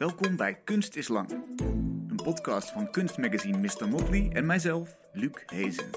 Welkom 0.00 0.36
bij 0.36 0.54
Kunst 0.64 0.96
is 0.96 1.08
Lang, 1.08 1.30
een 2.08 2.20
podcast 2.22 2.70
van 2.70 2.90
kunstmagazine 2.90 3.58
Mr. 3.58 3.88
Motley 3.88 4.30
en 4.32 4.46
mijzelf, 4.46 4.98
Luc 5.12 5.42
Hezen. 5.46 5.90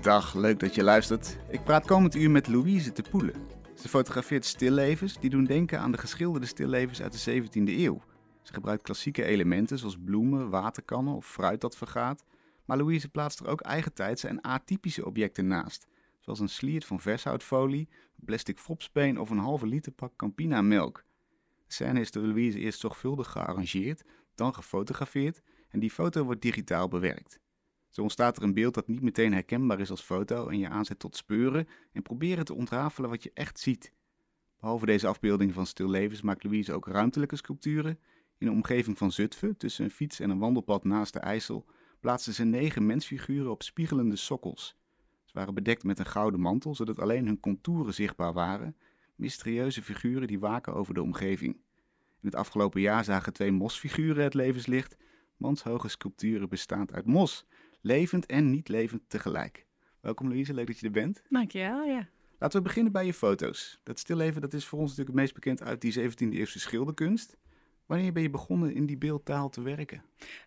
Dag, 0.00 0.34
leuk 0.34 0.60
dat 0.60 0.74
je 0.74 0.82
luistert. 0.82 1.36
Ik 1.50 1.64
praat 1.64 1.86
komend 1.86 2.14
uur 2.14 2.30
met 2.30 2.48
Louise 2.48 2.92
de 2.92 3.04
Poelen. 3.10 3.34
Ze 3.74 3.88
fotografeert 3.88 4.44
stillevens 4.44 5.18
die 5.20 5.30
doen 5.30 5.44
denken 5.44 5.80
aan 5.80 5.92
de 5.92 5.98
geschilderde 5.98 6.46
stillevens 6.46 7.02
uit 7.02 7.24
de 7.24 7.42
17e 7.42 7.48
eeuw. 7.52 8.02
Ze 8.42 8.52
gebruikt 8.52 8.82
klassieke 8.82 9.24
elementen 9.24 9.78
zoals 9.78 9.96
bloemen, 10.04 10.50
waterkannen 10.50 11.14
of 11.14 11.26
fruit 11.26 11.60
dat 11.60 11.76
vergaat. 11.76 12.24
Maar 12.64 12.76
Louise 12.76 13.08
plaatst 13.08 13.40
er 13.40 13.48
ook 13.48 13.60
eigentijdse 13.60 14.28
en 14.28 14.40
atypische 14.40 15.06
objecten 15.06 15.46
naast. 15.46 15.86
Zoals 16.26 16.40
een 16.40 16.48
sliert 16.48 16.84
van 16.84 17.00
vershoutfolie, 17.00 17.88
een 18.18 18.24
plastic 18.24 18.58
fopspeen 18.58 19.20
of 19.20 19.30
een 19.30 19.38
halve 19.38 19.66
liter 19.66 19.92
pak 19.92 20.16
Campina 20.16 20.62
melk. 20.62 21.04
De 21.66 21.72
scène 21.72 22.00
is 22.00 22.10
door 22.10 22.26
Louise 22.26 22.58
eerst 22.58 22.80
zorgvuldig 22.80 23.30
gearrangeerd, 23.30 24.04
dan 24.34 24.54
gefotografeerd 24.54 25.42
en 25.68 25.80
die 25.80 25.90
foto 25.90 26.24
wordt 26.24 26.42
digitaal 26.42 26.88
bewerkt. 26.88 27.40
Zo 27.88 28.02
ontstaat 28.02 28.36
er 28.36 28.42
een 28.42 28.54
beeld 28.54 28.74
dat 28.74 28.88
niet 28.88 29.02
meteen 29.02 29.32
herkenbaar 29.32 29.80
is 29.80 29.90
als 29.90 30.02
foto 30.02 30.48
en 30.48 30.58
je 30.58 30.68
aanzet 30.68 30.98
tot 30.98 31.16
speuren 31.16 31.68
en 31.92 32.02
proberen 32.02 32.44
te 32.44 32.54
ontrafelen 32.54 33.10
wat 33.10 33.22
je 33.22 33.30
echt 33.34 33.58
ziet. 33.58 33.92
Behalve 34.60 34.86
deze 34.86 35.06
afbeelding 35.06 35.52
van 35.52 35.66
stillevens 35.66 36.22
maakt 36.22 36.44
Louise 36.44 36.72
ook 36.72 36.86
ruimtelijke 36.86 37.36
sculpturen. 37.36 37.98
In 38.38 38.46
de 38.46 38.52
omgeving 38.52 38.98
van 38.98 39.12
Zutphen, 39.12 39.56
tussen 39.56 39.84
een 39.84 39.90
fiets 39.90 40.20
en 40.20 40.30
een 40.30 40.38
wandelpad 40.38 40.84
naast 40.84 41.12
de 41.12 41.18
IJssel, 41.18 41.66
plaatsen 42.00 42.34
ze 42.34 42.44
negen 42.44 42.86
mensfiguren 42.86 43.50
op 43.50 43.62
spiegelende 43.62 44.16
sokkels. 44.16 44.76
Waren 45.36 45.54
bedekt 45.54 45.84
met 45.84 45.98
een 45.98 46.06
gouden 46.06 46.40
mantel, 46.40 46.74
zodat 46.74 46.98
alleen 46.98 47.26
hun 47.26 47.40
contouren 47.40 47.94
zichtbaar 47.94 48.32
waren. 48.32 48.76
Mysterieuze 49.14 49.82
figuren 49.82 50.26
die 50.26 50.38
waken 50.38 50.74
over 50.74 50.94
de 50.94 51.02
omgeving. 51.02 51.54
In 52.20 52.28
het 52.28 52.34
afgelopen 52.34 52.80
jaar 52.80 53.04
zagen 53.04 53.32
twee 53.32 53.52
mosfiguren 53.52 54.24
het 54.24 54.34
levenslicht. 54.34 54.96
Manshoge 55.36 55.88
sculpturen 55.88 56.48
bestaand 56.48 56.92
uit 56.92 57.06
mos, 57.06 57.46
levend 57.80 58.26
en 58.26 58.50
niet 58.50 58.68
levend 58.68 59.02
tegelijk. 59.08 59.66
Welkom 60.00 60.28
Louise, 60.28 60.54
leuk 60.54 60.66
dat 60.66 60.78
je 60.78 60.86
er 60.86 60.92
bent. 60.92 61.22
Dankjewel, 61.28 61.82
ja. 61.84 62.08
Laten 62.38 62.58
we 62.58 62.66
beginnen 62.66 62.92
bij 62.92 63.06
je 63.06 63.14
foto's. 63.14 63.80
Dat 63.82 63.98
stilleven 63.98 64.40
dat 64.40 64.52
is 64.52 64.64
voor 64.64 64.78
ons 64.78 64.88
natuurlijk 64.88 65.16
het 65.16 65.24
meest 65.24 65.34
bekend 65.34 65.62
uit 65.62 65.80
die 65.80 66.00
17e 66.00 66.36
eeuwse 66.36 66.60
schilderkunst. 66.60 67.36
Wanneer 67.86 68.12
ben 68.12 68.22
je 68.22 68.30
begonnen 68.30 68.74
in 68.74 68.86
die 68.86 68.98
beeldtaal 68.98 69.48
te 69.48 69.62
werken? 69.62 70.02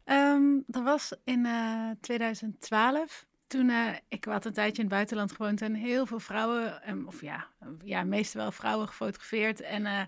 Um, 0.06 0.64
dat 0.68 0.84
was 0.84 1.14
in 1.24 1.46
uh, 1.46 1.90
2012. 2.02 3.28
Toen 3.50 3.70
uh, 3.70 3.96
ik 4.08 4.26
had 4.26 4.46
een 4.46 4.54
tijdje 4.54 4.82
in 4.82 4.88
het 4.88 4.96
buitenland 4.96 5.32
gewoond 5.32 5.62
en 5.62 5.74
heel 5.74 6.06
veel 6.06 6.20
vrouwen, 6.20 6.90
um, 6.90 7.08
of 7.08 7.22
ja, 7.22 7.48
ja, 7.84 8.04
meestal 8.04 8.42
wel 8.42 8.52
vrouwen 8.52 8.88
gefotografeerd. 8.88 9.62
En 9.62 9.86
uh, 9.86 10.02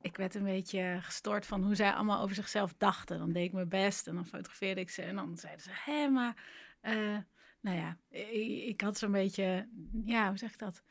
ik 0.00 0.16
werd 0.16 0.34
een 0.34 0.44
beetje 0.44 0.98
gestoord 1.00 1.46
van 1.46 1.64
hoe 1.64 1.74
zij 1.74 1.92
allemaal 1.92 2.22
over 2.22 2.34
zichzelf 2.34 2.74
dachten. 2.78 3.18
Dan 3.18 3.32
deed 3.32 3.44
ik 3.44 3.52
mijn 3.52 3.68
best 3.68 4.06
en 4.06 4.14
dan 4.14 4.26
fotografeerde 4.26 4.80
ik 4.80 4.90
ze 4.90 5.02
en 5.02 5.16
dan 5.16 5.36
zeiden 5.36 5.62
ze, 5.62 5.70
hé, 5.72 6.08
maar, 6.08 6.44
uh, 6.82 7.18
nou 7.60 7.76
ja, 7.76 7.98
ik, 8.08 8.68
ik 8.68 8.80
had 8.80 8.98
zo'n 8.98 9.12
beetje, 9.12 9.68
ja, 10.04 10.28
hoe 10.28 10.38
zeg 10.38 10.52
ik 10.52 10.58
dat? 10.58 10.82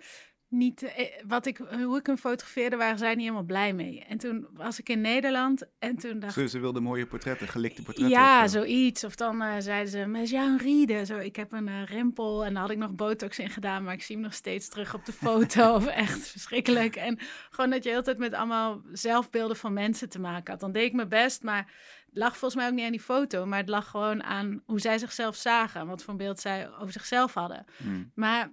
Niet, 0.54 0.94
wat 1.28 1.46
ik, 1.46 1.58
hoe 1.58 1.98
ik 1.98 2.06
hem 2.06 2.18
fotografeerde, 2.18 2.76
waren 2.76 2.98
zij 2.98 3.10
niet 3.10 3.22
helemaal 3.22 3.44
blij 3.44 3.74
mee. 3.74 4.04
En 4.08 4.18
toen 4.18 4.48
was 4.54 4.80
ik 4.80 4.90
in 4.90 5.02
Nederland 5.02 5.64
en 5.80 5.96
toen 5.96 6.20
dacht 6.20 6.34
Ze, 6.34 6.48
ze 6.48 6.60
wilden 6.60 6.84
mooie 6.84 7.06
portretten, 7.06 7.48
gelikte 7.48 7.84
portretten. 7.84 8.18
Ja, 8.18 8.44
of 8.44 8.50
zoiets. 8.50 9.04
Of 9.04 9.16
dan 9.16 9.42
uh, 9.42 9.54
zeiden 9.60 9.92
ze, 9.92 10.06
met 10.06 10.30
Jan 10.30 10.58
Riede. 10.58 11.06
Zo, 11.06 11.18
ik 11.18 11.36
heb 11.36 11.52
een 11.52 11.68
uh, 11.68 11.86
rimpel 11.86 12.46
en 12.46 12.54
daar 12.54 12.62
had 12.62 12.72
ik 12.72 12.78
nog 12.78 12.92
botox 12.92 13.40
in 13.40 13.50
gedaan, 13.50 13.84
maar 13.84 13.94
ik 13.94 14.04
zie 14.04 14.16
hem 14.16 14.24
nog 14.24 14.34
steeds 14.34 14.68
terug 14.70 14.94
op 14.94 15.06
de 15.06 15.14
foto. 15.14 15.74
of 15.76 15.86
echt 15.86 16.28
verschrikkelijk. 16.28 16.96
En 16.96 17.20
gewoon 17.50 17.70
dat 17.70 17.84
je 17.84 17.90
heel 17.90 18.04
tijd 18.04 18.18
met 18.18 18.34
allemaal 18.34 18.82
zelfbeelden 18.92 19.58
van 19.58 19.74
mensen 19.74 20.10
te 20.10 20.20
maken 20.20 20.52
had. 20.52 20.60
Dan 20.60 20.72
deed 20.72 20.86
ik 20.86 20.94
mijn 20.94 21.10
best, 21.10 21.44
maar 21.44 21.72
het 22.06 22.18
lag 22.18 22.38
volgens 22.38 22.56
mij 22.56 22.70
ook 22.70 22.76
niet 22.76 22.86
aan 22.86 22.92
die 22.92 23.00
foto, 23.00 23.46
maar 23.46 23.60
het 23.60 23.70
lag 23.70 23.90
gewoon 23.90 24.24
aan 24.24 24.62
hoe 24.66 24.80
zij 24.80 24.98
zichzelf 24.98 25.36
zagen. 25.36 25.88
Wat 25.88 26.04
voor 26.04 26.12
een 26.12 26.18
beeld 26.18 26.40
zij 26.40 26.70
over 26.80 26.92
zichzelf 26.92 27.34
hadden. 27.34 27.66
Hmm. 27.78 28.12
Maar 28.16 28.52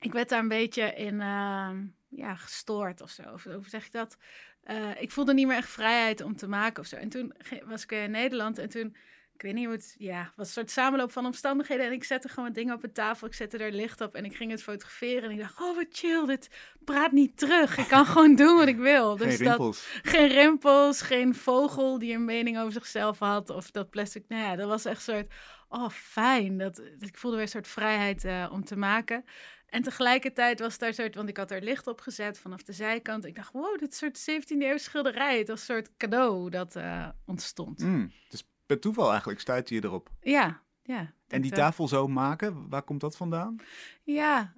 ik 0.00 0.12
werd 0.12 0.28
daar 0.28 0.38
een 0.38 0.48
beetje 0.48 0.94
in 0.94 1.14
uh, 1.14 1.70
ja, 2.08 2.34
gestoord 2.34 3.00
of 3.00 3.10
zo. 3.10 3.22
Of, 3.32 3.44
hoe 3.44 3.68
zeg 3.68 3.86
ik 3.86 3.92
dat? 3.92 4.16
Uh, 4.64 5.00
ik 5.00 5.10
voelde 5.10 5.34
niet 5.34 5.46
meer 5.46 5.56
echt 5.56 5.68
vrijheid 5.68 6.20
om 6.20 6.36
te 6.36 6.48
maken 6.48 6.82
of 6.82 6.88
zo. 6.88 6.96
En 6.96 7.08
toen 7.08 7.34
was 7.64 7.82
ik 7.82 7.92
in 7.92 8.10
Nederland 8.10 8.58
en 8.58 8.68
toen, 8.68 8.96
ik 9.34 9.42
weet 9.42 9.54
niet 9.54 9.64
hoe 9.64 9.74
het, 9.74 9.94
ja, 9.98 10.32
was 10.36 10.46
een 10.46 10.52
soort 10.52 10.70
samenloop 10.70 11.12
van 11.12 11.26
omstandigheden. 11.26 11.86
En 11.86 11.92
ik 11.92 12.04
zette 12.04 12.28
gewoon 12.28 12.52
dingen 12.52 12.74
op 12.74 12.80
de 12.80 12.92
tafel, 12.92 13.26
ik 13.26 13.34
zette 13.34 13.58
er 13.58 13.72
licht 13.72 14.00
op 14.00 14.14
en 14.14 14.24
ik 14.24 14.36
ging 14.36 14.50
het 14.50 14.62
fotograferen. 14.62 15.22
En 15.22 15.30
ik 15.30 15.38
dacht, 15.38 15.60
oh 15.60 15.76
wat 15.76 15.86
chill, 15.90 16.26
dit 16.26 16.50
praat 16.84 17.12
niet 17.12 17.36
terug. 17.36 17.76
Ik 17.78 17.88
kan 17.88 18.06
gewoon 18.06 18.34
doen 18.34 18.56
wat 18.56 18.68
ik 18.68 18.76
wil. 18.76 19.16
Dus 19.16 19.36
geen 19.36 19.46
rimpels. 19.46 19.88
Dat, 19.92 20.12
geen 20.12 20.28
rimpels, 20.28 21.02
geen 21.02 21.34
vogel 21.34 21.98
die 21.98 22.14
een 22.14 22.24
mening 22.24 22.58
over 22.58 22.72
zichzelf 22.72 23.18
had. 23.18 23.50
Of 23.50 23.70
dat 23.70 23.90
plastic, 23.90 24.24
nou 24.28 24.42
ja, 24.42 24.56
dat 24.56 24.68
was 24.68 24.84
echt 24.84 25.08
een 25.08 25.14
soort, 25.14 25.34
oh 25.68 25.88
fijn. 25.90 26.58
Dat, 26.58 26.82
ik 26.98 27.18
voelde 27.18 27.36
weer 27.36 27.44
een 27.44 27.52
soort 27.52 27.68
vrijheid 27.68 28.24
uh, 28.24 28.48
om 28.52 28.64
te 28.64 28.76
maken. 28.76 29.24
En 29.68 29.82
tegelijkertijd 29.82 30.60
was 30.60 30.78
daar 30.78 30.94
soort, 30.94 31.14
want 31.14 31.28
ik 31.28 31.36
had 31.36 31.50
er 31.50 31.62
licht 31.62 31.86
op 31.86 32.00
gezet 32.00 32.38
vanaf 32.38 32.62
de 32.62 32.72
zijkant. 32.72 33.24
Ik 33.24 33.34
dacht, 33.34 33.52
wow, 33.52 33.78
dit 33.78 33.94
soort 33.94 34.30
17e 34.30 34.56
eeuw 34.58 34.78
schilderij. 34.78 35.38
Het 35.38 35.48
was 35.48 35.60
een 35.60 35.74
soort 35.74 35.96
cadeau 35.96 36.50
dat 36.50 36.76
uh, 36.76 37.08
ontstond. 37.24 37.78
Mm, 37.78 38.12
dus 38.28 38.48
per 38.66 38.80
toeval 38.80 39.10
eigenlijk 39.10 39.40
stuitte 39.40 39.74
je 39.74 39.84
erop. 39.84 40.10
Ja, 40.20 40.62
ja. 40.82 41.12
En 41.28 41.40
die 41.40 41.50
tafel 41.50 41.88
zo 41.88 42.08
maken, 42.08 42.68
waar 42.68 42.82
komt 42.82 43.00
dat 43.00 43.16
vandaan? 43.16 43.56
Ja, 44.02 44.54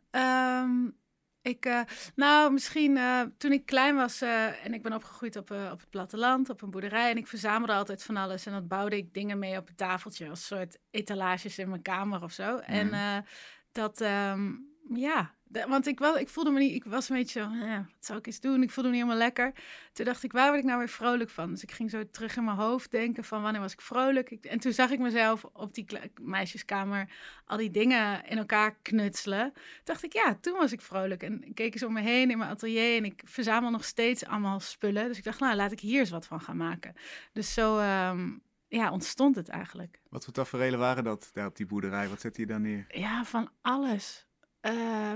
um, 0.62 0.98
ik, 1.42 1.66
uh, 1.66 1.80
nou, 2.14 2.52
misschien 2.52 2.96
uh, 2.96 3.20
toen 3.38 3.52
ik 3.52 3.66
klein 3.66 3.94
was 3.94 4.20
en 4.20 4.74
ik 4.74 4.82
ben 4.82 4.92
opgegroeid 4.92 5.36
op, 5.36 5.50
op 5.50 5.80
het 5.80 5.90
platteland, 5.90 6.50
op 6.50 6.62
een 6.62 6.70
boerderij. 6.70 7.10
En 7.10 7.16
ik 7.16 7.26
verzamelde 7.26 7.72
altijd 7.72 8.02
van 8.02 8.16
alles. 8.16 8.46
En 8.46 8.52
dat 8.52 8.68
bouwde 8.68 8.96
ik 8.96 9.14
dingen 9.14 9.38
mee 9.38 9.56
op 9.56 9.66
het 9.66 9.76
tafeltje, 9.76 10.28
als 10.28 10.46
soort 10.46 10.78
etalages 10.90 11.58
in 11.58 11.68
mijn 11.68 11.82
kamer 11.82 12.22
of 12.22 12.32
zo. 12.32 12.52
Mm. 12.52 12.60
En 12.60 13.24
dat, 13.72 14.00
um, 14.00 14.69
ja, 14.94 15.34
want 15.68 15.86
ik, 15.86 15.98
wel, 15.98 16.18
ik 16.18 16.28
voelde 16.28 16.50
me 16.50 16.58
niet, 16.58 16.74
ik 16.74 16.84
was 16.84 17.08
een 17.08 17.16
beetje 17.16 17.40
zo, 17.40 17.66
ja, 17.66 17.76
wat 17.76 18.04
zou 18.04 18.18
ik 18.18 18.26
eens 18.26 18.40
doen? 18.40 18.62
Ik 18.62 18.70
voelde 18.70 18.88
me 18.90 18.94
niet 18.96 19.04
helemaal 19.04 19.24
lekker. 19.24 19.52
Toen 19.92 20.04
dacht 20.04 20.22
ik, 20.22 20.32
waar 20.32 20.48
word 20.48 20.58
ik 20.58 20.64
nou 20.64 20.78
weer 20.78 20.88
vrolijk 20.88 21.30
van? 21.30 21.50
Dus 21.50 21.62
ik 21.62 21.70
ging 21.70 21.90
zo 21.90 22.10
terug 22.10 22.36
in 22.36 22.44
mijn 22.44 22.56
hoofd 22.56 22.90
denken 22.90 23.24
van 23.24 23.42
wanneer 23.42 23.60
was 23.60 23.72
ik 23.72 23.80
vrolijk? 23.80 24.30
Ik, 24.30 24.44
en 24.44 24.58
toen 24.58 24.72
zag 24.72 24.90
ik 24.90 24.98
mezelf 24.98 25.44
op 25.44 25.74
die 25.74 25.86
meisjeskamer 26.20 27.08
al 27.44 27.56
die 27.56 27.70
dingen 27.70 28.24
in 28.26 28.38
elkaar 28.38 28.76
knutselen. 28.82 29.52
Toen 29.52 29.62
dacht 29.84 30.04
ik, 30.04 30.12
ja, 30.12 30.38
toen 30.40 30.56
was 30.56 30.72
ik 30.72 30.80
vrolijk. 30.80 31.22
En 31.22 31.42
ik 31.44 31.54
keek 31.54 31.72
eens 31.72 31.82
om 31.82 31.92
me 31.92 32.00
heen 32.00 32.30
in 32.30 32.38
mijn 32.38 32.50
atelier 32.50 32.96
en 32.96 33.04
ik 33.04 33.22
verzamel 33.24 33.70
nog 33.70 33.84
steeds 33.84 34.24
allemaal 34.24 34.60
spullen. 34.60 35.08
Dus 35.08 35.18
ik 35.18 35.24
dacht, 35.24 35.40
nou, 35.40 35.56
laat 35.56 35.72
ik 35.72 35.80
hier 35.80 36.00
eens 36.00 36.10
wat 36.10 36.26
van 36.26 36.40
gaan 36.40 36.56
maken. 36.56 36.94
Dus 37.32 37.54
zo... 37.54 37.78
Um, 37.78 38.42
ja, 38.68 38.90
ontstond 38.90 39.36
het 39.36 39.48
eigenlijk. 39.48 40.00
Wat 40.08 40.24
voor 40.24 40.32
tafereelen 40.32 40.78
waren 40.78 41.04
dat 41.04 41.30
daar 41.32 41.46
op 41.46 41.56
die 41.56 41.66
boerderij? 41.66 42.08
Wat 42.08 42.20
zet 42.20 42.36
je 42.36 42.46
dan 42.46 42.62
neer? 42.62 42.84
Ja, 42.88 43.24
van 43.24 43.50
alles. 43.60 44.29
Uh, 44.62 45.14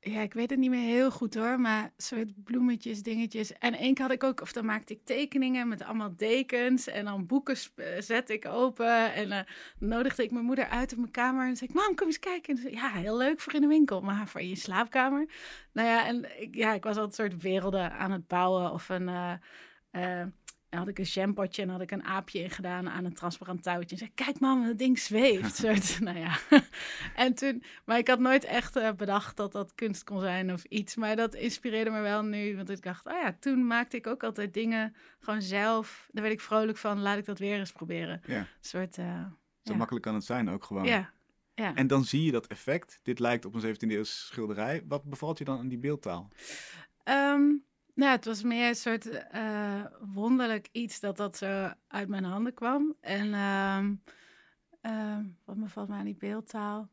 ja, 0.00 0.20
ik 0.20 0.32
weet 0.32 0.50
het 0.50 0.58
niet 0.58 0.70
meer 0.70 0.94
heel 0.94 1.10
goed 1.10 1.34
hoor, 1.34 1.60
maar 1.60 1.92
soort 1.96 2.44
bloemetjes, 2.44 3.02
dingetjes. 3.02 3.52
En 3.52 3.74
één 3.74 3.94
keer 3.94 4.04
had 4.04 4.14
ik 4.14 4.24
ook, 4.24 4.40
of 4.40 4.52
dan 4.52 4.64
maakte 4.64 4.92
ik 4.92 5.04
tekeningen 5.04 5.68
met 5.68 5.82
allemaal 5.82 6.16
dekens. 6.16 6.86
En 6.86 7.04
dan 7.04 7.26
boeken 7.26 7.56
zette 7.98 8.32
ik 8.32 8.46
open. 8.46 9.14
En 9.14 9.28
uh, 9.28 9.38
nodigde 9.78 10.22
ik 10.22 10.30
mijn 10.30 10.44
moeder 10.44 10.68
uit 10.68 10.92
op 10.92 10.98
mijn 10.98 11.10
kamer. 11.10 11.46
En 11.46 11.56
zei 11.56 11.70
ik, 11.70 11.76
mam, 11.76 11.94
kom 11.94 12.06
eens 12.06 12.18
kijken. 12.18 12.54
En 12.54 12.62
zei, 12.62 12.74
ja, 12.74 12.90
heel 12.90 13.16
leuk 13.16 13.40
voor 13.40 13.54
in 13.54 13.60
de 13.60 13.66
winkel, 13.66 14.00
maar 14.00 14.28
voor 14.28 14.40
in 14.40 14.48
je 14.48 14.56
slaapkamer. 14.56 15.28
Nou 15.72 15.88
ja, 15.88 16.06
en 16.06 16.40
ik, 16.42 16.54
ja, 16.54 16.72
ik 16.72 16.84
was 16.84 16.96
altijd 16.96 17.18
een 17.18 17.30
soort 17.30 17.42
werelden 17.42 17.92
aan 17.92 18.10
het 18.10 18.26
bouwen. 18.26 18.72
Of 18.72 18.88
een... 18.88 19.10
en 20.72 20.78
had 20.78 20.88
ik 20.88 20.98
een 20.98 21.04
jampotje 21.04 21.62
en 21.62 21.68
had 21.68 21.80
ik 21.80 21.90
een 21.90 22.04
aapje 22.04 22.38
in 22.38 22.50
gedaan 22.50 22.88
aan 22.88 23.04
een 23.04 23.14
transparant 23.14 23.62
touwtje. 23.62 23.90
En 23.90 23.98
zei, 23.98 24.10
kijk 24.14 24.40
man, 24.40 24.66
dat 24.66 24.78
ding 24.78 24.98
zweeft. 24.98 25.56
soort, 25.62 26.00
nou 26.00 26.18
ja. 26.18 26.38
en 27.24 27.34
toen, 27.34 27.62
maar 27.84 27.98
ik 27.98 28.08
had 28.08 28.18
nooit 28.18 28.44
echt 28.44 28.76
uh, 28.76 28.92
bedacht 28.92 29.36
dat 29.36 29.52
dat 29.52 29.74
kunst 29.74 30.04
kon 30.04 30.20
zijn 30.20 30.52
of 30.52 30.64
iets. 30.64 30.96
Maar 30.96 31.16
dat 31.16 31.34
inspireerde 31.34 31.90
me 31.90 32.00
wel 32.00 32.22
nu. 32.22 32.56
Want 32.56 32.70
ik 32.70 32.82
dacht, 32.82 33.06
oh 33.06 33.12
ja, 33.12 33.36
toen 33.40 33.66
maakte 33.66 33.96
ik 33.96 34.06
ook 34.06 34.22
altijd 34.22 34.54
dingen 34.54 34.94
gewoon 35.20 35.42
zelf. 35.42 36.08
Daar 36.10 36.22
werd 36.22 36.34
ik 36.34 36.40
vrolijk 36.40 36.78
van, 36.78 37.00
laat 37.00 37.18
ik 37.18 37.24
dat 37.24 37.38
weer 37.38 37.58
eens 37.58 37.72
proberen. 37.72 38.20
Ja. 38.26 38.38
Een 38.38 38.46
soort, 38.60 38.96
uh, 38.98 39.24
Zo 39.62 39.72
ja. 39.72 39.76
makkelijk 39.76 40.04
kan 40.04 40.14
het 40.14 40.24
zijn 40.24 40.48
ook 40.48 40.64
gewoon. 40.64 40.84
Ja. 40.84 41.12
ja. 41.54 41.74
En 41.74 41.86
dan 41.86 42.04
zie 42.04 42.24
je 42.24 42.32
dat 42.32 42.46
effect. 42.46 43.00
Dit 43.02 43.18
lijkt 43.18 43.44
op 43.44 43.54
een 43.54 43.76
17e 43.76 43.88
eeuwse 43.88 44.26
schilderij. 44.26 44.82
Wat 44.88 45.04
bevalt 45.04 45.38
je 45.38 45.44
dan 45.44 45.58
aan 45.58 45.68
die 45.68 45.78
beeldtaal? 45.78 46.28
Um, 47.04 47.64
nou, 47.94 48.10
het 48.10 48.24
was 48.24 48.42
meer 48.42 48.68
een 48.68 48.74
soort 48.74 49.06
uh, 49.34 49.84
wonderlijk 50.00 50.68
iets 50.72 51.00
dat 51.00 51.16
dat 51.16 51.36
zo 51.36 51.70
uit 51.88 52.08
mijn 52.08 52.24
handen 52.24 52.54
kwam. 52.54 52.96
En 53.00 53.26
uh, 53.26 53.88
uh, 54.92 55.18
wat 55.44 55.56
me 55.56 55.68
valt 55.68 55.88
mij 55.88 55.98
aan 55.98 56.04
die 56.04 56.16
beeldtaal. 56.16 56.88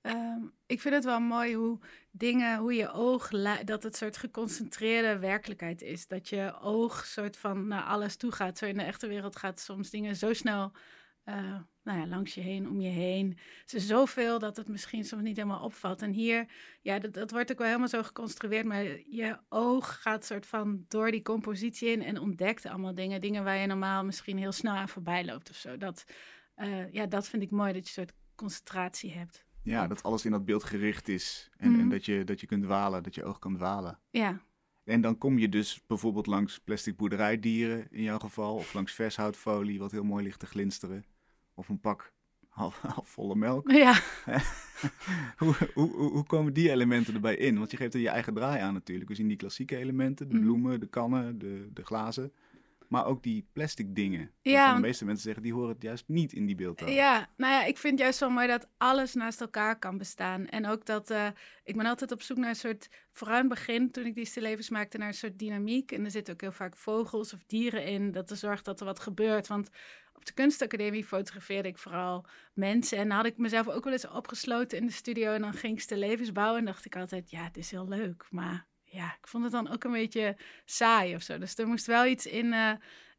Ehm, 0.00 0.40
ik 0.66 0.80
vind 0.80 0.94
het 0.94 1.04
wel 1.04 1.20
mooi 1.20 1.54
hoe 1.54 1.78
dingen, 2.10 2.58
hoe 2.58 2.74
je 2.74 2.92
oog, 2.92 3.28
dat 3.64 3.82
het 3.82 3.96
soort 3.96 4.16
geconcentreerde 4.16 5.18
werkelijkheid 5.18 5.82
is. 5.82 6.06
Dat 6.06 6.28
je 6.28 6.58
oog 6.60 7.06
soort 7.06 7.36
van 7.36 7.68
naar 7.68 7.82
alles 7.82 8.16
toe 8.16 8.32
gaat. 8.32 8.58
Zo 8.58 8.66
in 8.66 8.76
de 8.76 8.82
echte 8.82 9.06
wereld 9.06 9.36
gaat 9.36 9.60
soms 9.60 9.90
dingen 9.90 10.16
zo 10.16 10.32
snel 10.32 10.72
eh, 11.26 11.58
nou 11.82 11.98
ja, 11.98 12.06
langs 12.06 12.34
je 12.34 12.40
heen, 12.40 12.68
om 12.68 12.80
je 12.80 12.88
heen. 12.88 13.38
Het 13.60 13.74
is 13.74 13.86
zoveel 13.86 14.38
dat 14.38 14.56
het 14.56 14.68
misschien 14.68 15.04
soms 15.04 15.22
niet 15.22 15.36
helemaal 15.36 15.64
opvalt. 15.64 16.02
En 16.02 16.12
hier, 16.12 16.46
ja, 16.80 16.98
dat, 16.98 17.14
dat 17.14 17.30
wordt 17.30 17.52
ook 17.52 17.58
wel 17.58 17.66
helemaal 17.66 17.88
zo 17.88 18.02
geconstrueerd. 18.02 18.66
Maar 18.66 18.84
je 19.08 19.38
oog 19.48 20.02
gaat 20.02 20.24
soort 20.24 20.46
van 20.46 20.84
door 20.88 21.10
die 21.10 21.22
compositie 21.22 21.88
in 21.88 22.02
en 22.02 22.20
ontdekt 22.20 22.66
allemaal 22.66 22.94
dingen. 22.94 23.20
Dingen 23.20 23.44
waar 23.44 23.56
je 23.56 23.66
normaal 23.66 24.04
misschien 24.04 24.38
heel 24.38 24.52
snel 24.52 24.74
aan 24.74 24.88
voorbij 24.88 25.24
loopt 25.24 25.50
of 25.50 25.56
zo. 25.56 25.76
Dat, 25.76 26.04
uh, 26.56 26.92
ja, 26.92 27.06
dat 27.06 27.28
vind 27.28 27.42
ik 27.42 27.50
mooi, 27.50 27.72
dat 27.72 27.88
je 27.88 28.00
een 28.00 28.06
soort 28.06 28.18
concentratie 28.34 29.12
hebt. 29.12 29.44
Ja, 29.62 29.86
dat 29.86 30.02
alles 30.02 30.24
in 30.24 30.30
dat 30.30 30.44
beeld 30.44 30.64
gericht 30.64 31.08
is. 31.08 31.50
En, 31.56 31.72
en 31.72 31.80
mhm. 31.80 31.88
dat, 31.88 32.04
je, 32.04 32.24
dat 32.24 32.40
je 32.40 32.46
kunt 32.46 32.62
dwalen, 32.62 33.02
dat 33.02 33.14
je 33.14 33.24
oog 33.24 33.38
kan 33.38 33.54
dwalen. 33.54 34.00
Ja. 34.10 34.40
En 34.84 35.00
dan 35.00 35.18
kom 35.18 35.38
je 35.38 35.48
dus 35.48 35.82
bijvoorbeeld 35.86 36.26
langs 36.26 36.58
plastic 36.58 36.96
boerderijdieren 36.96 37.90
in 37.90 38.02
jouw 38.02 38.18
geval. 38.18 38.54
Of 38.54 38.74
langs 38.74 38.92
vershoutfolie, 38.92 39.78
wat 39.78 39.90
heel 39.90 40.04
mooi 40.04 40.24
ligt 40.24 40.40
te 40.40 40.46
glinsteren. 40.46 41.04
Of 41.56 41.68
een 41.68 41.80
pak 41.80 42.12
half, 42.56 42.82
volle 43.14 43.36
melk. 43.36 43.70
Ja. 43.70 43.92
hoe, 45.36 45.54
hoe, 45.74 45.90
hoe, 45.90 46.24
komen 46.24 46.52
die 46.52 46.70
elementen 46.70 47.14
erbij 47.14 47.36
in? 47.36 47.58
Want 47.58 47.70
je 47.70 47.76
geeft 47.76 47.94
er 47.94 48.00
je 48.00 48.08
eigen 48.08 48.34
draai 48.34 48.60
aan 48.60 48.72
natuurlijk. 48.72 49.08
We 49.08 49.14
zien 49.14 49.28
die 49.28 49.36
klassieke 49.36 49.76
elementen, 49.76 50.28
de 50.28 50.34
mhm. 50.34 50.44
bloemen, 50.44 50.80
de 50.80 50.86
kannen, 50.86 51.38
de, 51.38 51.68
de 51.72 51.84
glazen. 51.84 52.32
Maar 52.88 53.06
ook 53.06 53.22
die 53.22 53.48
plastic 53.52 53.94
dingen. 53.94 54.30
Ja. 54.42 54.74
De 54.74 54.80
meeste 54.80 55.04
mensen 55.04 55.24
zeggen, 55.24 55.42
die 55.42 55.52
horen 55.52 55.68
het 55.68 55.82
juist 55.82 56.04
niet 56.06 56.32
in 56.32 56.46
die 56.46 56.54
beeldtaal. 56.54 56.88
Ja, 56.88 57.28
nou 57.36 57.52
ja, 57.52 57.64
ik 57.64 57.78
vind 57.78 57.98
juist 57.98 58.18
zo 58.18 58.30
mooi 58.30 58.46
dat 58.46 58.68
alles 58.76 59.14
naast 59.14 59.40
elkaar 59.40 59.78
kan 59.78 59.98
bestaan. 59.98 60.46
En 60.46 60.66
ook 60.66 60.86
dat, 60.86 61.10
uh, 61.10 61.26
ik 61.64 61.76
ben 61.76 61.86
altijd 61.86 62.12
op 62.12 62.22
zoek 62.22 62.36
naar 62.36 62.48
een 62.48 62.54
soort, 62.54 62.88
vooral 63.12 63.36
in 63.36 63.40
het 63.40 63.50
begin, 63.54 63.90
toen 63.90 64.06
ik 64.06 64.14
die 64.14 64.40
levens 64.40 64.70
maakte, 64.70 64.98
naar 64.98 65.08
een 65.08 65.14
soort 65.14 65.38
dynamiek. 65.38 65.92
En 65.92 66.04
er 66.04 66.10
zitten 66.10 66.34
ook 66.34 66.40
heel 66.40 66.52
vaak 66.52 66.76
vogels 66.76 67.34
of 67.34 67.44
dieren 67.46 67.84
in, 67.84 68.12
dat 68.12 68.30
er 68.30 68.36
zorgt 68.36 68.64
dat 68.64 68.80
er 68.80 68.86
wat 68.86 69.00
gebeurt. 69.00 69.46
Want 69.46 69.70
op 70.16 70.24
de 70.24 70.32
kunstacademie 70.32 71.04
fotografeerde 71.04 71.68
ik 71.68 71.78
vooral 71.78 72.26
mensen. 72.54 72.98
En 72.98 73.08
dan 73.08 73.16
had 73.16 73.26
ik 73.26 73.36
mezelf 73.36 73.68
ook 73.68 73.84
wel 73.84 73.92
eens 73.92 74.08
opgesloten 74.08 74.78
in 74.78 74.86
de 74.86 74.92
studio. 74.92 75.32
En 75.32 75.40
dan 75.40 75.52
ging 75.52 75.80
ik 75.80 75.88
de 75.88 75.96
levens 75.96 76.32
bouwen. 76.32 76.58
En 76.58 76.64
dacht 76.64 76.84
ik 76.84 76.96
altijd, 76.96 77.30
ja, 77.30 77.44
het 77.44 77.56
is 77.56 77.70
heel 77.70 77.88
leuk. 77.88 78.26
Maar 78.30 78.66
ja, 78.84 79.16
ik 79.20 79.26
vond 79.26 79.42
het 79.42 79.52
dan 79.52 79.68
ook 79.72 79.84
een 79.84 79.92
beetje 79.92 80.36
saai 80.64 81.14
of 81.14 81.22
zo. 81.22 81.38
Dus 81.38 81.56
er 81.56 81.66
moest 81.66 81.86
wel 81.86 82.06
iets 82.06 82.26
in, 82.26 82.46
uh, 82.46 82.72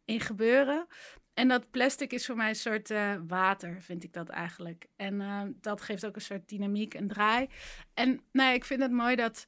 in 0.05 0.19
gebeuren. 0.19 0.87
En 1.33 1.47
dat 1.47 1.69
plastic 1.69 2.13
is 2.13 2.25
voor 2.25 2.35
mij 2.35 2.49
een 2.49 2.55
soort 2.55 2.89
uh, 2.89 3.15
water, 3.27 3.81
vind 3.81 4.03
ik 4.03 4.13
dat 4.13 4.29
eigenlijk. 4.29 4.85
En 4.95 5.13
uh, 5.21 5.41
dat 5.61 5.81
geeft 5.81 6.05
ook 6.05 6.15
een 6.15 6.21
soort 6.21 6.49
dynamiek 6.49 6.93
en 6.93 7.07
draai. 7.07 7.49
En 7.93 8.21
nou 8.31 8.53
ik 8.53 8.65
vind 8.65 8.81
het 8.81 8.91
mooi 8.91 9.15
dat 9.15 9.47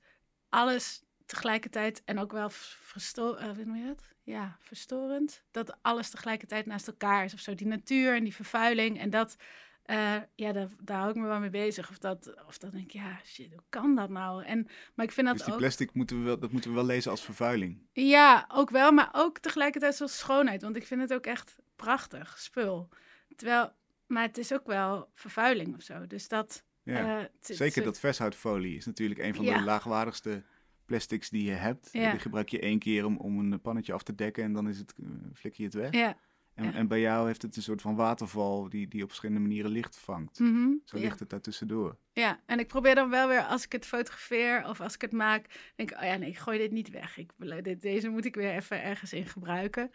alles 0.50 1.04
tegelijkertijd 1.25 2.02
en 2.06 2.19
ook 2.19 2.31
wel 2.31 2.50
verstorend, 2.50 3.57
uh, 3.57 3.75
je 3.75 3.88
dat? 3.88 4.13
Ja, 4.24 4.57
verstorend. 4.60 5.44
Dat 5.51 5.77
alles 5.81 6.10
tegelijkertijd 6.10 6.66
naast 6.66 6.88
elkaar 6.88 7.24
is 7.24 7.33
of 7.33 7.39
zo. 7.39 7.56
Die 7.56 7.68
natuur 7.68 8.16
en 8.16 8.24
die 8.24 8.36
vervuiling 8.36 9.00
en 9.00 9.10
dat 9.10 9.36
uh, 9.89 10.16
ja, 10.36 10.51
daar, 10.51 10.68
daar 10.81 10.98
hou 10.98 11.10
ik 11.10 11.16
me 11.16 11.27
wel 11.27 11.39
mee 11.39 11.50
bezig. 11.50 11.89
Of 11.89 11.98
dat, 11.98 12.33
of 12.48 12.57
dat 12.57 12.71
denk 12.71 12.83
ik, 12.83 12.92
ja, 12.92 13.19
shit, 13.25 13.54
hoe 13.54 13.63
kan 13.69 13.95
dat 13.95 14.10
nou? 14.10 14.44
En, 14.44 14.68
maar 14.94 15.06
ik 15.06 15.12
vind 15.12 15.27
dat 15.27 15.36
dus 15.36 15.45
die 15.45 15.54
ook... 15.54 15.60
plastic 15.60 15.94
moeten 15.94 16.19
we 16.19 16.24
wel, 16.24 16.39
dat 16.39 16.51
moeten 16.51 16.69
we 16.69 16.75
wel 16.75 16.86
lezen 16.86 17.12
als 17.12 17.21
vervuiling. 17.21 17.77
Ja, 17.92 18.45
ook 18.54 18.69
wel, 18.69 18.92
maar 18.92 19.10
ook 19.12 19.39
tegelijkertijd 19.39 19.95
zoals 19.95 20.18
schoonheid. 20.18 20.62
Want 20.62 20.75
ik 20.75 20.88
vind 20.88 21.01
het 21.01 21.13
ook 21.13 21.25
echt 21.25 21.56
prachtig 21.75 22.39
spul. 22.39 22.89
Terwijl, 23.36 23.71
maar 24.07 24.24
het 24.24 24.38
is 24.38 24.54
ook 24.54 24.68
wel 24.68 25.10
vervuiling 25.13 25.75
of 25.75 25.81
zo. 25.81 26.07
Dus 26.07 26.27
dat... 26.27 26.63
Ja, 26.83 27.19
uh, 27.19 27.25
zeker 27.39 27.83
dat 27.83 28.00
vershoutfolie 28.00 28.75
is 28.75 28.86
natuurlijk 28.86 29.19
een 29.19 29.36
van 29.36 29.45
de 29.45 29.62
laagwaardigste 29.62 30.44
plastics 30.90 31.30
die 31.30 31.44
je 31.44 31.52
hebt. 31.52 31.90
Ja. 31.92 32.12
Die 32.12 32.20
gebruik 32.20 32.50
je 32.50 32.60
één 32.60 32.80
keer 32.80 33.06
om, 33.06 33.18
om 33.18 33.40
een 33.40 33.62
pannetje 33.62 33.94
af 33.94 34.04
te 34.04 34.16
dekken 34.16 34.44
en 34.44 34.54
dan 34.54 34.70
is 34.70 34.78
het, 34.78 34.94
uh, 34.98 35.10
flik 35.34 35.54
je 35.54 35.64
het 35.64 35.74
weg. 35.74 35.94
Ja. 35.94 36.18
En, 36.54 36.74
en, 36.74 36.88
bij 36.88 37.00
jou 37.00 37.28
heeft 37.28 37.42
het 37.42 37.56
een 37.56 37.62
soort 37.62 37.82
van 37.82 37.96
waterval 37.96 38.70
die, 38.70 38.88
die 38.88 39.04
op 39.04 39.08
verschillende 39.08 39.42
manieren 39.42 39.72
licht 39.72 39.98
vangt. 39.98 40.40
Mhm, 40.40 40.70
Zo 40.84 40.98
ligt 40.98 41.20
het 41.20 41.30
daartussendoor. 41.30 41.98
Ja, 42.14 42.40
en 42.46 42.60
ik 42.60 42.68
probeer 42.68 42.96
dan 42.96 43.10
wel 43.10 43.28
weer, 43.28 43.42
als 43.42 43.66
ik 43.66 43.72
het 43.72 43.86
fotografeer 43.86 44.66
of 44.68 44.82
als 44.82 44.94
ik 44.94 45.02
het 45.02 45.12
maak, 45.12 45.72
denk 45.76 45.92
ik, 45.92 45.98
oh 45.98 46.04
ja, 46.04 46.16
nee, 46.16 46.30
ik 46.30 46.38
gooi 46.38 46.58
dit 46.58 46.72
niet 46.72 46.90
weg. 46.90 47.18
Ik, 47.18 47.32
dit, 47.64 47.82
deze 47.82 48.10
moet 48.10 48.26
ik 48.26 48.36
weer 48.36 48.54
even 48.54 48.84
ergens 48.84 49.14
in 49.14 49.26
gebruiken. 49.26 49.92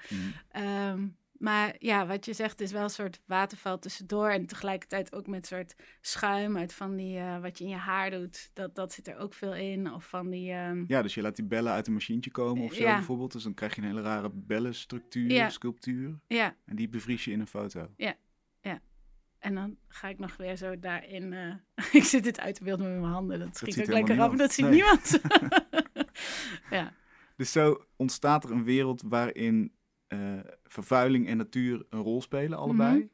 Mm. 0.52 1.16
Maar 1.44 1.74
ja, 1.78 2.06
wat 2.06 2.24
je 2.24 2.32
zegt 2.32 2.60
is 2.60 2.72
wel 2.72 2.82
een 2.82 2.90
soort 2.90 3.20
waterval 3.26 3.78
tussendoor. 3.78 4.28
En 4.28 4.46
tegelijkertijd 4.46 5.12
ook 5.12 5.26
met 5.26 5.46
soort 5.46 5.74
schuim 6.00 6.56
uit 6.56 6.72
van 6.72 6.96
die, 6.96 7.18
uh, 7.18 7.40
wat 7.40 7.58
je 7.58 7.64
in 7.64 7.70
je 7.70 7.76
haar 7.76 8.10
doet. 8.10 8.50
Dat, 8.52 8.74
dat 8.74 8.92
zit 8.92 9.08
er 9.08 9.16
ook 9.16 9.34
veel 9.34 9.54
in. 9.54 9.92
Of 9.92 10.08
van 10.08 10.30
die... 10.30 10.52
Um... 10.52 10.84
Ja, 10.88 11.02
dus 11.02 11.14
je 11.14 11.22
laat 11.22 11.36
die 11.36 11.44
bellen 11.44 11.72
uit 11.72 11.86
een 11.86 11.92
machientje 11.92 12.30
komen 12.30 12.64
of 12.64 12.74
zo 12.74 12.82
ja. 12.82 12.94
bijvoorbeeld. 12.94 13.32
Dus 13.32 13.42
dan 13.42 13.54
krijg 13.54 13.74
je 13.74 13.80
een 13.80 13.86
hele 13.86 14.02
rare 14.02 14.30
bellenstructuur, 14.34 15.30
ja. 15.30 15.48
sculptuur. 15.48 16.18
Ja. 16.26 16.56
En 16.64 16.76
die 16.76 16.88
bevries 16.88 17.24
je 17.24 17.30
in 17.30 17.40
een 17.40 17.46
foto. 17.46 17.88
Ja, 17.96 18.14
ja. 18.60 18.80
En 19.38 19.54
dan 19.54 19.76
ga 19.88 20.08
ik 20.08 20.18
nog 20.18 20.36
weer 20.36 20.56
zo 20.56 20.78
daarin... 20.78 21.32
Uh... 21.32 21.54
ik 22.00 22.04
zit 22.04 22.24
het 22.24 22.40
uit 22.40 22.54
te 22.54 22.64
beelden 22.64 22.90
met 22.90 23.00
mijn 23.00 23.12
handen. 23.12 23.38
Dat 23.38 23.56
schiet 23.56 23.80
ook 23.80 23.86
lekker 23.86 24.20
af, 24.20 24.34
dat 24.34 24.52
ziet 24.52 24.68
niemand. 24.70 25.20
ja. 26.70 26.92
Dus 27.36 27.52
zo 27.52 27.84
ontstaat 27.96 28.44
er 28.44 28.50
een 28.50 28.64
wereld 28.64 29.02
waarin 29.02 29.72
uh, 30.20 30.40
vervuiling 30.64 31.26
en 31.28 31.36
natuur 31.36 31.86
een 31.90 32.00
rol 32.00 32.22
spelen, 32.22 32.58
allebei. 32.58 32.98
Mhm. 32.98 33.06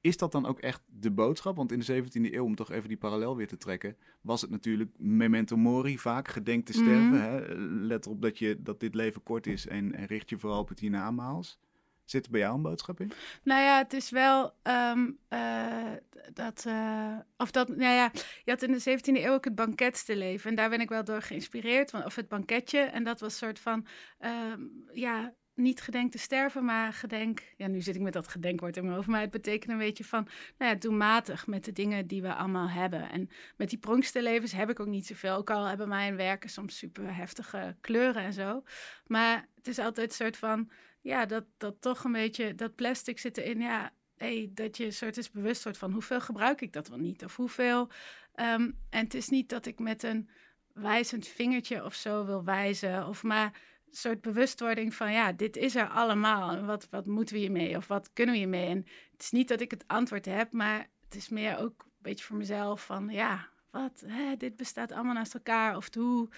Is 0.00 0.16
dat 0.16 0.32
dan 0.32 0.46
ook 0.46 0.60
echt 0.60 0.82
de 0.86 1.10
boodschap? 1.10 1.56
Want 1.56 1.72
in 1.72 1.78
de 1.78 2.02
17e 2.02 2.34
eeuw, 2.34 2.44
om 2.44 2.54
toch 2.54 2.70
even 2.70 2.88
die 2.88 2.96
parallel 2.96 3.36
weer 3.36 3.46
te 3.46 3.56
trekken, 3.56 3.96
was 4.20 4.40
het 4.40 4.50
natuurlijk 4.50 4.90
memento 4.98 5.56
mori, 5.56 5.98
vaak 5.98 6.28
gedenk 6.28 6.66
te 6.66 6.72
sterven. 6.72 7.08
Mhm. 7.08 7.20
hè? 7.20 7.54
Let 7.58 8.06
erop 8.06 8.22
dat, 8.22 8.38
je, 8.38 8.62
dat 8.62 8.80
dit 8.80 8.94
leven 8.94 9.22
kort 9.22 9.46
is 9.46 9.66
en, 9.66 9.94
en 9.94 10.06
richt 10.06 10.30
je 10.30 10.38
vooral 10.38 10.60
op 10.60 10.68
het 10.68 10.80
hiernamaals. 10.80 11.58
Zit 12.04 12.24
er 12.24 12.30
bij 12.30 12.40
jou 12.40 12.54
een 12.54 12.62
boodschap 12.62 13.00
in? 13.00 13.12
Nou 13.42 13.62
ja, 13.62 13.78
het 13.78 13.92
is 13.92 14.10
wel 14.10 14.54
um, 14.62 15.18
uh, 15.28 15.92
dat. 16.32 16.64
Uh, 16.68 17.16
of 17.36 17.50
dat. 17.50 17.68
Nou 17.68 17.94
ja, 17.94 18.10
je 18.44 18.50
had 18.50 18.62
in 18.62 18.72
de 18.72 18.98
17e 18.98 19.24
eeuw 19.24 19.32
ook 19.32 19.44
het 19.44 19.54
banketste 19.54 20.40
En 20.44 20.54
daar 20.54 20.70
ben 20.70 20.80
ik 20.80 20.88
wel 20.88 21.04
door 21.04 21.22
geïnspireerd. 21.22 21.94
Of 21.94 22.14
het 22.14 22.28
banketje. 22.28 22.78
En 22.78 23.04
dat 23.04 23.20
was 23.20 23.32
een 23.32 23.46
soort 23.46 23.58
van. 23.58 23.86
Um, 24.20 24.84
ja, 24.92 25.34
niet 25.54 25.80
gedenk 25.80 26.10
te 26.12 26.18
sterven, 26.18 26.64
maar 26.64 26.92
gedenk. 26.92 27.42
Ja, 27.56 27.66
nu 27.66 27.80
zit 27.80 27.94
ik 27.94 28.00
met 28.00 28.12
dat 28.12 28.28
gedenkwoord 28.28 28.76
in 28.76 28.82
mijn 28.82 28.94
hoofd. 28.94 29.08
Maar 29.08 29.20
het 29.20 29.30
betekent 29.30 29.72
een 29.72 29.78
beetje 29.78 30.04
van. 30.04 30.28
Nou 30.58 30.72
ja, 30.72 30.78
doelmatig 30.78 31.46
met 31.46 31.64
de 31.64 31.72
dingen 31.72 32.06
die 32.06 32.22
we 32.22 32.34
allemaal 32.34 32.68
hebben. 32.68 33.10
En 33.10 33.30
met 33.56 33.70
die 33.70 33.78
pronksterlevens 33.78 34.52
heb 34.52 34.70
ik 34.70 34.80
ook 34.80 34.86
niet 34.86 35.06
zoveel. 35.06 35.34
Ook 35.34 35.50
al 35.50 35.64
hebben 35.64 35.88
mijn 35.88 36.16
werken 36.16 36.50
soms 36.50 36.78
super 36.78 37.16
heftige 37.16 37.76
kleuren 37.80 38.22
en 38.22 38.32
zo. 38.32 38.62
Maar 39.06 39.48
het 39.54 39.68
is 39.68 39.78
altijd 39.78 40.08
een 40.08 40.16
soort 40.16 40.36
van. 40.36 40.70
Ja, 41.00 41.26
dat, 41.26 41.44
dat 41.58 41.80
toch 41.80 42.04
een 42.04 42.12
beetje. 42.12 42.54
Dat 42.54 42.74
plastic 42.74 43.18
zit 43.18 43.38
erin. 43.38 43.60
Ja, 43.60 43.92
hey, 44.16 44.50
dat 44.54 44.76
je 44.76 44.90
soort 44.90 45.16
is 45.16 45.30
bewust 45.30 45.62
wordt 45.62 45.78
van 45.78 45.92
hoeveel 45.92 46.20
gebruik 46.20 46.60
ik 46.60 46.72
dat 46.72 46.88
wel 46.88 46.98
niet. 46.98 47.24
Of 47.24 47.36
hoeveel. 47.36 47.90
Um, 48.34 48.78
en 48.90 49.04
het 49.04 49.14
is 49.14 49.28
niet 49.28 49.48
dat 49.48 49.66
ik 49.66 49.78
met 49.78 50.02
een 50.02 50.28
wijzend 50.72 51.26
vingertje 51.26 51.84
of 51.84 51.94
zo 51.94 52.24
wil 52.26 52.44
wijzen. 52.44 53.06
Of 53.06 53.22
maar 53.22 53.60
soort 53.96 54.20
bewustwording 54.20 54.94
van 54.94 55.12
ja, 55.12 55.32
dit 55.32 55.56
is 55.56 55.74
er 55.74 55.88
allemaal. 55.88 56.64
Wat, 56.64 56.88
wat 56.90 57.06
moeten 57.06 57.34
we 57.34 57.40
hiermee? 57.40 57.76
Of 57.76 57.86
wat 57.86 58.10
kunnen 58.12 58.34
we 58.34 58.40
hiermee? 58.40 58.68
En 58.68 58.86
het 59.12 59.22
is 59.22 59.30
niet 59.30 59.48
dat 59.48 59.60
ik 59.60 59.70
het 59.70 59.84
antwoord 59.86 60.24
heb, 60.24 60.52
maar 60.52 60.88
het 61.04 61.14
is 61.14 61.28
meer 61.28 61.58
ook 61.58 61.82
een 61.82 61.90
beetje 61.98 62.24
voor 62.24 62.36
mezelf 62.36 62.84
van 62.84 63.08
ja, 63.08 63.48
wat? 63.70 64.04
Dit 64.38 64.56
bestaat 64.56 64.92
allemaal 64.92 65.14
naast 65.14 65.34
elkaar. 65.34 65.76
Of 65.76 65.94
hoe? 65.94 66.28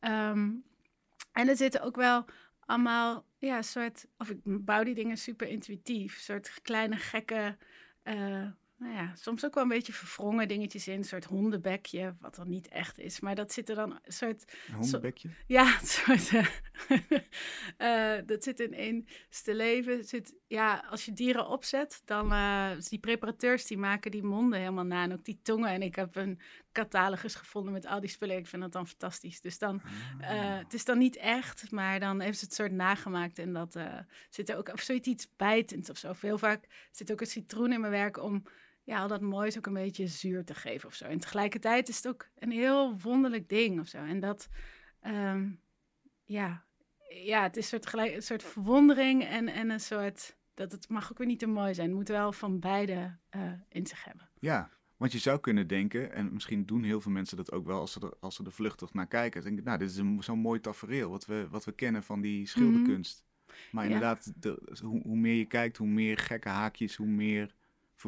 Ehm, 0.00 0.50
en 1.32 1.48
er 1.48 1.56
zitten 1.56 1.82
ook 1.82 1.96
wel 1.96 2.24
allemaal, 2.60 3.24
ja, 3.38 3.62
soort, 3.62 4.06
of 4.18 4.30
ik 4.30 4.38
bouw 4.44 4.82
die 4.82 4.94
dingen 4.94 5.16
super 5.16 5.48
intuïtief. 5.48 6.18
soort 6.18 6.60
kleine 6.62 6.96
gekke 6.96 7.56
uh, 8.04 8.46
nou 8.82 8.94
ja, 8.94 9.12
soms 9.14 9.44
ook 9.44 9.54
wel 9.54 9.62
een 9.62 9.68
beetje 9.68 9.92
verwrongen 9.92 10.48
dingetjes 10.48 10.88
in. 10.88 10.98
Een 10.98 11.04
soort 11.04 11.24
hondenbekje, 11.24 12.14
wat 12.20 12.34
dan 12.34 12.48
niet 12.48 12.68
echt 12.68 12.98
is. 12.98 13.20
Maar 13.20 13.34
dat 13.34 13.52
zit 13.52 13.68
er 13.68 13.74
dan 13.74 13.90
een 13.90 14.12
soort... 14.12 14.44
Een 14.68 14.74
hondenbekje? 14.74 15.28
ja, 15.46 15.78
een 15.80 15.86
soort... 15.86 16.30
Uh, 17.78 18.18
dat 18.30 18.42
zit 18.42 18.60
in 18.60 18.74
één 18.74 19.06
leven. 19.44 20.04
Zit, 20.04 20.34
ja, 20.46 20.84
als 20.90 21.04
je 21.04 21.12
dieren 21.12 21.48
opzet, 21.48 22.02
dan... 22.04 22.32
Uh, 22.32 22.70
die 22.88 22.98
preparateurs, 22.98 23.66
die 23.66 23.78
maken 23.78 24.10
die 24.10 24.22
monden 24.22 24.58
helemaal 24.58 24.84
na. 24.84 25.02
En 25.02 25.12
ook 25.12 25.24
die 25.24 25.40
tongen. 25.42 25.70
En 25.70 25.82
ik 25.82 25.94
heb 25.94 26.16
een 26.16 26.40
catalogus 26.72 27.34
gevonden 27.34 27.72
met 27.72 27.86
al 27.86 28.00
die 28.00 28.10
spullen. 28.10 28.36
Ik 28.36 28.46
vind 28.46 28.62
dat 28.62 28.72
dan 28.72 28.86
fantastisch. 28.86 29.40
Dus 29.40 29.58
dan... 29.58 29.82
Uh, 30.20 30.58
het 30.58 30.74
is 30.74 30.84
dan 30.84 30.98
niet 30.98 31.16
echt, 31.16 31.70
maar 31.70 32.00
dan 32.00 32.20
heeft 32.20 32.38
ze 32.38 32.44
het 32.44 32.54
soort 32.54 32.72
nagemaakt. 32.72 33.38
En 33.38 33.52
dat 33.52 33.76
zit 34.30 34.48
er 34.48 34.56
ook... 34.56 34.68
Of 34.72 34.80
zoiets 34.80 35.08
iets 35.08 35.28
bijtends 35.36 35.90
of 35.90 35.96
zo. 35.96 36.12
Heel 36.20 36.38
vaak 36.38 36.88
zit 36.90 37.12
ook 37.12 37.20
een 37.20 37.26
citroen 37.26 37.72
in 37.72 37.80
mijn 37.80 37.92
werk 37.92 38.22
om 38.22 38.42
ja, 38.82 38.98
al 38.98 39.08
dat 39.08 39.20
moois 39.20 39.58
ook 39.58 39.66
een 39.66 39.72
beetje 39.72 40.06
zuur 40.06 40.44
te 40.44 40.54
geven 40.54 40.88
of 40.88 40.94
zo. 40.94 41.04
En 41.04 41.18
tegelijkertijd 41.18 41.88
is 41.88 41.96
het 41.96 42.08
ook 42.08 42.28
een 42.38 42.50
heel 42.50 42.98
wonderlijk 42.98 43.48
ding 43.48 43.80
of 43.80 43.86
zo. 43.86 43.98
En 43.98 44.20
dat, 44.20 44.48
um, 45.06 45.60
ja, 46.24 46.64
ja, 47.08 47.42
het 47.42 47.56
is 47.56 47.62
een 47.62 47.68
soort, 47.68 47.86
gelijk, 47.86 48.14
een 48.14 48.22
soort 48.22 48.42
verwondering 48.42 49.24
en, 49.24 49.48
en 49.48 49.70
een 49.70 49.80
soort, 49.80 50.36
dat 50.54 50.72
het 50.72 50.88
mag 50.88 51.10
ook 51.10 51.18
weer 51.18 51.26
niet 51.26 51.38
te 51.38 51.46
mooi 51.46 51.74
zijn. 51.74 51.86
Het 51.86 51.96
moet 51.96 52.08
wel 52.08 52.32
van 52.32 52.60
beide 52.60 53.16
uh, 53.36 53.52
in 53.68 53.86
zich 53.86 54.04
hebben. 54.04 54.28
Ja, 54.38 54.70
want 54.96 55.12
je 55.12 55.20
zou 55.20 55.40
kunnen 55.40 55.66
denken, 55.66 56.12
en 56.12 56.32
misschien 56.32 56.66
doen 56.66 56.82
heel 56.82 57.00
veel 57.00 57.12
mensen 57.12 57.36
dat 57.36 57.52
ook 57.52 57.66
wel 57.66 57.80
als 57.80 57.92
ze 57.92 58.00
er, 58.00 58.12
als 58.20 58.34
ze 58.34 58.44
er 58.44 58.52
vluchtig 58.52 58.92
naar 58.92 59.06
kijken. 59.06 59.42
Denken, 59.42 59.64
nou, 59.64 59.78
dit 59.78 59.90
is 59.90 60.02
zo'n 60.18 60.38
mooi 60.38 60.60
tafereel 60.60 61.10
wat 61.10 61.26
we, 61.26 61.46
wat 61.50 61.64
we 61.64 61.72
kennen 61.72 62.02
van 62.02 62.20
die 62.20 62.46
schilderkunst. 62.46 63.24
Maar 63.70 63.84
inderdaad, 63.84 64.32
de, 64.42 64.76
hoe, 64.82 65.02
hoe, 65.02 65.16
meer 65.16 65.34
je 65.34 65.44
kijkt, 65.44 65.76
hoe 65.76 65.86
meer 65.86 66.18
gekke 66.18 66.48
haakjes, 66.48 66.96
hoe 66.96 67.06
meer 67.06 67.54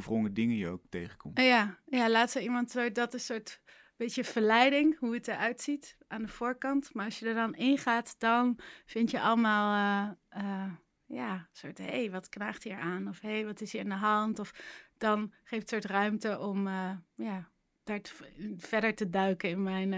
verwrongen 0.02 0.34
dingen 0.34 0.56
je 0.56 0.68
ook 0.68 0.82
tegenkomt. 0.88 1.40
Ja, 1.40 1.78
ja 1.86 2.10
laat 2.10 2.30
zo 2.30 2.38
iemand 2.38 2.70
zo, 2.70 2.92
dat 2.92 3.14
is 3.14 3.28
een 3.28 3.34
soort 3.34 3.60
beetje 3.96 4.24
verleiding, 4.24 4.98
hoe 4.98 5.14
het 5.14 5.28
eruit 5.28 5.60
ziet 5.60 5.96
aan 6.08 6.22
de 6.22 6.28
voorkant. 6.28 6.94
Maar 6.94 7.04
als 7.04 7.18
je 7.18 7.26
er 7.26 7.34
dan 7.34 7.54
in 7.54 7.78
gaat, 7.78 8.14
dan 8.18 8.58
vind 8.86 9.10
je 9.10 9.20
allemaal, 9.20 9.74
uh, 9.74 10.42
uh, 10.42 10.72
ja, 11.06 11.48
soort, 11.52 11.78
hé, 11.78 11.84
hey, 11.84 12.10
wat 12.10 12.28
knaagt 12.28 12.62
hier 12.62 12.78
aan? 12.78 13.08
Of 13.08 13.20
hé, 13.20 13.30
hey, 13.30 13.44
wat 13.44 13.60
is 13.60 13.72
hier 13.72 13.80
in 13.80 13.88
de 13.88 13.94
hand? 13.94 14.38
Of 14.38 14.52
dan 14.98 15.32
geeft 15.44 15.70
het 15.70 15.70
soort 15.70 15.84
ruimte 15.84 16.38
om, 16.38 16.66
uh, 16.66 16.90
ja, 17.14 17.50
daar 17.84 18.00
te, 18.00 18.12
verder 18.56 18.94
te 18.94 19.10
duiken 19.10 19.48
in 19.48 19.62
mijn, 19.62 19.92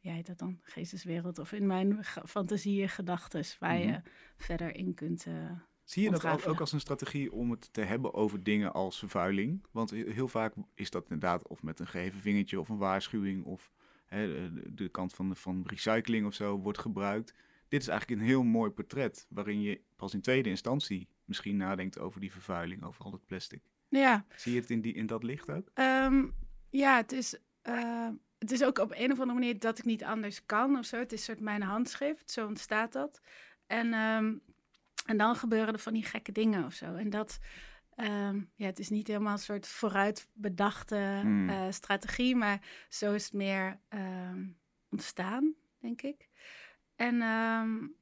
heet 0.00 0.26
dat 0.26 0.38
dan, 0.38 0.58
geesteswereld. 0.62 1.38
Of 1.38 1.52
in 1.52 1.66
mijn 1.66 2.04
fantasieën, 2.04 2.88
gedachten, 2.88 3.44
waar 3.58 3.74
mm 3.76 3.82
-hmm. 3.82 3.90
je 3.90 4.00
verder 4.36 4.74
in 4.74 4.94
kunt 4.94 5.26
Zie 5.88 6.02
je 6.02 6.10
dat 6.10 6.46
ook 6.46 6.60
als 6.60 6.72
een 6.72 6.80
strategie 6.80 7.32
om 7.32 7.50
het 7.50 7.72
te 7.72 7.80
hebben 7.80 8.14
over 8.14 8.42
dingen 8.42 8.72
als 8.72 8.98
vervuiling? 8.98 9.64
Want 9.70 9.90
heel 9.90 10.28
vaak 10.28 10.54
is 10.74 10.90
dat 10.90 11.02
inderdaad 11.02 11.48
of 11.48 11.62
met 11.62 11.80
een 11.80 11.86
gegeven 11.86 12.20
vingertje 12.20 12.60
of 12.60 12.68
een 12.68 12.78
waarschuwing 12.78 13.44
of 13.44 13.70
hè, 14.06 14.26
de, 14.26 14.74
de, 14.74 14.88
kant 14.88 15.14
van, 15.14 15.36
van 15.36 15.64
recycling 15.66 16.26
of 16.26 16.34
zo 16.34 16.58
wordt 16.58 16.78
gebruikt. 16.78 17.34
Dit 17.68 17.80
is 17.80 17.88
eigenlijk 17.88 18.20
een 18.20 18.26
heel 18.26 18.42
mooi 18.42 18.70
portret 18.70 19.26
waarin 19.28 19.60
je 19.60 19.80
pas 19.96 20.14
in 20.14 20.20
tweede 20.20 20.48
instantie 20.48 21.08
misschien 21.24 21.56
nadenkt 21.56 21.98
over 21.98 22.20
die 22.20 22.32
vervuiling, 22.32 22.82
over 22.82 23.04
al 23.04 23.12
het 23.12 23.26
plastic. 23.26 23.62
Ja. 23.88 24.24
Zie 24.36 24.54
je 24.54 24.60
het 24.60 24.70
in, 24.70 24.80
die, 24.80 24.94
in 24.94 25.06
dat 25.06 25.22
licht 25.22 25.50
ook? 25.50 25.70
Um, 25.74 26.34
ja, 26.70 26.96
het 26.96 27.12
is, 27.12 27.38
uh, 27.68 28.08
het 28.38 28.50
is 28.50 28.64
ook 28.64 28.78
op 28.78 28.90
een 28.90 29.12
of 29.12 29.20
andere 29.20 29.38
manier 29.38 29.58
dat 29.58 29.78
ik 29.78 29.84
niet 29.84 30.04
anders 30.04 30.46
kan 30.46 30.78
of 30.78 30.84
zo. 30.84 30.98
Het 30.98 31.12
is 31.12 31.24
soort 31.24 31.40
mijn 31.40 31.62
handschrift, 31.62 32.30
zo 32.30 32.46
ontstaat 32.46 32.92
dat. 32.92 33.20
En... 33.66 33.94
Um, 33.94 34.42
en 35.08 35.16
dan 35.16 35.36
gebeuren 35.36 35.74
er 35.74 35.78
van 35.78 35.92
die 35.92 36.04
gekke 36.04 36.32
dingen 36.32 36.64
of 36.64 36.72
zo. 36.72 36.94
En 36.94 37.10
dat, 37.10 37.38
um, 37.96 38.50
ja, 38.54 38.66
het 38.66 38.78
is 38.78 38.88
niet 38.88 39.06
helemaal 39.06 39.32
een 39.32 39.38
soort 39.38 39.66
vooruit 39.66 40.28
bedachte 40.32 41.20
mm. 41.24 41.48
uh, 41.48 41.66
strategie, 41.70 42.36
maar 42.36 42.60
zo 42.88 43.12
is 43.12 43.24
het 43.24 43.32
meer 43.32 43.80
um, 43.88 44.58
ontstaan, 44.88 45.54
denk 45.78 46.02
ik. 46.02 46.28
En 46.96 47.22
um, 47.22 47.94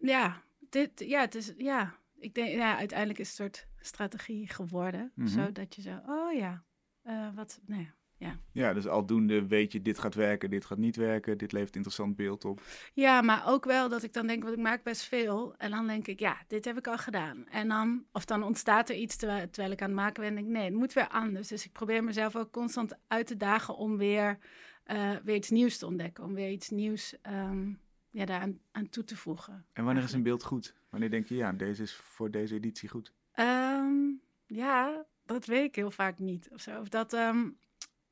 ja, 0.00 0.42
dit, 0.58 0.90
ja, 1.00 1.20
het 1.20 1.34
is, 1.34 1.52
ja, 1.56 1.98
ik 2.18 2.34
denk, 2.34 2.48
ja, 2.48 2.76
uiteindelijk 2.76 3.18
is 3.18 3.30
het 3.30 3.38
een 3.38 3.44
soort 3.44 3.66
strategie 3.86 4.48
geworden. 4.48 5.12
Mm 5.14 5.26
-hmm. 5.26 5.34
Zodat 5.34 5.74
je 5.74 5.82
zo, 5.82 6.00
oh 6.06 6.32
ja, 6.32 6.64
uh, 7.04 7.34
wat, 7.34 7.60
nou 7.66 7.82
ja. 7.82 7.94
Ja. 8.16 8.38
ja, 8.52 8.72
dus 8.72 8.86
aldoende 8.86 9.46
weet 9.46 9.72
je, 9.72 9.82
dit 9.82 9.98
gaat 9.98 10.14
werken, 10.14 10.50
dit 10.50 10.64
gaat 10.64 10.78
niet 10.78 10.96
werken, 10.96 11.38
dit 11.38 11.52
levert 11.52 11.76
interessant 11.76 12.16
beeld 12.16 12.44
op. 12.44 12.62
Ja, 12.92 13.22
maar 13.22 13.42
ook 13.46 13.64
wel 13.64 13.88
dat 13.88 14.02
ik 14.02 14.12
dan 14.12 14.26
denk, 14.26 14.42
want 14.42 14.54
ik 14.54 14.62
maak 14.62 14.82
best 14.82 15.02
veel. 15.02 15.54
En 15.56 15.70
dan 15.70 15.86
denk 15.86 16.06
ik, 16.06 16.20
ja, 16.20 16.36
dit 16.48 16.64
heb 16.64 16.78
ik 16.78 16.86
al 16.86 16.98
gedaan. 16.98 17.46
En 17.48 17.68
dan, 17.68 18.04
of 18.12 18.24
dan 18.24 18.42
ontstaat 18.42 18.88
er 18.88 18.96
iets 18.96 19.16
terwijl, 19.16 19.50
terwijl 19.50 19.72
ik 19.72 19.82
aan 19.82 19.88
het 19.88 19.96
maken 19.96 20.20
ben. 20.20 20.28
En 20.28 20.34
denk 20.34 20.46
ik, 20.46 20.52
nee, 20.52 20.64
het 20.64 20.74
moet 20.74 20.92
weer 20.92 21.08
anders. 21.08 21.48
Dus 21.48 21.64
ik 21.64 21.72
probeer 21.72 22.04
mezelf 22.04 22.36
ook 22.36 22.50
constant 22.50 22.92
uit 23.08 23.26
te 23.26 23.36
dagen 23.36 23.76
om 23.76 23.96
weer, 23.96 24.38
uh, 24.86 25.16
weer 25.24 25.36
iets 25.36 25.50
nieuws 25.50 25.78
te 25.78 25.86
ontdekken. 25.86 26.24
Om 26.24 26.34
weer 26.34 26.50
iets 26.50 26.70
nieuws 26.70 27.16
um, 27.26 27.80
ja, 28.10 28.24
daar 28.24 28.40
aan, 28.40 28.58
aan, 28.72 28.88
toe 28.88 29.04
te 29.04 29.16
voegen. 29.16 29.52
En 29.52 29.84
wanneer 29.84 29.84
eigenlijk. 29.84 30.08
is 30.08 30.14
een 30.14 30.22
beeld 30.22 30.44
goed? 30.44 30.74
Wanneer 30.90 31.10
denk 31.10 31.26
je, 31.26 31.34
ja, 31.34 31.52
deze 31.52 31.82
is 31.82 31.94
voor 31.94 32.30
deze 32.30 32.54
editie 32.54 32.88
goed? 32.88 33.12
Um, 33.34 34.20
ja, 34.46 35.04
dat 35.26 35.46
weet 35.46 35.64
ik 35.64 35.74
heel 35.74 35.90
vaak 35.90 36.18
niet. 36.18 36.48
Of, 36.52 36.60
zo. 36.60 36.80
of 36.80 36.88
dat... 36.88 37.12
Um, 37.12 37.56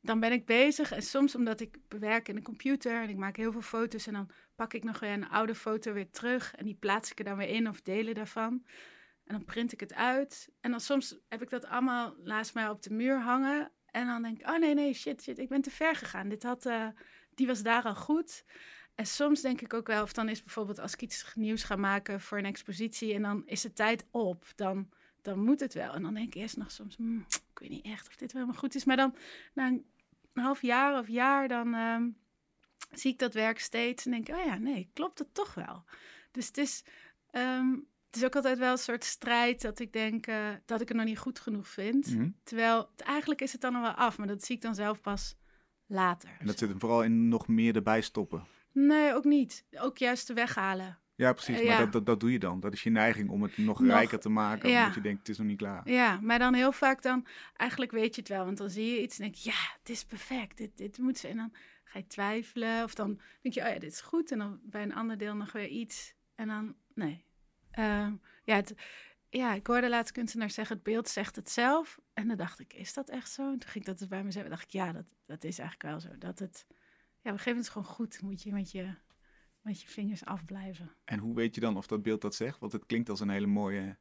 dan 0.03 0.21
ben 0.21 0.33
ik 0.33 0.47
bezig. 0.47 0.93
En 0.93 1.03
soms 1.03 1.35
omdat 1.35 1.61
ik 1.61 1.79
bewerk 1.89 2.29
in 2.29 2.35
de 2.35 2.43
computer 2.43 3.03
en 3.03 3.09
ik 3.09 3.17
maak 3.17 3.37
heel 3.37 3.53
veel 3.53 3.61
foto's. 3.61 4.07
En 4.07 4.13
dan 4.13 4.31
pak 4.55 4.73
ik 4.73 4.85
nog 4.85 5.01
weer 5.01 5.13
een 5.13 5.29
oude 5.29 5.55
foto 5.55 5.93
weer 5.93 6.11
terug. 6.11 6.55
En 6.55 6.65
die 6.65 6.75
plaats 6.75 7.11
ik 7.11 7.19
er 7.19 7.25
dan 7.25 7.37
weer 7.37 7.49
in 7.49 7.69
of 7.69 7.81
delen 7.81 8.15
daarvan. 8.15 8.65
En 9.25 9.35
dan 9.35 9.45
print 9.45 9.73
ik 9.73 9.81
het 9.81 9.95
uit. 9.95 10.49
En 10.61 10.71
dan 10.71 10.81
soms 10.81 11.19
heb 11.29 11.43
ik 11.43 11.51
dat 11.51 11.67
allemaal 11.67 12.17
naast 12.25 12.55
mij 12.55 12.69
op 12.69 12.83
de 12.83 12.93
muur 12.93 13.21
hangen. 13.21 13.71
En 13.87 14.07
dan 14.07 14.23
denk 14.23 14.39
ik, 14.39 14.49
oh 14.49 14.59
nee, 14.59 14.75
nee, 14.75 14.95
shit, 14.95 15.23
shit, 15.23 15.39
ik 15.39 15.49
ben 15.49 15.61
te 15.61 15.71
ver 15.71 15.97
gegaan. 15.97 16.29
Dit 16.29 16.43
had, 16.43 16.67
uh, 16.67 16.89
die 17.35 17.47
was 17.47 17.63
daar 17.63 17.83
al 17.83 17.95
goed. 17.95 18.45
En 18.95 19.07
soms 19.07 19.41
denk 19.41 19.61
ik 19.61 19.75
ook 19.75 19.87
wel, 19.87 20.03
of 20.03 20.13
dan 20.13 20.29
is 20.29 20.43
bijvoorbeeld 20.43 20.79
als 20.79 20.93
ik 20.93 21.03
iets 21.03 21.33
nieuws 21.35 21.63
ga 21.63 21.77
maken 21.77 22.21
voor 22.21 22.39
een 22.39 22.45
expositie 22.45 23.15
en 23.15 23.23
dan 23.23 23.43
is 23.47 23.61
de 23.61 23.73
tijd 23.73 24.07
op, 24.11 24.45
dan, 24.57 24.89
dan 25.23 25.45
moet 25.45 25.61
het 25.61 25.75
wel. 25.75 25.95
En 25.95 26.03
dan 26.03 26.15
denk 26.15 26.27
ik 26.27 26.35
eerst 26.35 26.57
nog 26.57 26.71
soms, 26.71 26.97
mm, 26.97 27.25
ik 27.29 27.59
weet 27.59 27.71
niet 27.71 27.85
echt 27.85 28.09
of 28.09 28.17
dit 28.17 28.33
wel 28.33 28.41
helemaal 28.41 28.61
goed 28.61 28.75
is. 28.75 28.85
Maar 28.85 28.97
dan, 28.97 29.15
na 29.55 29.79
half 30.33 30.63
jaar 30.63 30.99
of 30.99 31.09
jaar, 31.09 31.49
dan 31.49 31.75
um, 31.75 32.17
zie 32.91 33.13
ik 33.13 33.19
dat 33.19 33.35
werk 33.35 33.59
steeds 33.59 34.05
en 34.05 34.11
denk 34.11 34.29
ik, 34.29 34.35
oh 34.35 34.45
ja, 34.45 34.59
nee, 34.59 34.91
klopt 34.93 35.19
het 35.19 35.35
toch 35.35 35.55
wel. 35.55 35.85
Dus 36.31 36.47
het 36.47 36.59
is, 36.59 36.85
um, 37.33 37.87
het 38.07 38.17
is 38.17 38.25
ook 38.25 38.37
altijd 38.37 38.59
wel 38.59 38.73
een 38.73 38.79
soort 38.79 39.05
strijd 39.05 39.63
dat 39.63 39.79
ik 39.79 39.93
denk 39.93 40.27
uh, 40.27 40.49
dat 40.65 40.81
ik 40.81 40.89
het 40.89 40.97
nog 40.97 41.07
niet 41.07 41.19
goed 41.19 41.41
genoeg 41.41 41.69
vind. 41.69 42.07
Mm 42.11 42.17
-hmm. 42.17 42.37
Terwijl, 42.43 42.89
het, 42.91 43.01
eigenlijk 43.01 43.41
is 43.41 43.53
het 43.53 43.61
dan 43.61 43.75
al 43.75 43.83
wel 43.83 43.91
af, 43.91 44.19
maar 44.19 44.27
dat 44.27 44.45
zie 44.45 44.57
ik 44.57 44.63
dan 44.63 44.75
zelf 44.75 45.01
pas 45.01 45.37
later. 45.87 46.31
En 46.39 46.47
dat 46.47 46.59
zit 46.59 46.69
hem 46.69 46.81
vooral 46.81 47.03
in 47.03 47.29
nog 47.29 47.49
meer 47.49 47.77
erbij 47.77 48.01
stoppen? 48.01 48.47
Nee, 48.73 49.15
ook 49.15 49.25
niet. 49.25 49.65
Ook 49.73 49.99
juist 49.99 50.33
weghalen. 50.33 50.99
Ja, 51.15 51.33
precies. 51.33 51.57
Maar 51.57 51.65
ja. 51.65 51.79
dat, 51.79 51.93
dat, 51.93 52.07
dat, 52.07 52.21
doe 52.21 52.33
je 52.33 52.39
dan. 52.39 52.61
Dat 52.61 52.73
is 52.73 52.83
je 52.83 52.91
neiging 52.91 53.31
om 53.31 53.43
het 53.43 53.59
nog, 53.59 53.81
nog 53.81 53.91
rijker 53.91 54.21
te 54.21 54.29
maken. 54.29 54.71
Ja. 54.71 54.81
Omdat 54.81 54.95
je 54.95 55.01
denkt, 55.01 55.19
het 55.19 55.29
is 55.29 55.39
nog 55.39 55.47
niet 55.47 55.59
klaar. 55.59 55.91
Ja, 55.91 56.21
maar 56.21 56.39
dan 56.39 56.55
heel 56.55 56.73
vaak 56.73 57.03
dan... 57.03 57.27
Eigenlijk 57.57 57.93
weet 57.93 58.15
je 58.15 58.21
het 58.21 58.31
wel. 58.31 58.45
Want 58.45 58.59
dan 58.59 58.71
zie 58.71 58.95
je 58.95 59.03
iets 59.03 59.19
en 59.19 59.23
denk 59.23 59.35
je, 59.35 59.51
ja, 59.51 59.77
het 59.79 59.89
is 59.89 60.05
perfect. 60.05 60.57
Dit, 60.57 60.77
dit 60.77 60.99
moet 60.99 61.19
ze. 61.19 61.29
En 61.29 61.37
dan 61.37 61.53
ga 61.85 61.99
je 61.99 62.07
twijfelen. 62.07 62.85
Of 62.85 62.95
dan 62.95 63.21
denk 63.41 63.55
je, 63.55 63.61
oh 63.61 63.69
ja, 63.69 63.79
dit 63.79 63.93
is 63.93 64.01
goed. 64.01 64.33
En 64.33 64.39
dan 64.39 64.61
bij 64.63 64.83
een 64.83 64.95
ander 64.95 65.19
deel 65.19 65.35
nog 65.35 65.53
weer 65.53 65.69
iets. 65.69 66.15
En 66.35 66.47
dan, 66.49 66.75
nee. 66.95 67.25
Uh, 67.79 68.09
ja, 68.45 68.55
het, 68.55 68.75
ja, 69.29 69.55
ik 69.55 69.67
hoorde 69.67 69.89
laatst 69.89 70.13
kunstenaar 70.13 70.51
zeggen, 70.51 70.77
het 70.77 70.85
beeld 70.85 71.09
zegt 71.09 71.37
het 71.37 71.51
zelf. 71.51 72.01
En 72.13 72.29
dan 72.29 72.37
dacht 72.37 72.61
ik, 72.61 72.73
is 72.73 72.95
dat 72.95 73.09
echt 73.09 73.33
zo? 73.33 73.43
En 73.43 73.59
toen 73.59 73.71
ging 73.71 73.85
ik 73.85 73.91
dat 73.91 73.99
dus 73.99 74.09
bij 74.09 74.25
mezelf. 74.25 74.49
dacht 74.49 74.63
ik, 74.63 74.71
ja, 74.71 74.93
dat, 74.93 75.07
dat 75.27 75.45
is 75.45 75.59
eigenlijk 75.59 75.91
wel 75.91 76.01
zo. 76.01 76.19
Dat 76.19 76.39
het, 76.39 76.67
ja, 76.69 76.75
op 76.75 76.81
een 77.25 77.31
gegeven 77.31 77.51
moment 77.51 77.67
is 77.67 77.73
gewoon 77.73 77.89
goed. 77.89 78.23
Moet 78.23 78.43
je 78.43 78.53
met 78.53 78.71
je 78.71 78.95
met 79.63 79.81
je 79.81 79.89
vingers 79.89 80.25
afblijven. 80.25 80.91
En 81.05 81.19
hoe 81.19 81.35
weet 81.35 81.55
je 81.55 81.61
dan 81.61 81.77
of 81.77 81.87
dat 81.87 82.03
beeld 82.03 82.21
dat 82.21 82.35
zegt? 82.35 82.59
Want 82.59 82.73
het 82.73 82.87
klinkt 82.87 83.09
als 83.09 83.21
een 83.21 83.29
hele 83.29 83.47
mooie 83.47 83.97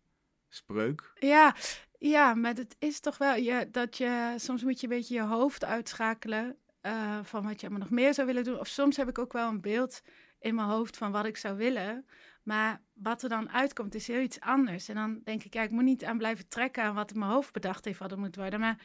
spreuk. 0.50 1.12
Ja, 1.20 1.56
ja 1.98 2.34
maar 2.34 2.56
het 2.56 2.76
is 2.80 3.00
toch 3.00 3.18
wel 3.18 3.36
ja, 3.36 3.66
dat 3.66 3.98
je 3.98 4.34
soms 4.38 4.64
moet 4.64 4.80
je 4.80 4.88
een 4.88 4.98
beetje 4.98 5.14
je 5.14 5.22
hoofd 5.22 5.64
uitschakelen 5.64 6.58
uh, 6.82 7.20
van 7.24 7.44
wat 7.44 7.62
je 7.62 7.68
allemaal 7.68 7.88
nog 7.88 7.98
meer 7.98 8.14
zou 8.14 8.28
willen 8.28 8.44
doen. 8.44 8.60
Of 8.60 8.68
soms 8.68 8.98
heb 8.98 9.10
ik 9.10 9.18
ook 9.18 9.34
wel 9.34 9.50
een 9.50 9.62
beeld 9.62 10.02
in 10.40 10.56
mijn 10.56 10.68
hoofd 10.68 10.98
van 10.98 11.12
wat 11.12 11.26
ik 11.26 11.38
zou 11.38 11.58
willen. 11.58 12.06
Maar 12.44 12.82
wat 12.94 13.24
er 13.24 13.30
dan 13.30 13.50
uitkomt 13.50 13.96
is 13.96 14.08
heel 14.08 14.22
iets 14.22 14.40
anders. 14.40 14.90
En 14.90 14.96
dan 14.96 15.22
denk 15.24 15.44
ik, 15.44 15.54
ja, 15.54 15.62
ik 15.62 15.72
moet 15.72 15.84
niet 15.84 16.06
aan 16.06 16.18
blijven 16.18 16.48
trekken 16.48 16.84
aan 16.84 16.96
wat 16.96 17.12
in 17.12 17.20
mijn 17.20 17.32
hoofd 17.32 17.54
bedacht 17.54 17.86
heeft 17.86 18.00
wat 18.00 18.12
er 18.12 18.20
moet 18.20 18.36
worden. 18.36 18.60
Maar 18.60 18.82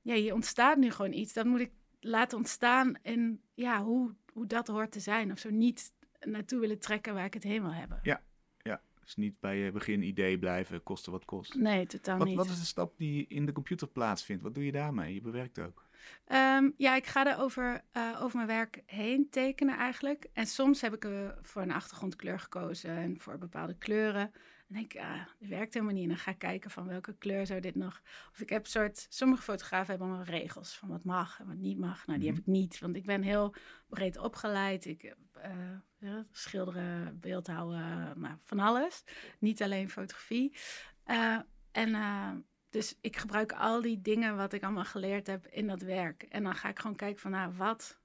ja, 0.00 0.14
je 0.14 0.34
ontstaat 0.34 0.76
nu 0.76 0.90
gewoon 0.90 1.12
iets. 1.12 1.32
Dan 1.32 1.48
moet 1.48 1.60
ik 1.60 1.72
laten 2.00 2.38
ontstaan 2.38 2.94
in 3.02 3.42
ja, 3.54 3.82
hoe, 3.82 4.14
hoe 4.32 4.46
dat 4.46 4.66
hoort 4.66 4.92
te 4.92 5.00
zijn. 5.00 5.32
Of 5.32 5.38
zo 5.38 5.50
niet 5.50 5.92
naartoe 6.20 6.60
willen 6.60 6.78
trekken 6.78 7.14
waar 7.14 7.24
ik 7.24 7.34
het 7.34 7.42
heen 7.42 7.62
wil 7.62 7.72
hebben. 7.72 7.98
Ja, 8.02 8.22
ja. 8.62 8.82
Dus 9.04 9.16
niet 9.16 9.40
bij 9.40 9.56
je 9.56 9.72
begin 9.72 10.02
idee 10.02 10.38
blijven, 10.38 10.82
kosten 10.82 11.12
wat 11.12 11.24
kost. 11.24 11.54
Nee, 11.54 11.86
totaal 11.86 12.18
wat, 12.18 12.26
niet. 12.26 12.36
Wat 12.36 12.48
is 12.48 12.58
de 12.58 12.64
stap 12.64 12.98
die 12.98 13.26
in 13.28 13.46
de 13.46 13.52
computer 13.52 13.88
plaatsvindt? 13.88 14.42
Wat 14.42 14.54
doe 14.54 14.64
je 14.64 14.72
daarmee? 14.72 15.14
Je 15.14 15.20
bewerkt 15.20 15.58
ook. 15.58 15.88
Um, 16.32 16.74
ja, 16.76 16.96
ik 16.96 17.06
ga 17.06 17.26
er 17.26 17.38
over, 17.38 17.84
uh, 17.96 18.22
over 18.22 18.36
mijn 18.36 18.48
werk 18.48 18.82
heen 18.86 19.30
tekenen 19.30 19.76
eigenlijk. 19.76 20.26
En 20.32 20.46
soms 20.46 20.80
heb 20.80 20.94
ik 20.94 21.04
er 21.04 21.38
voor 21.42 21.62
een 21.62 21.72
achtergrondkleur 21.72 22.40
gekozen 22.40 22.96
en 22.96 23.20
voor 23.20 23.38
bepaalde 23.38 23.74
kleuren. 23.78 24.32
En 24.70 24.76
denk 24.76 24.94
ik, 24.94 25.00
ah, 25.00 25.26
dit 25.38 25.48
werkt 25.48 25.74
helemaal 25.74 25.94
niet. 25.94 26.02
En 26.02 26.08
dan 26.08 26.18
ga 26.18 26.30
ik 26.30 26.38
kijken 26.38 26.70
van 26.70 26.86
welke 26.86 27.14
kleur 27.18 27.46
zou 27.46 27.60
dit 27.60 27.74
nog... 27.74 28.02
Of 28.32 28.40
ik 28.40 28.48
heb 28.48 28.66
soort... 28.66 29.06
Sommige 29.08 29.42
fotografen 29.42 29.86
hebben 29.86 30.06
allemaal 30.06 30.24
regels 30.24 30.76
van 30.76 30.88
wat 30.88 31.04
mag 31.04 31.40
en 31.40 31.46
wat 31.46 31.56
niet 31.56 31.78
mag. 31.78 32.06
Nou, 32.06 32.18
die 32.18 32.30
mm 32.30 32.36
-hmm. 32.36 32.44
heb 32.44 32.54
ik 32.54 32.60
niet, 32.60 32.78
want 32.78 32.96
ik 32.96 33.06
ben 33.06 33.22
heel 33.22 33.54
breed 33.88 34.18
opgeleid. 34.18 34.84
Ik 34.84 35.14
uh, 35.98 36.18
schilderen, 36.30 37.20
beeldhouden, 37.20 38.20
maar 38.20 38.38
van 38.44 38.58
alles. 38.58 39.04
Niet 39.38 39.62
alleen 39.62 39.90
fotografie. 39.90 40.56
Uh, 41.06 41.38
en 41.72 41.88
uh, 41.88 42.30
dus 42.68 42.98
ik 43.00 43.16
gebruik 43.16 43.52
al 43.52 43.80
die 43.80 44.00
dingen 44.00 44.36
wat 44.36 44.52
ik 44.52 44.62
allemaal 44.62 44.84
geleerd 44.84 45.26
heb 45.26 45.46
in 45.46 45.66
dat 45.66 45.82
werk. 45.82 46.22
En 46.22 46.42
dan 46.42 46.54
ga 46.54 46.68
ik 46.68 46.78
gewoon 46.78 46.96
kijken 46.96 47.20
van, 47.20 47.30
nou, 47.30 47.52
wat 47.52 48.00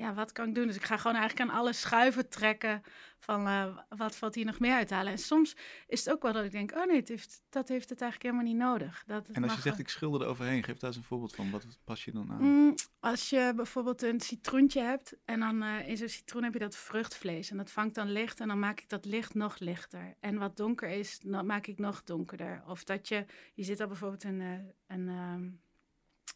ja, 0.00 0.14
wat 0.14 0.32
kan 0.32 0.48
ik 0.48 0.54
doen? 0.54 0.66
Dus 0.66 0.76
ik 0.76 0.84
ga 0.84 0.96
gewoon 0.96 1.16
eigenlijk 1.16 1.50
aan 1.50 1.56
alle 1.56 1.72
schuiven 1.72 2.28
trekken 2.28 2.82
van 3.18 3.46
uh, 3.46 3.78
wat 3.88 4.16
valt 4.16 4.34
hier 4.34 4.44
nog 4.44 4.58
meer 4.58 4.74
uithalen. 4.74 5.12
En 5.12 5.18
soms 5.18 5.56
is 5.86 6.04
het 6.04 6.14
ook 6.14 6.22
wel 6.22 6.32
dat 6.32 6.44
ik 6.44 6.50
denk, 6.50 6.72
oh 6.76 6.86
nee, 6.86 6.96
het 6.96 7.08
heeft, 7.08 7.42
dat 7.48 7.68
heeft 7.68 7.88
het 7.88 8.00
eigenlijk 8.00 8.32
helemaal 8.32 8.52
niet 8.52 8.62
nodig. 8.62 9.04
Dat 9.06 9.28
en 9.28 9.42
als 9.42 9.54
je 9.54 9.60
zegt, 9.60 9.78
ik 9.78 9.88
schilder 9.88 10.20
er 10.20 10.26
overheen, 10.26 10.62
geef 10.62 10.78
daar 10.78 10.90
eens 10.90 10.98
een 10.98 11.04
voorbeeld 11.04 11.34
van. 11.34 11.50
Wat 11.50 11.66
pas 11.84 12.04
je 12.04 12.12
dan 12.12 12.32
aan? 12.32 12.42
Mm, 12.42 12.74
als 13.00 13.30
je 13.30 13.52
bijvoorbeeld 13.56 14.02
een 14.02 14.20
citroentje 14.20 14.80
hebt 14.80 15.16
en 15.24 15.40
dan 15.40 15.62
uh, 15.62 15.88
in 15.88 15.96
zo'n 15.96 16.08
citroen 16.08 16.42
heb 16.42 16.52
je 16.52 16.58
dat 16.58 16.76
vruchtvlees. 16.76 17.50
En 17.50 17.56
dat 17.56 17.70
vangt 17.70 17.94
dan 17.94 18.12
licht 18.12 18.40
en 18.40 18.48
dan 18.48 18.58
maak 18.58 18.80
ik 18.80 18.88
dat 18.88 19.04
licht 19.04 19.34
nog 19.34 19.58
lichter. 19.58 20.16
En 20.20 20.38
wat 20.38 20.56
donker 20.56 20.88
is, 20.88 21.18
dan 21.22 21.46
maak 21.46 21.66
ik 21.66 21.78
nog 21.78 22.02
donkerder. 22.02 22.62
Of 22.66 22.84
dat 22.84 23.08
je, 23.08 23.24
je 23.54 23.64
zit 23.64 23.80
al 23.80 23.86
bijvoorbeeld 23.86 24.24
een, 24.24 24.40
uh, 24.40 24.52
een, 24.86 25.08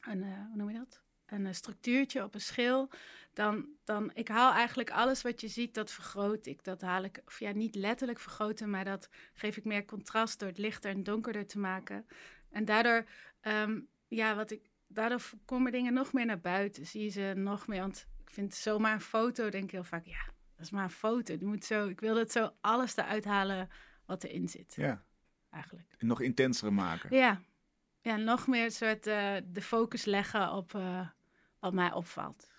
een 0.00 0.22
hoe 0.22 0.56
noem 0.56 0.70
je 0.70 0.78
dat? 0.78 1.03
Een 1.26 1.54
structuurtje 1.54 2.22
op 2.22 2.34
een 2.34 2.40
schil, 2.40 2.90
dan, 3.34 3.66
dan 3.84 4.10
ik 4.14 4.28
haal 4.28 4.52
eigenlijk 4.52 4.90
alles 4.90 5.22
wat 5.22 5.40
je 5.40 5.48
ziet, 5.48 5.74
dat 5.74 5.90
vergroot 5.90 6.46
ik. 6.46 6.64
Dat 6.64 6.80
haal 6.80 7.04
ik, 7.04 7.22
of 7.26 7.38
ja, 7.38 7.50
niet 7.52 7.74
letterlijk 7.74 8.18
vergroten, 8.18 8.70
maar 8.70 8.84
dat 8.84 9.08
geef 9.34 9.56
ik 9.56 9.64
meer 9.64 9.84
contrast 9.84 10.38
door 10.38 10.48
het 10.48 10.58
lichter 10.58 10.90
en 10.90 11.02
donkerder 11.02 11.46
te 11.46 11.58
maken. 11.58 12.06
En 12.50 12.64
daardoor, 12.64 13.04
ehm, 13.40 13.80
ja, 14.08 14.34
wat 14.34 14.50
ik, 14.50 14.70
daardoor 14.86 15.22
komen 15.44 15.72
dingen 15.72 15.92
nog 15.92 16.12
meer 16.12 16.26
naar 16.26 16.40
buiten. 16.40 16.86
Zie 16.86 17.02
je 17.02 17.08
ze 17.08 17.32
nog 17.36 17.66
meer. 17.66 17.80
Want 17.80 18.06
ik 18.20 18.30
vind 18.30 18.54
zomaar 18.54 18.92
een 18.92 19.00
foto, 19.00 19.48
denk 19.48 19.64
ik 19.64 19.70
heel 19.70 19.84
vaak, 19.84 20.04
ja, 20.04 20.24
dat 20.56 20.64
is 20.64 20.70
maar 20.70 20.84
een 20.84 20.90
foto. 20.90 21.36
Die 21.36 21.46
moet 21.46 21.64
zo, 21.64 21.88
ik 21.88 22.00
wil 22.00 22.14
dat 22.14 22.32
zo 22.32 22.50
alles 22.60 22.96
eruit 22.96 23.24
halen 23.24 23.68
wat 24.06 24.24
erin 24.24 24.48
zit. 24.48 24.74
Ja. 24.76 25.04
Eigenlijk. 25.50 25.94
En 25.98 26.06
nog 26.06 26.20
intenser 26.20 26.72
maken. 26.72 27.16
Ja. 27.16 27.40
Ja, 28.00 28.16
nog 28.16 28.46
meer 28.46 28.70
soort 28.70 29.06
uh, 29.06 29.36
de 29.44 29.62
focus 29.62 30.04
leggen 30.04 30.52
op 30.52 30.72
uh, 30.72 31.08
wat 31.64 31.72
mij 31.72 31.92
opvalt. 31.92 32.52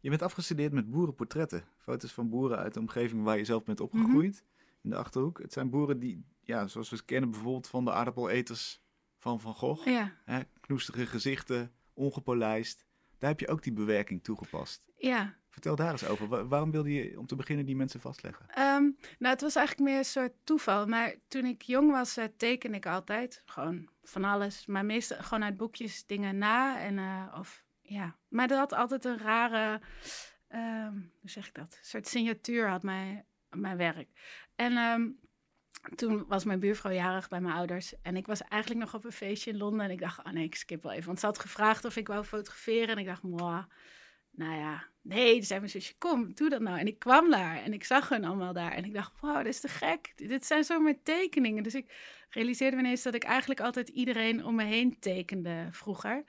Je 0.00 0.08
bent 0.08 0.22
afgestudeerd 0.22 0.72
met 0.72 0.90
boerenportretten. 0.90 1.64
Foto's 1.78 2.12
van 2.12 2.28
boeren 2.28 2.58
uit 2.58 2.74
de 2.74 2.80
omgeving 2.80 3.22
waar 3.22 3.36
je 3.36 3.44
zelf 3.44 3.64
bent 3.64 3.80
opgegroeid. 3.80 4.42
Mm 4.42 4.48
-hmm. 4.48 4.78
In 4.82 4.90
de 4.90 4.96
Achterhoek. 4.96 5.38
Het 5.38 5.52
zijn 5.52 5.70
boeren 5.70 5.98
die, 5.98 6.24
ja, 6.40 6.66
zoals 6.66 6.90
we 6.90 6.96
ze 6.96 7.04
kennen 7.04 7.30
bijvoorbeeld 7.30 7.68
van 7.68 7.84
de 7.84 7.92
aardappeleters 7.92 8.82
van 9.18 9.40
Van 9.40 9.54
Gogh. 9.54 9.86
Ja. 9.86 10.12
Hè, 10.24 10.40
knoestige 10.60 11.06
gezichten, 11.06 11.72
ongepolijst. 11.94 12.86
Daar 13.18 13.30
heb 13.30 13.40
je 13.40 13.48
ook 13.48 13.62
die 13.62 13.72
bewerking 13.72 14.22
toegepast. 14.22 14.84
Ja. 14.96 15.34
Vertel 15.48 15.76
daar 15.76 15.92
eens 15.92 16.06
over. 16.06 16.48
waarom 16.48 16.70
wilde 16.70 16.92
je 16.92 17.18
om 17.18 17.26
te 17.26 17.36
beginnen 17.36 17.66
die 17.66 17.76
mensen 17.76 18.00
vastleggen? 18.00 18.46
Um, 18.58 18.96
nou, 19.18 19.32
het 19.32 19.40
was 19.40 19.56
eigenlijk 19.56 19.88
meer 19.88 19.98
een 19.98 20.04
soort 20.04 20.32
toeval. 20.44 20.86
Maar 20.86 21.14
toen 21.28 21.44
ik 21.44 21.62
jong 21.62 21.90
was, 21.90 22.18
uh, 22.18 22.24
teken 22.36 22.74
ik 22.74 22.86
altijd. 22.86 23.42
Gewoon 23.46 23.88
van 24.02 24.24
alles. 24.24 24.66
Maar 24.66 24.84
meestal 24.84 25.22
gewoon 25.22 25.44
uit 25.44 25.56
boekjes 25.56 26.06
dingen 26.06 26.38
na. 26.38 26.80
En, 26.80 26.96
uh, 26.96 27.34
of, 27.38 27.64
ja. 27.90 28.16
Maar 28.28 28.48
dat 28.48 28.58
had 28.58 28.72
altijd 28.72 29.04
een 29.04 29.18
rare, 29.18 29.80
um, 30.48 31.12
hoe 31.20 31.30
zeg 31.30 31.46
ik 31.48 31.54
dat? 31.54 31.78
Soort 31.82 32.06
signatuur 32.06 32.68
had 32.68 32.82
mijn, 32.82 33.24
mijn 33.50 33.76
werk. 33.76 34.08
En 34.54 34.76
um, 34.76 35.18
toen 35.94 36.26
was 36.26 36.44
mijn 36.44 36.60
buurvrouw 36.60 36.92
jarig 36.92 37.28
bij 37.28 37.40
mijn 37.40 37.54
ouders. 37.54 38.00
En 38.02 38.16
ik 38.16 38.26
was 38.26 38.42
eigenlijk 38.42 38.80
nog 38.80 38.94
op 38.94 39.04
een 39.04 39.12
feestje 39.12 39.50
in 39.50 39.56
Londen. 39.56 39.84
En 39.84 39.90
ik 39.90 40.00
dacht, 40.00 40.18
oh 40.18 40.32
nee, 40.32 40.44
ik 40.44 40.54
skip 40.54 40.82
wel 40.82 40.92
even. 40.92 41.06
Want 41.06 41.20
ze 41.20 41.26
had 41.26 41.38
gevraagd 41.38 41.84
of 41.84 41.96
ik 41.96 42.08
wou 42.08 42.24
fotograferen. 42.24 42.88
En 42.88 42.98
ik 42.98 43.06
dacht, 43.06 43.22
mwah. 43.22 43.64
Nou 44.30 44.54
ja, 44.54 44.88
nee, 45.02 45.32
toen 45.32 45.42
zei 45.42 45.58
mijn 45.58 45.70
zusje, 45.70 45.94
kom, 45.98 46.34
doe 46.34 46.48
dat 46.48 46.60
nou. 46.60 46.78
En 46.78 46.86
ik 46.86 46.98
kwam 46.98 47.30
daar 47.30 47.62
en 47.62 47.72
ik 47.72 47.84
zag 47.84 48.08
hen 48.08 48.24
allemaal 48.24 48.52
daar. 48.52 48.72
En 48.72 48.84
ik 48.84 48.94
dacht, 48.94 49.20
wow, 49.20 49.36
dit 49.36 49.46
is 49.46 49.60
te 49.60 49.68
gek. 49.68 50.12
Dit 50.16 50.46
zijn 50.46 50.64
zomaar 50.64 50.94
tekeningen. 51.02 51.62
Dus 51.62 51.74
ik 51.74 51.92
realiseerde 52.30 52.76
me 52.76 52.82
ineens 52.82 53.02
dat 53.02 53.14
ik 53.14 53.24
eigenlijk 53.24 53.60
altijd 53.60 53.88
iedereen 53.88 54.44
om 54.44 54.54
me 54.54 54.64
heen 54.64 54.98
tekende 54.98 55.68
vroeger. 55.70 56.24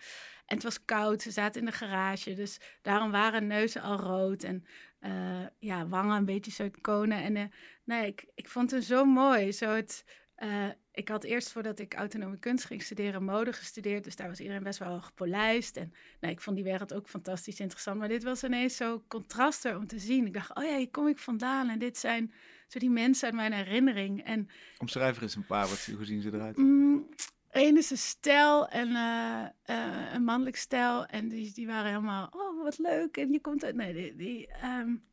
En 0.45 0.55
het 0.57 0.63
was 0.63 0.85
koud, 0.85 1.21
ze 1.21 1.31
zaten 1.31 1.59
in 1.59 1.65
de 1.65 1.71
garage. 1.71 2.33
Dus 2.33 2.59
daarom 2.81 3.11
waren 3.11 3.47
neuzen 3.47 3.81
al 3.81 3.97
rood. 3.97 4.43
En 4.43 4.65
uh, 5.01 5.45
ja, 5.59 5.87
wangen 5.87 6.17
een 6.17 6.25
beetje 6.25 6.51
soort 6.51 6.81
konen. 6.81 7.23
En 7.23 7.35
uh, 7.35 7.43
nee, 7.83 8.07
ik, 8.07 8.25
ik 8.35 8.49
vond 8.49 8.71
het 8.71 8.83
zo 8.83 9.05
mooi. 9.05 9.51
Zo 9.51 9.69
het, 9.69 10.05
uh, 10.37 10.69
ik 10.93 11.09
had 11.09 11.23
eerst 11.23 11.51
voordat 11.51 11.79
ik 11.79 11.93
autonome 11.93 12.39
kunst 12.39 12.65
ging 12.65 12.81
studeren, 12.81 13.23
mode 13.23 13.53
gestudeerd. 13.53 14.03
Dus 14.03 14.15
daar 14.15 14.27
was 14.27 14.39
iedereen 14.39 14.63
best 14.63 14.79
wel 14.79 15.01
gepolijst. 15.01 15.77
En 15.77 15.93
nee, 16.19 16.31
ik 16.31 16.41
vond 16.41 16.55
die 16.55 16.65
wereld 16.65 16.93
ook 16.93 17.09
fantastisch 17.09 17.59
interessant. 17.59 17.99
Maar 17.99 18.07
dit 18.07 18.23
was 18.23 18.43
ineens 18.43 18.75
zo 18.75 19.03
contraster 19.07 19.77
om 19.77 19.87
te 19.87 19.99
zien. 19.99 20.25
Ik 20.25 20.33
dacht, 20.33 20.55
oh 20.55 20.63
ja, 20.63 20.77
hier 20.77 20.89
kom 20.89 21.07
ik 21.07 21.19
vandaan. 21.19 21.69
En 21.69 21.79
dit 21.79 21.97
zijn 21.97 22.33
zo 22.67 22.79
die 22.79 22.89
mensen 22.89 23.25
uit 23.25 23.35
mijn 23.35 23.53
herinnering. 23.53 24.23
En, 24.23 24.49
Omschrijf 24.77 25.17
er 25.17 25.23
eens 25.23 25.35
een 25.35 25.45
paar, 25.45 25.67
wat, 25.67 25.89
hoe 25.95 26.05
zien 26.05 26.21
ze 26.21 26.33
eruit? 26.33 26.57
Mm, 26.57 27.09
Eén 27.51 27.77
is 27.77 27.91
een 27.91 27.97
stijl 27.97 28.67
en 28.67 28.89
uh, 28.89 29.45
uh, 29.65 30.13
een 30.13 30.23
mannelijk 30.23 30.55
stijl. 30.55 31.05
En 31.05 31.27
die, 31.27 31.53
die 31.53 31.67
waren 31.67 31.89
helemaal, 31.89 32.29
oh, 32.31 32.63
wat 32.63 32.77
leuk. 32.77 33.17
En 33.17 33.31
je 33.31 33.41
komt 33.41 33.63
uit, 33.63 33.75
nee, 33.75 33.93
die, 33.93 34.15
die 34.15 34.49
um, 34.63 35.03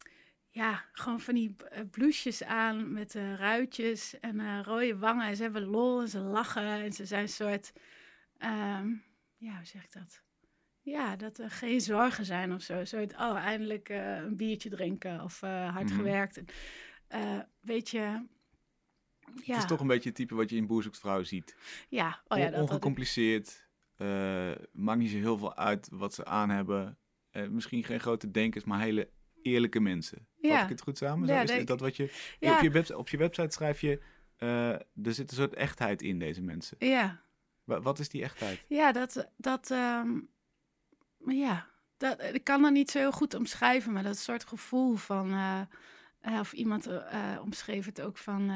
ja, 0.51 0.85
gewoon 0.93 1.21
van 1.21 1.35
die 1.35 1.57
blouses 1.91 2.45
aan 2.45 2.93
met 2.93 3.15
uh, 3.15 3.35
ruitjes 3.35 4.21
en 4.21 4.41
uh, 4.41 4.61
rode 4.63 4.99
wangen. 4.99 5.27
En 5.27 5.37
ze 5.37 5.43
hebben 5.43 5.65
lol 5.65 6.01
en 6.01 6.09
ze 6.09 6.19
lachen 6.19 6.63
en 6.63 6.93
ze 6.93 7.07
zijn 7.07 7.23
een 7.23 7.29
soort, 7.29 7.73
um, 8.39 9.05
ja, 9.37 9.57
hoe 9.57 9.67
zeg 9.67 9.85
ik 9.85 9.93
dat? 9.93 10.23
Ja, 10.81 11.17
dat 11.17 11.39
er 11.39 11.51
geen 11.51 11.81
zorgen 11.81 12.25
zijn 12.25 12.53
of 12.53 12.63
zo. 12.63 12.85
Zo, 12.85 13.03
oh, 13.03 13.37
eindelijk 13.37 13.89
uh, 13.89 14.17
een 14.17 14.37
biertje 14.37 14.69
drinken 14.69 15.23
of 15.23 15.41
hard 15.41 15.73
mm 15.73 15.87
-hmm. 15.87 15.97
gewerkt. 15.97 16.43
En, 17.09 17.49
weet 17.61 17.91
je, 17.91 17.99
ja. 17.99 19.55
Het 19.55 19.57
is 19.57 19.67
toch 19.67 19.81
een 19.81 19.87
beetje 19.87 20.09
het 20.09 20.19
type 20.19 20.35
wat 20.35 20.51
je 20.51 20.57
in 20.57 20.67
Boer 20.67 20.83
zoekt 20.83 20.99
vrouw 20.99 21.23
ziet. 21.23 21.57
Ja, 21.89 22.23
oh 22.29 22.39
ja 22.39 22.47
On 22.47 22.55
ongecompliceerd. 22.55 23.69
Maakt 24.73 24.99
niet 24.99 25.11
zo 25.11 25.17
heel 25.17 25.39
veel 25.39 25.57
uit 25.57 25.89
wat 25.93 26.15
ze 26.15 26.25
aan 26.25 26.51
hebben. 26.51 26.99
Misschien 27.49 27.85
geen 27.85 28.01
grote 28.01 28.31
denkers, 28.31 28.65
maar 28.65 28.81
hele 28.81 29.11
eerlijke 29.43 29.81
mensen. 29.81 30.27
Ja. 30.41 30.55
Vat 30.55 30.63
ik 30.63 30.69
het 30.69 30.81
goed 30.83 30.99
samen? 30.99 31.29
Zo, 31.29 31.35
Ja, 31.35 31.41
is 31.43 31.65
dat 31.65 31.81
wat 31.81 31.97
je... 31.97 32.13
Ja. 32.41 32.57
Op, 32.57 32.73
je 32.73 32.97
op 32.97 33.09
je 33.09 33.17
website 33.17 33.51
schrijf 33.55 33.81
je... 33.81 34.01
eh, 34.37 34.71
er 34.73 35.15
zit 35.15 35.31
een 35.31 35.37
soort 35.37 35.55
echtheid 35.55 36.03
in 36.03 36.19
deze 36.19 36.43
mensen. 36.43 36.77
Ja, 36.81 37.21
Wa- 37.65 37.81
wat 37.81 37.99
is 37.99 38.09
die 38.09 38.23
echtheid? 38.23 38.65
ja 38.69 38.93
dat, 38.93 39.31
dat 39.37 39.71
ehm, 39.71 40.19
ja, 41.27 41.67
dat, 41.97 42.23
ik 42.33 42.45
kan 42.45 42.63
dat 42.63 42.73
niet 42.73 42.91
zo 42.91 42.99
heel 42.99 43.13
goed 43.13 43.35
omschrijven, 43.35 43.93
maar 43.93 44.03
dat 44.03 44.19
soort 44.19 44.45
gevoel 44.45 44.97
van, 44.97 45.31
eh, 45.33 45.61
eh, 46.21 46.39
of 46.41 46.53
iemand 46.53 46.89
omschreef 47.41 47.87
het 47.87 48.01
ook 48.01 48.17
van, 48.19 48.47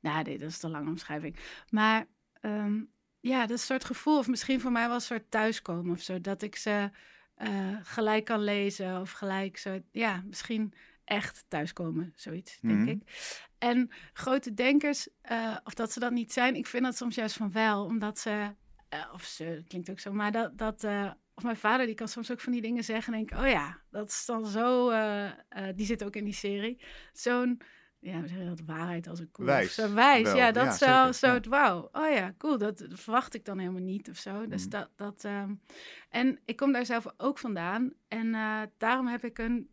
nou 0.00 0.22
dat 0.24 0.26
is 0.40 0.58
te 0.58 0.68
lange 0.68 0.88
omschrijving, 0.90 1.36
maar 1.70 2.06
ehm, 2.40 2.82
ja, 3.20 3.46
dat 3.46 3.60
soort 3.60 3.84
gevoel, 3.84 4.18
of 4.18 4.28
misschien 4.28 4.60
voor 4.60 4.72
mij 4.72 4.86
wel 4.86 4.94
een 4.94 5.00
soort 5.00 5.30
thuiskomen 5.30 5.92
of 5.92 6.00
zo, 6.00 6.20
dat 6.20 6.42
ik 6.42 6.56
ze 6.56 6.90
eh, 7.34 7.76
gelijk 7.82 8.24
kan 8.24 8.40
lezen 8.40 9.00
of 9.00 9.10
gelijk 9.10 9.56
zo, 9.56 9.80
ja, 9.90 10.22
misschien 10.26 10.74
echt 11.04 11.44
thuiskomen, 11.48 12.12
zoiets, 12.16 12.58
denk 12.60 12.78
Mhm. 12.78 12.88
ik. 12.88 13.02
En 13.58 13.90
grote 14.12 14.54
denkers, 14.54 15.08
eh, 15.20 15.56
of 15.64 15.74
dat 15.74 15.92
ze 15.92 16.00
dat 16.00 16.12
niet 16.12 16.32
zijn, 16.32 16.54
ik 16.56 16.66
vind 16.66 16.84
dat 16.84 16.96
soms 16.96 17.14
juist 17.14 17.36
van 17.36 17.52
wel, 17.52 17.84
omdat 17.84 18.18
ze, 18.18 18.54
eh, 18.88 19.10
of 19.12 19.22
ze, 19.22 19.64
klinkt 19.68 19.90
ook 19.90 19.98
zo, 20.00 20.12
maar 20.12 20.32
dat, 20.32 20.58
dat 20.58 20.84
of 21.36 21.42
mijn 21.42 21.56
vader, 21.56 21.86
die 21.86 21.94
kan 21.94 22.08
soms 22.08 22.30
ook 22.32 22.40
van 22.40 22.52
die 22.52 22.62
dingen 22.62 22.84
zeggen 22.84 23.12
en 23.12 23.18
denk 23.18 23.30
ik, 23.32 23.38
oh 23.38 23.48
ja, 23.48 23.80
dat 23.90 24.08
is 24.08 24.24
dan 24.26 24.46
zo, 24.46 24.90
die 25.74 25.86
zit 25.86 26.04
ook 26.04 26.16
in 26.16 26.24
die 26.24 26.34
serie, 26.34 26.84
zo'n, 27.12 27.60
ja, 28.04 28.20
we 28.20 28.28
zeggen 28.28 28.46
dat 28.46 28.60
waarheid 28.66 29.06
als 29.08 29.18
een 29.18 29.30
koe. 29.30 29.44
of 29.44 29.50
Wijs 29.50 29.74
Zo, 29.74 29.94
wijs, 29.94 30.22
wel, 30.22 30.36
ja, 30.36 30.52
dat 30.52 30.64
ja, 30.64 30.72
zeker, 30.72 31.14
zo 31.14 31.26
ja. 31.26 31.32
het 31.34 31.46
wauw. 31.46 31.88
Oh 31.92 32.10
ja, 32.10 32.34
cool, 32.38 32.58
dat, 32.58 32.78
dat 32.78 33.00
verwacht 33.00 33.34
ik 33.34 33.44
dan 33.44 33.58
helemaal 33.58 33.80
niet 33.82 34.10
of 34.10 34.16
zo. 34.16 34.46
Dus 34.46 34.62
Mhm. 34.62 34.70
dat, 34.70 34.90
dat 34.96 35.24
ehm, 35.24 35.54
en 36.08 36.38
ik 36.44 36.56
kom 36.56 36.72
daar 36.72 36.86
zelf 36.86 37.06
ook 37.16 37.38
vandaan 37.38 37.92
en 38.08 38.34
eh, 38.34 38.60
daarom 38.78 39.06
heb 39.06 39.24
ik 39.24 39.38
een 39.38 39.68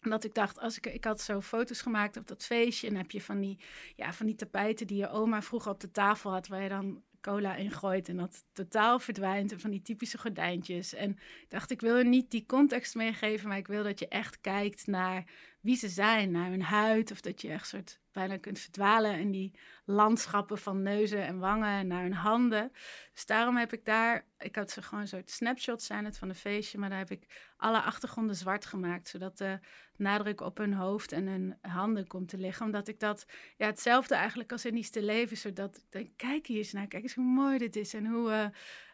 dat 0.00 0.24
ik 0.24 0.34
dacht, 0.34 0.58
als 0.58 0.76
ik, 0.76 0.86
ik 0.86 1.04
had 1.04 1.20
zo 1.20 1.40
foto's 1.40 1.80
gemaakt 1.82 2.16
op 2.16 2.26
dat 2.26 2.44
feestje. 2.44 2.88
En 2.88 2.96
heb 2.96 3.10
je 3.10 3.20
van 3.22 3.40
die, 3.40 3.58
ja, 3.96 4.12
van 4.12 4.26
die 4.26 4.34
tapijten 4.34 4.86
die 4.86 4.96
je 4.96 5.08
oma 5.10 5.42
vroeger 5.42 5.70
op 5.72 5.80
de 5.80 5.90
tafel 5.90 6.30
had, 6.32 6.48
waar 6.48 6.62
je 6.62 6.68
dan 6.68 7.02
cola 7.28 7.56
in 7.56 7.70
gooit 7.70 8.08
en 8.08 8.16
dat 8.16 8.44
totaal 8.52 8.98
verdwijnt. 8.98 9.52
En 9.52 9.60
van 9.60 9.70
die 9.70 9.82
typische 9.82 10.18
gordijntjes. 10.18 10.94
En 10.94 11.10
ik 11.10 11.46
dacht, 11.48 11.70
ik 11.70 11.80
wil 11.80 11.96
er 11.96 12.06
niet 12.06 12.30
die 12.30 12.46
context 12.46 12.94
meegeven, 12.94 13.48
maar 13.48 13.58
ik 13.58 13.66
wil 13.66 13.82
dat 13.82 13.98
je 13.98 14.08
echt 14.08 14.40
kijkt 14.40 14.86
naar 14.86 15.24
wie 15.60 15.76
ze 15.76 15.88
zijn, 15.88 16.30
naar 16.30 16.50
hun 16.50 16.62
huid. 16.62 17.10
Of 17.10 17.20
dat 17.20 17.40
je 17.40 17.48
echt 17.48 17.68
soort 17.68 18.00
bijna 18.18 18.36
kunt 18.36 18.58
verdwalen 18.58 19.18
in 19.18 19.30
die 19.30 19.52
landschappen 19.84 20.58
van 20.58 20.82
neuzen 20.82 21.26
en 21.26 21.38
wangen 21.38 21.78
en 21.78 21.86
naar 21.86 22.02
hun 22.02 22.12
handen. 22.12 22.72
Dus 23.12 23.26
daarom 23.26 23.56
heb 23.56 23.72
ik 23.72 23.84
daar, 23.84 24.24
ik 24.38 24.56
had 24.56 24.70
ze 24.70 24.82
gewoon 24.82 25.06
soort 25.06 25.30
snapshots 25.30 25.86
zijn 25.86 26.04
het 26.04 26.18
van 26.18 26.28
een 26.28 26.34
feestje, 26.34 26.78
maar 26.78 26.88
daar 26.88 26.98
heb 26.98 27.10
ik 27.10 27.52
alle 27.56 27.80
achtergronden 27.80 28.36
zwart 28.36 28.66
gemaakt, 28.66 29.08
zodat 29.08 29.38
de 29.38 29.58
nadruk 29.96 30.40
op 30.40 30.58
hun 30.58 30.74
hoofd 30.74 31.12
en 31.12 31.26
hun 31.26 31.58
handen 31.60 32.06
komt 32.06 32.28
te 32.28 32.38
liggen. 32.38 32.66
Omdat 32.66 32.88
ik 32.88 33.00
dat, 33.00 33.26
ja, 33.56 33.66
hetzelfde 33.66 34.14
eigenlijk 34.14 34.52
als 34.52 34.64
in 34.64 34.74
die 34.74 34.84
stille 34.84 35.06
leven, 35.06 35.36
zodat 35.36 35.76
ik 35.76 35.84
denk, 35.88 36.10
kijk 36.16 36.46
hier 36.46 36.58
eens 36.58 36.72
naar, 36.72 36.86
kijk 36.86 37.02
eens 37.02 37.14
hoe 37.14 37.24
mooi 37.24 37.58
dit 37.58 37.76
is 37.76 37.94
en 37.94 38.06
hoe, 38.06 38.30
eh, 38.30 38.46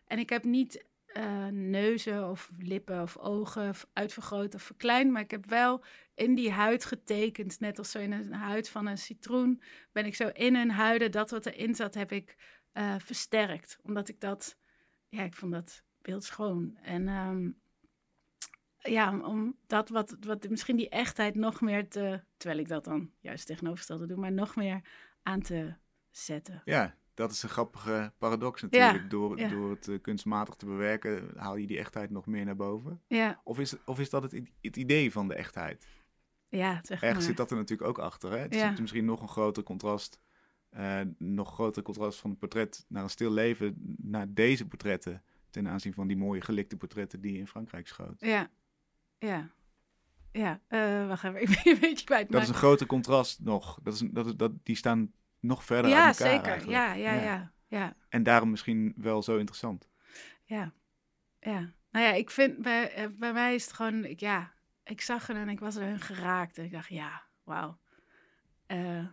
en 0.06 0.18
ik 0.18 0.30
heb 0.30 0.44
niet 0.44 0.84
eh, 1.14 1.46
neuzen 1.46 2.30
of 2.30 2.50
lippen 2.58 3.02
of 3.02 3.16
ogen 3.16 3.74
uitvergroot 3.92 4.54
of 4.54 4.62
verkleind, 4.62 5.10
maar 5.12 5.22
ik 5.22 5.30
heb 5.30 5.46
wel 5.46 5.84
in 6.14 6.34
die 6.34 6.50
huid 6.50 6.84
getekend, 6.84 7.60
net 7.60 7.78
als 7.78 7.90
zo 7.90 7.98
in 7.98 8.12
een 8.12 8.32
huid 8.32 8.68
van 8.68 8.86
een 8.86 8.98
citroen, 8.98 9.62
ben 9.92 10.06
ik 10.06 10.14
zo 10.14 10.28
in 10.28 10.56
hun 10.56 10.70
huiden, 10.70 11.10
dat 11.10 11.30
wat 11.30 11.46
erin 11.46 11.74
zat, 11.74 11.94
heb 11.94 12.12
ik 12.12 12.36
eh, 12.72 12.94
versterkt. 12.98 13.78
Omdat 13.82 14.08
ik 14.08 14.20
dat, 14.20 14.58
ja, 15.08 15.22
ik 15.22 15.34
vond 15.34 15.52
dat 15.52 15.82
beeld 16.02 16.24
schoon. 16.24 16.76
En 16.82 17.08
ehm, 17.08 17.50
ja, 18.78 19.18
om 19.18 19.56
dat 19.66 19.88
wat, 19.88 20.16
wat 20.20 20.48
misschien 20.48 20.76
die 20.76 20.88
echtheid 20.88 21.34
nog 21.34 21.60
meer 21.60 21.88
te, 21.88 22.24
terwijl 22.36 22.60
ik 22.60 22.68
dat 22.68 22.84
dan 22.84 23.10
juist 23.20 23.46
tegenovergestelde 23.46 24.06
doe, 24.06 24.18
maar 24.18 24.32
nog 24.32 24.56
meer 24.56 24.80
aan 25.22 25.40
te 25.40 25.74
zetten. 26.10 26.62
Ja, 26.64 26.94
dat 27.14 27.30
is 27.30 27.42
een 27.42 27.48
grappige 27.48 28.12
paradox 28.18 28.62
natuurlijk. 28.62 29.10
door, 29.10 29.38
ja. 29.38 29.48
door 29.48 29.70
het 29.70 29.88
eh, 29.88 30.00
kunstmatig 30.00 30.54
te 30.54 30.66
bewerken 30.66 31.30
haal 31.36 31.56
je 31.56 31.66
die 31.66 31.78
echtheid 31.78 32.10
nog 32.10 32.26
meer 32.26 32.44
naar 32.44 32.56
boven. 32.56 33.02
Ja, 33.08 33.40
Of 33.44 33.58
is, 33.58 33.74
of 33.84 33.98
is 34.00 34.10
dat 34.10 34.22
het, 34.22 34.40
het 34.60 34.76
idee 34.76 35.12
van 35.12 35.28
de 35.28 35.34
echtheid? 35.34 35.86
ja, 36.48 36.82
Ergens 36.88 37.00
maar. 37.12 37.22
zit 37.22 37.36
dat 37.36 37.50
er 37.50 37.56
natuurlijk 37.56 37.88
ook 37.88 37.98
achter. 37.98 38.30
Hè? 38.30 38.38
Het 38.38 38.54
zit 38.54 38.80
misschien 38.80 39.04
nog 39.04 39.22
een 39.22 39.28
groter 39.28 39.62
contrast. 39.62 40.20
eh, 40.70 41.00
nog 41.18 41.52
groter 41.52 41.82
contrast 41.82 42.18
van 42.18 42.30
het 42.30 42.38
portret 42.38 42.84
naar 42.88 43.02
een 43.02 43.10
stil 43.10 43.30
leven. 43.32 43.74
Naar 44.02 44.32
deze 44.32 44.66
portretten. 44.66 45.22
Ten 45.50 45.68
aanzien 45.68 45.92
van 45.94 46.06
die 46.06 46.16
mooie 46.16 46.40
gelikte 46.40 46.76
portretten 46.76 47.20
die 47.20 47.32
je 47.32 47.38
in 47.38 47.46
Frankrijk 47.46 47.86
schoot. 47.86 48.20
Ja, 48.20 48.50
ja, 49.18 49.50
ja. 50.32 50.60
eh, 50.66 51.06
wacht 51.08 51.24
even, 51.24 51.40
ik 51.44 51.46
ben 51.48 51.60
je 51.64 51.70
een 51.74 51.80
beetje 51.80 52.04
kwijt. 52.04 52.22
Dat 52.22 52.30
maar... 52.32 52.42
is 52.42 52.48
een 52.48 52.54
groter 52.54 52.86
contrast 52.86 53.40
nog. 53.40 53.78
Dat 53.82 53.94
is, 53.94 54.00
een- 54.00 54.12
dat 54.12 54.26
is, 54.26 54.34
dat, 54.36 54.52
die 54.62 54.76
staan 54.76 55.12
nog 55.44 55.64
verder 55.64 55.90
ja, 55.90 56.06
uit 56.06 56.20
elkaar 56.20 56.34
zeker. 56.34 56.50
eigenlijk. 56.50 56.78
Ja, 56.78 56.92
ja, 56.92 57.12
Ja. 57.12 57.22
ja, 57.22 57.52
Ja, 57.68 57.96
En 58.08 58.22
daarom 58.22 58.50
misschien 58.50 58.94
wel 58.96 59.22
zo 59.22 59.36
interessant. 59.36 59.88
ja, 60.44 60.72
ja. 61.40 61.72
Nou 61.90 62.06
ja, 62.06 62.12
ik 62.12 62.30
vind, 62.30 62.58
bij, 62.58 62.92
eh, 62.92 63.06
bij 63.18 63.32
mij 63.32 63.54
is 63.54 63.64
het 63.64 63.72
gewoon, 63.72 64.04
ik, 64.04 64.20
ja, 64.20 64.52
ik 64.84 65.00
zag 65.00 65.26
het 65.26 65.36
en 65.36 65.48
ik 65.48 65.60
was 65.60 65.76
er 65.76 65.84
hun 65.84 66.00
geraakt. 66.00 66.58
En 66.58 66.64
ik 66.64 66.72
dacht, 66.72 66.88
ja, 66.88 67.22
wauw. 67.44 67.78
Eh, 68.66 69.06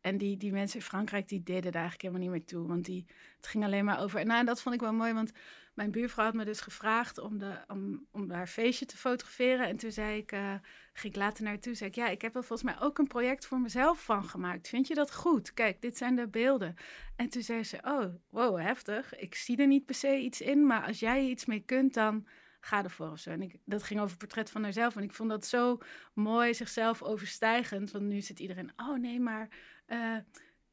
en 0.00 0.18
die, 0.18 0.36
die 0.36 0.52
mensen 0.52 0.78
in 0.78 0.84
Frankrijk, 0.84 1.28
die 1.28 1.42
deden 1.42 1.72
er 1.72 1.80
eigenlijk 1.80 2.02
helemaal 2.02 2.22
niet 2.22 2.30
meer 2.30 2.44
toe. 2.44 2.66
Want 2.66 2.84
die, 2.84 3.06
het 3.36 3.46
ging 3.46 3.64
alleen 3.64 3.84
maar 3.84 4.00
over... 4.00 4.26
Nou, 4.26 4.40
en 4.40 4.46
dat 4.46 4.62
vond 4.62 4.74
ik 4.74 4.80
wel 4.80 4.92
mooi, 4.92 5.12
want 5.12 5.32
mijn 5.74 5.90
buurvrouw 5.90 6.24
had 6.24 6.34
me 6.34 6.44
dus 6.44 6.60
gevraagd 6.60 7.18
om, 7.18 7.38
de, 7.38 7.64
om, 7.66 8.06
om 8.10 8.30
haar 8.30 8.46
feestje 8.46 8.86
te 8.86 8.96
fotograferen. 8.96 9.66
En 9.66 9.76
toen 9.76 9.92
zei 9.92 10.18
ik, 10.18 10.32
eh, 10.32 10.54
ging 10.92 11.14
ik 11.14 11.20
later 11.20 11.44
naartoe, 11.44 11.74
zei 11.74 11.90
ik, 11.90 11.96
ja, 11.96 12.08
ik 12.08 12.22
heb 12.22 12.36
er 12.36 12.44
volgens 12.44 12.72
mij 12.72 12.86
ook 12.86 12.98
een 12.98 13.06
project 13.06 13.46
voor 13.46 13.60
mezelf 13.60 14.04
van 14.04 14.24
gemaakt. 14.24 14.68
Vind 14.68 14.86
je 14.86 14.94
dat 14.94 15.14
goed? 15.14 15.52
Kijk, 15.52 15.80
dit 15.80 15.96
zijn 15.96 16.16
de 16.16 16.28
beelden. 16.28 16.74
En 17.16 17.28
toen 17.28 17.42
zei 17.42 17.64
ze, 17.64 17.78
oh, 17.84 18.04
wow, 18.30 18.60
heftig. 18.60 19.14
Ik 19.14 19.34
zie 19.34 19.56
er 19.56 19.66
niet 19.66 19.86
per 19.86 19.94
se 19.94 20.18
iets 20.18 20.40
in, 20.40 20.66
maar 20.66 20.86
als 20.86 20.98
jij 20.98 21.24
iets 21.24 21.44
mee 21.44 21.60
kunt, 21.60 21.94
dan 21.94 22.26
ga 22.60 22.84
ervoor 22.84 23.10
of 23.10 23.18
zo. 23.18 23.30
En 23.30 23.42
ik, 23.42 23.56
dat 23.64 23.82
ging 23.82 24.00
over 24.00 24.10
het 24.10 24.18
portret 24.18 24.50
van 24.50 24.62
haarzelf. 24.62 24.96
En 24.96 25.02
ik 25.02 25.12
vond 25.12 25.30
dat 25.30 25.46
zo 25.46 25.78
mooi, 26.14 26.54
zichzelf 26.54 27.02
overstijgend. 27.02 27.90
Want 27.90 28.04
nu 28.04 28.20
zit 28.20 28.38
iedereen, 28.38 28.72
oh 28.76 28.98
nee, 28.98 29.20
maar... 29.20 29.48
eh, 29.86 30.16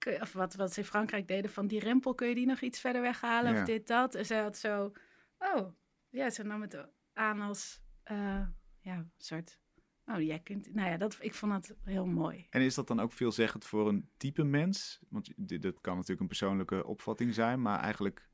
of 0.06 0.34
wat, 0.34 0.56
wat 0.56 0.74
ze 0.74 0.80
in 0.80 0.86
Frankrijk 0.86 1.28
deden, 1.28 1.52
van 1.52 1.68
die 1.68 1.80
rempel, 1.80 2.16
kun 2.16 2.28
je 2.28 2.36
die 2.36 2.46
nog 2.46 2.62
iets 2.62 2.80
verder 2.80 3.02
weghalen? 3.02 3.54
Ja. 3.54 3.60
Of 3.60 3.66
dit, 3.66 3.88
dat. 3.88 4.16
En 4.16 4.26
zij 4.26 4.42
had 4.42 4.58
zo, 4.58 4.92
oh, 5.38 5.74
ja, 6.10 6.30
ze 6.30 6.44
nam 6.44 6.62
het 6.62 6.88
aan 7.14 7.42
als, 7.42 7.82
eh, 8.04 8.48
ja, 8.80 8.96
een 8.96 9.12
soort, 9.18 9.60
oh, 10.06 10.22
jij 10.22 10.40
kunt, 10.40 10.74
nou 10.74 10.90
ja, 10.90 10.98
dat, 10.98 11.18
ik 11.20 11.34
vond 11.34 11.52
dat 11.52 11.76
heel 11.84 12.06
mooi. 12.06 12.48
En 12.50 12.62
is 12.62 12.76
dat 12.76 12.88
dan 12.88 13.00
ook 13.00 13.12
veelzeggend 13.12 13.66
voor 13.66 13.88
een 13.88 14.10
type 14.18 14.44
mens? 14.44 15.00
Want 15.10 15.34
dit, 15.36 15.62
dat 15.62 15.82
kan 15.82 15.94
natuurlijk 15.94 16.22
een 16.22 16.28
persoonlijke 16.28 16.86
opvatting 16.86 17.34
zijn, 17.34 17.62
maar 17.62 17.80
eigenlijk 17.80 18.31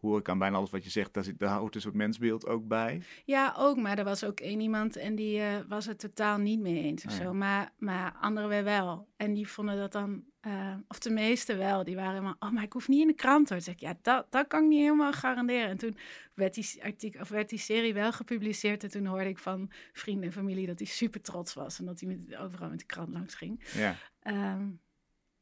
hoor 0.00 0.18
ik 0.18 0.28
aan 0.28 0.38
bijna 0.38 0.56
alles 0.56 0.70
wat 0.70 0.84
je 0.84 0.90
zegt, 0.90 1.14
daar, 1.14 1.24
zit, 1.24 1.38
daar 1.38 1.58
hoort 1.58 1.74
een 1.74 1.80
soort 1.80 1.94
mensbeeld 1.94 2.46
ook 2.46 2.68
bij. 2.68 3.02
Ja, 3.24 3.54
ook, 3.58 3.76
maar 3.76 3.98
er 3.98 4.04
was 4.04 4.24
ook 4.24 4.40
één 4.40 4.60
iemand 4.60 4.96
en 4.96 5.14
die 5.14 5.40
eh, 5.40 5.54
was 5.68 5.86
het 5.86 5.98
totaal 5.98 6.38
niet 6.38 6.60
mee 6.60 6.82
eens 6.82 7.04
of 7.04 7.18
ja. 7.18 7.22
zo. 7.24 7.32
Maar, 7.32 7.72
maar 7.78 8.12
anderen 8.20 8.48
weer 8.48 8.64
wel. 8.64 9.08
En 9.16 9.34
die 9.34 9.48
vonden 9.48 9.76
dat 9.76 9.92
dan, 9.92 10.24
eh, 10.40 10.74
of 10.88 10.98
de 10.98 11.10
meeste 11.10 11.56
wel, 11.56 11.84
die 11.84 11.94
waren 11.94 12.12
helemaal, 12.12 12.36
oh, 12.38 12.50
maar 12.50 12.62
ik 12.62 12.72
hoef 12.72 12.88
niet 12.88 13.00
in 13.00 13.06
de 13.06 13.14
krant 13.14 13.48
hoor. 13.48 13.60
Zei 13.60 13.76
ik, 13.76 13.82
ja, 13.82 13.98
dat, 14.02 14.26
dat 14.30 14.46
kan 14.46 14.62
ik 14.62 14.68
niet 14.68 14.80
helemaal 14.80 15.12
garanderen. 15.12 15.68
En 15.68 15.78
toen 15.78 15.96
werd 16.34 16.54
die, 16.54 16.84
artikel, 16.84 17.20
of 17.20 17.28
werd 17.28 17.48
die 17.48 17.58
serie 17.58 17.94
wel 17.94 18.12
gepubliceerd 18.12 18.84
en 18.84 18.90
toen 18.90 19.06
hoorde 19.06 19.28
ik 19.28 19.38
van 19.38 19.70
vrienden 19.92 20.24
en 20.24 20.32
familie 20.32 20.66
dat 20.66 20.78
hij 20.78 20.88
super 20.88 21.20
trots 21.20 21.54
was. 21.54 21.78
En 21.78 21.84
dat 21.84 22.00
hij 22.00 22.08
met, 22.08 22.36
overal 22.36 22.68
met 22.68 22.78
de 22.78 22.86
krant 22.86 23.12
langs 23.12 23.34
ging. 23.34 23.64
Ja, 23.74 23.96
Ehm, 24.20 24.70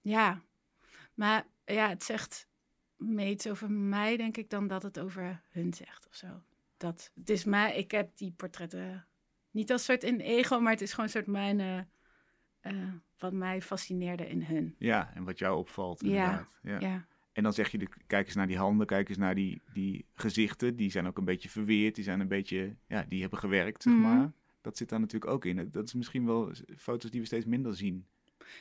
ja, 0.00 0.42
maar 1.14 1.46
ja, 1.64 1.88
het 1.88 2.02
zegt 2.02 2.48
meer 2.98 3.28
iets 3.28 3.46
over 3.48 3.70
mij, 3.70 4.16
denk 4.16 4.36
ik, 4.36 4.50
dan 4.50 4.66
dat 4.66 4.82
het 4.82 4.98
over 5.00 5.42
hun 5.50 5.74
zegt 5.74 6.06
of 6.06 6.14
zo. 6.14 6.42
Dat, 6.76 7.10
het 7.14 7.30
is 7.30 7.44
mij, 7.44 7.76
ik 7.76 7.90
heb 7.90 8.16
die 8.16 8.32
portretten 8.36 9.06
niet 9.50 9.72
als 9.72 9.84
soort 9.84 10.04
in 10.04 10.20
ego, 10.20 10.60
maar 10.60 10.72
het 10.72 10.80
is 10.80 10.90
gewoon 10.90 11.04
een 11.06 11.12
soort 11.12 11.26
mijn, 11.26 11.88
eh, 12.60 12.92
wat 13.18 13.32
mij 13.32 13.62
fascineerde 13.62 14.28
in 14.28 14.42
hun. 14.42 14.74
ja, 14.78 15.10
en 15.14 15.24
wat 15.24 15.38
jou 15.38 15.58
opvalt 15.58 16.00
Ja, 16.00 16.06
inderdaad. 16.08 16.48
Ja. 16.62 16.80
Ja, 16.80 17.06
En 17.32 17.42
dan 17.42 17.52
zeg 17.52 17.70
je, 17.70 17.78
de, 17.78 17.88
kijk 18.06 18.26
eens 18.26 18.34
naar 18.34 18.46
die 18.46 18.56
handen, 18.58 18.86
kijk 18.86 19.08
eens 19.08 19.18
naar 19.18 19.34
die, 19.34 19.62
die 19.72 20.06
gezichten. 20.14 20.76
Die 20.76 20.90
zijn 20.90 21.06
ook 21.06 21.18
een 21.18 21.24
beetje 21.24 21.48
verweerd, 21.48 21.94
die 21.94 22.04
zijn 22.04 22.20
een 22.20 22.28
beetje, 22.28 22.76
ja, 22.88 23.04
die 23.08 23.20
hebben 23.20 23.38
gewerkt, 23.38 23.82
zeg 23.82 23.92
Mhm. 23.92 24.02
maar. 24.02 24.32
Dat 24.60 24.76
zit 24.76 24.88
daar 24.88 25.00
natuurlijk 25.00 25.32
ook 25.32 25.44
in. 25.44 25.68
Dat 25.70 25.84
is 25.86 25.94
misschien 25.94 26.26
wel 26.26 26.52
foto's 26.76 27.10
die 27.10 27.20
we 27.20 27.26
steeds 27.26 27.44
minder 27.44 27.76
zien. 27.76 28.06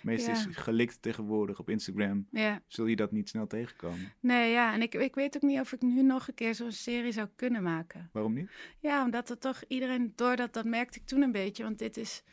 Meestal 0.03 0.33
Ja. 0.33 0.39
is 0.39 0.55
gelikt 0.55 1.01
tegenwoordig 1.01 1.59
op 1.59 1.69
Instagram. 1.69 2.27
ja. 2.31 2.61
Zul 2.67 2.85
je 2.85 2.95
dat 2.95 3.11
niet 3.11 3.29
snel 3.29 3.47
tegenkomen? 3.47 4.13
Nee, 4.19 4.51
ja, 4.51 4.73
en 4.73 4.81
ik, 4.81 4.93
ik 4.93 5.15
weet 5.15 5.35
ook 5.35 5.41
niet 5.41 5.59
of 5.59 5.71
ik 5.73 5.81
nu 5.81 6.01
nog 6.01 6.27
een 6.27 6.33
keer 6.33 6.55
zo'n 6.55 6.71
serie 6.71 7.11
zou 7.11 7.27
kunnen 7.35 7.63
maken. 7.63 8.09
Waarom 8.13 8.33
niet? 8.33 8.51
Ja, 8.79 9.03
omdat 9.03 9.29
er 9.29 9.37
toch 9.37 9.63
iedereen 9.67 10.13
door 10.15 10.35
dat, 10.35 10.53
dat 10.53 10.65
merkte 10.65 10.99
ik 10.99 11.05
toen 11.05 11.21
een 11.21 11.31
beetje. 11.31 11.63
Want 11.63 11.77
dit 11.79 11.97
is, 11.97 12.23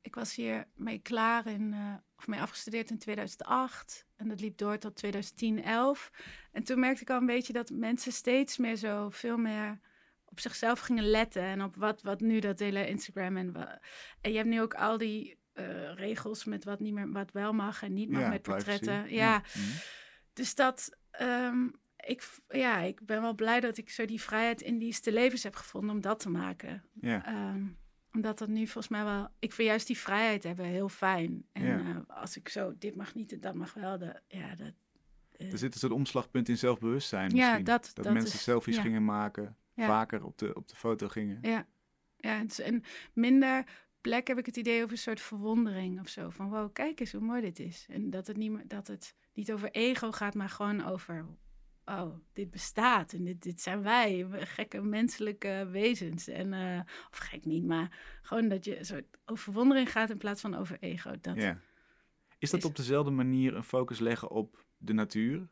ik 0.00 0.14
was 0.14 0.34
hier 0.34 0.64
mee 0.74 0.98
klaar 0.98 1.46
in, 1.46 1.72
eh, 1.72 1.94
of 2.16 2.26
mee 2.26 2.40
afgestudeerd 2.40 2.90
in 2.90 2.98
2008. 2.98 4.06
En 4.16 4.28
dat 4.28 4.40
liep 4.40 4.56
door 4.58 4.78
tot 4.78 4.96
2010, 4.96 5.62
11. 5.62 6.10
En 6.52 6.62
toen 6.64 6.80
merkte 6.80 7.02
ik 7.02 7.10
al 7.10 7.16
een 7.20 7.26
beetje 7.26 7.52
dat 7.52 7.70
mensen 7.70 8.12
steeds 8.12 8.56
meer 8.56 8.76
zo 8.76 9.10
veel 9.10 9.36
meer 9.36 9.80
op 10.24 10.40
zichzelf 10.40 10.80
gingen 10.80 11.04
letten. 11.04 11.42
En 11.42 11.62
op 11.62 11.76
wat, 11.76 12.02
wat 12.02 12.20
nu 12.20 12.38
dat 12.38 12.58
hele 12.58 12.88
Instagram 12.88 13.36
en 13.36 13.54
En 14.20 14.30
je 14.30 14.36
hebt 14.36 14.48
nu 14.48 14.60
ook 14.60 14.74
al 14.74 14.98
die 14.98 15.38
eh, 15.56 15.94
regels 15.94 16.44
met 16.44 16.64
wat, 16.64 16.80
niet 16.80 16.92
meer, 16.94 17.12
wat 17.12 17.32
wel 17.32 17.52
mag 17.52 17.82
en 17.82 17.92
niet 17.92 18.10
mag 18.10 18.28
met 18.28 18.42
privacy. 18.42 18.64
portretten. 18.66 19.12
Ja, 19.14 19.38
Mhm. 19.38 19.66
dus 20.32 20.54
dat, 20.54 20.96
ehm, 21.10 21.68
ik, 21.96 22.28
ja, 22.48 22.78
ik 22.80 23.00
ben 23.06 23.20
wel 23.22 23.34
blij 23.34 23.60
dat 23.60 23.76
ik 23.76 23.90
zo 23.90 24.04
die 24.04 24.20
vrijheid 24.22 24.60
in 24.60 24.78
die 24.78 24.96
levens 25.02 25.42
heb 25.42 25.54
gevonden 25.56 25.90
om 25.90 26.00
dat 26.00 26.20
te 26.20 26.30
maken. 26.30 26.84
Ja. 27.00 27.26
Ehm, 27.26 27.64
omdat 28.12 28.38
dat 28.38 28.48
nu 28.48 28.64
volgens 28.66 28.88
mij 28.88 29.04
wel, 29.04 29.28
ik 29.38 29.52
vind 29.52 29.68
juist 29.68 29.86
die 29.86 29.98
vrijheid 29.98 30.42
hebben 30.42 30.64
heel 30.66 30.88
fijn. 30.88 31.46
En 31.52 31.64
Ja. 31.66 31.78
eh, 31.78 32.16
als 32.16 32.36
ik 32.36 32.48
zo, 32.48 32.74
dit 32.78 32.96
mag 32.96 33.14
niet 33.14 33.32
en 33.32 33.40
dat 33.40 33.54
mag 33.54 33.74
wel, 33.74 33.98
de, 33.98 34.20
ja, 34.28 34.54
dat. 34.54 34.72
eh, 35.36 35.52
Er 35.52 35.58
zit 35.58 35.72
een 35.74 35.80
soort 35.80 35.92
omslagpunt 35.92 36.48
in 36.48 36.58
zelfbewustzijn 36.58 37.30
Ja, 37.30 37.36
misschien. 37.36 37.64
dat- 37.64 37.90
dat, 37.94 38.04
dat 38.04 38.12
mensen 38.14 38.34
is- 38.34 38.42
selfies 38.42 38.76
ja. 38.76 38.82
gingen 38.82 39.04
maken, 39.04 39.56
vaker 39.76 40.24
op 40.24 40.38
de, 40.38 40.54
op 40.54 40.68
de 40.68 40.76
foto 40.76 41.08
gingen. 41.08 41.38
Ja, 41.42 41.66
ja 42.16 42.44
en 42.62 42.82
minder 43.12 43.64
plek 44.08 44.26
heb 44.28 44.38
ik 44.38 44.46
het 44.46 44.56
idee 44.56 44.80
over 44.80 44.92
een 44.92 44.98
soort 44.98 45.20
verwondering 45.20 46.00
of 46.00 46.08
zo. 46.08 46.30
Van 46.30 46.48
wow, 46.48 46.72
kijk 46.72 47.00
eens 47.00 47.12
hoe 47.12 47.20
mooi 47.20 47.40
dit 47.40 47.58
is. 47.58 47.86
En 47.90 48.10
dat 48.10 48.26
het 48.26 48.36
niet, 48.36 48.50
meer, 48.50 48.68
dat 48.68 48.86
het 48.86 49.14
niet 49.34 49.52
over 49.52 49.70
ego 49.70 50.12
gaat, 50.12 50.34
maar 50.34 50.48
gewoon 50.48 50.84
over... 50.84 51.26
Oh, 51.84 52.14
dit 52.32 52.50
bestaat 52.50 53.12
en 53.12 53.24
dit, 53.24 53.42
dit 53.42 53.60
zijn 53.60 53.82
wij, 53.82 54.26
gekke 54.30 54.82
menselijke 54.82 55.68
wezens. 55.70 56.28
En, 56.28 56.52
eh, 56.52 56.80
of 57.10 57.18
gek 57.18 57.44
niet, 57.44 57.64
maar 57.64 58.18
gewoon 58.22 58.48
dat 58.48 58.64
je 58.64 58.78
een 58.78 58.84
soort 58.84 59.04
over 59.24 59.44
verwondering 59.44 59.90
gaat 59.92 60.10
in 60.10 60.18
plaats 60.18 60.40
van 60.40 60.54
over 60.54 60.76
ego. 60.80 61.12
Dat, 61.20 61.36
Ja. 61.36 61.60
Is 62.38 62.50
dat 62.50 62.60
is- 62.60 62.66
op 62.66 62.76
dezelfde 62.76 63.10
manier 63.10 63.54
een 63.54 63.62
focus 63.62 63.98
leggen 63.98 64.30
op 64.30 64.64
de 64.76 64.92
natuur? 64.92 65.48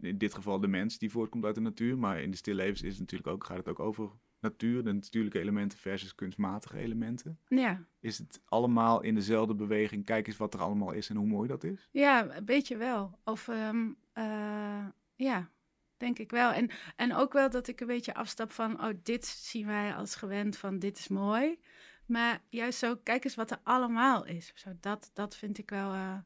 In 0.00 0.18
dit 0.18 0.34
geval 0.34 0.60
de 0.60 0.68
mens 0.68 0.98
die 0.98 1.10
voortkomt 1.10 1.44
uit 1.44 1.54
de 1.54 1.60
natuur, 1.60 1.98
maar 1.98 2.20
in 2.22 2.30
de 2.30 2.36
stillevens 2.36 2.82
is 2.82 2.90
het 2.90 3.00
natuurlijk 3.00 3.30
ook, 3.30 3.44
gaat 3.44 3.56
het 3.56 3.68
ook 3.68 3.80
over 3.80 4.10
natuur, 4.44 4.84
de 4.84 4.92
natuurlijke 4.92 5.40
elementen 5.40 5.78
versus 5.78 6.14
kunstmatige 6.14 6.78
elementen. 6.78 7.38
ja. 7.48 7.84
Is 8.00 8.18
het 8.18 8.40
allemaal 8.44 9.02
in 9.02 9.14
dezelfde 9.14 9.54
beweging? 9.54 10.04
Kijk 10.04 10.26
eens 10.26 10.36
wat 10.36 10.54
er 10.54 10.60
allemaal 10.60 10.92
is 10.92 11.08
en 11.08 11.16
hoe 11.16 11.26
mooi 11.26 11.48
dat 11.48 11.64
is. 11.64 11.88
Ja, 11.92 12.36
een 12.36 12.44
beetje 12.44 12.76
wel. 12.76 13.18
Of 13.24 13.48
ehm, 13.48 13.88
eh, 14.12 14.86
ja, 15.14 15.50
denk 15.96 16.18
ik 16.18 16.30
wel. 16.30 16.52
En, 16.52 16.70
en 16.96 17.14
ook 17.14 17.32
wel 17.32 17.50
dat 17.50 17.68
ik 17.68 17.80
een 17.80 17.86
beetje 17.86 18.14
afstap 18.14 18.50
van, 18.52 18.82
oh, 18.84 18.94
dit 19.02 19.26
zien 19.26 19.66
wij 19.66 19.94
als 19.94 20.14
gewend 20.14 20.56
van 20.56 20.78
dit 20.78 20.98
is 20.98 21.08
mooi. 21.08 21.58
Maar 22.06 22.42
juist 22.48 22.78
zo, 22.78 22.96
kijk 22.96 23.24
eens 23.24 23.34
wat 23.34 23.50
er 23.50 23.58
allemaal 23.62 24.26
is. 24.26 24.52
Zo, 24.54 24.70
dat, 24.80 25.10
dat 25.14 25.36
vind 25.36 25.58
ik 25.58 25.70
wel. 25.70 25.92
eh, 25.92 26.16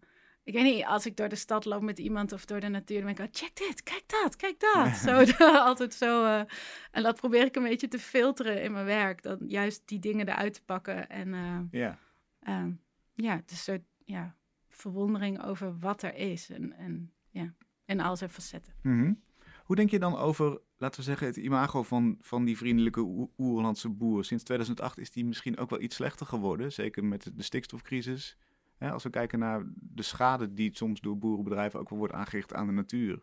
ik 0.48 0.54
weet 0.54 0.74
niet, 0.74 0.84
als 0.84 1.06
ik 1.06 1.16
door 1.16 1.28
de 1.28 1.36
stad 1.36 1.64
loop 1.64 1.82
met 1.82 1.98
iemand 1.98 2.32
of 2.32 2.44
door 2.44 2.60
de 2.60 2.68
natuur, 2.68 2.96
dan 3.04 3.14
ben 3.14 3.24
ik, 3.24 3.30
oh, 3.30 3.40
check 3.40 3.56
dit, 3.56 3.82
kijk 3.82 4.04
dat, 4.06 4.36
kijk 4.36 4.60
dat. 4.74 4.96
Zo, 4.96 5.44
altijd 5.68 5.94
zo. 5.94 6.24
eh, 6.24 6.40
en 6.90 7.02
dat 7.02 7.16
probeer 7.16 7.44
ik 7.44 7.56
een 7.56 7.62
beetje 7.62 7.88
te 7.88 7.98
filteren 7.98 8.62
in 8.62 8.72
mijn 8.72 8.84
werk. 8.84 9.22
Dan 9.22 9.38
juist 9.46 9.82
die 9.84 9.98
dingen 9.98 10.28
eruit 10.28 10.54
te 10.54 10.62
pakken. 10.64 11.08
En 11.08 11.34
eh, 11.34 11.80
Ja, 11.80 11.98
Ehm, 12.40 12.70
ja, 13.14 13.36
het 13.36 13.50
is 13.50 13.56
een 13.56 13.62
soort 13.74 13.82
ja, 14.04 14.36
verwondering 14.68 15.42
over 15.44 15.78
wat 15.78 16.02
er 16.02 16.14
is. 16.14 16.50
En, 16.50 16.72
en, 16.76 17.12
ja, 17.30 17.54
en 17.84 18.00
al 18.00 18.16
zijn 18.16 18.30
facetten. 18.30 18.72
Mhm. 18.82 19.12
Hoe 19.64 19.76
denk 19.76 19.90
je 19.90 19.98
dan 19.98 20.16
over, 20.16 20.60
laten 20.76 20.98
we 21.00 21.06
zeggen, 21.06 21.26
het 21.26 21.36
imago 21.36 21.82
van, 21.82 22.16
van 22.20 22.44
die 22.44 22.56
vriendelijke 22.56 23.00
Oe- 23.00 23.28
Oerlandse 23.38 23.88
boer? 23.88 24.24
Sinds 24.24 24.44
2008 24.44 24.98
is 24.98 25.10
die 25.10 25.24
misschien 25.24 25.58
ook 25.58 25.70
wel 25.70 25.80
iets 25.80 25.96
slechter 25.96 26.26
geworden, 26.26 26.72
zeker 26.72 27.04
met 27.04 27.30
de 27.34 27.42
stikstofcrisis. 27.42 28.36
Hè, 28.78 28.90
als 28.90 29.02
we 29.02 29.10
kijken 29.10 29.38
naar 29.38 29.62
de 29.74 30.02
schade 30.02 30.54
die 30.54 30.76
soms 30.76 31.00
door 31.00 31.18
boerenbedrijven 31.18 31.80
ook 31.80 31.88
wel 31.88 31.98
wordt 31.98 32.14
aangericht 32.14 32.54
aan 32.54 32.66
de 32.66 32.72
natuur, 32.72 33.22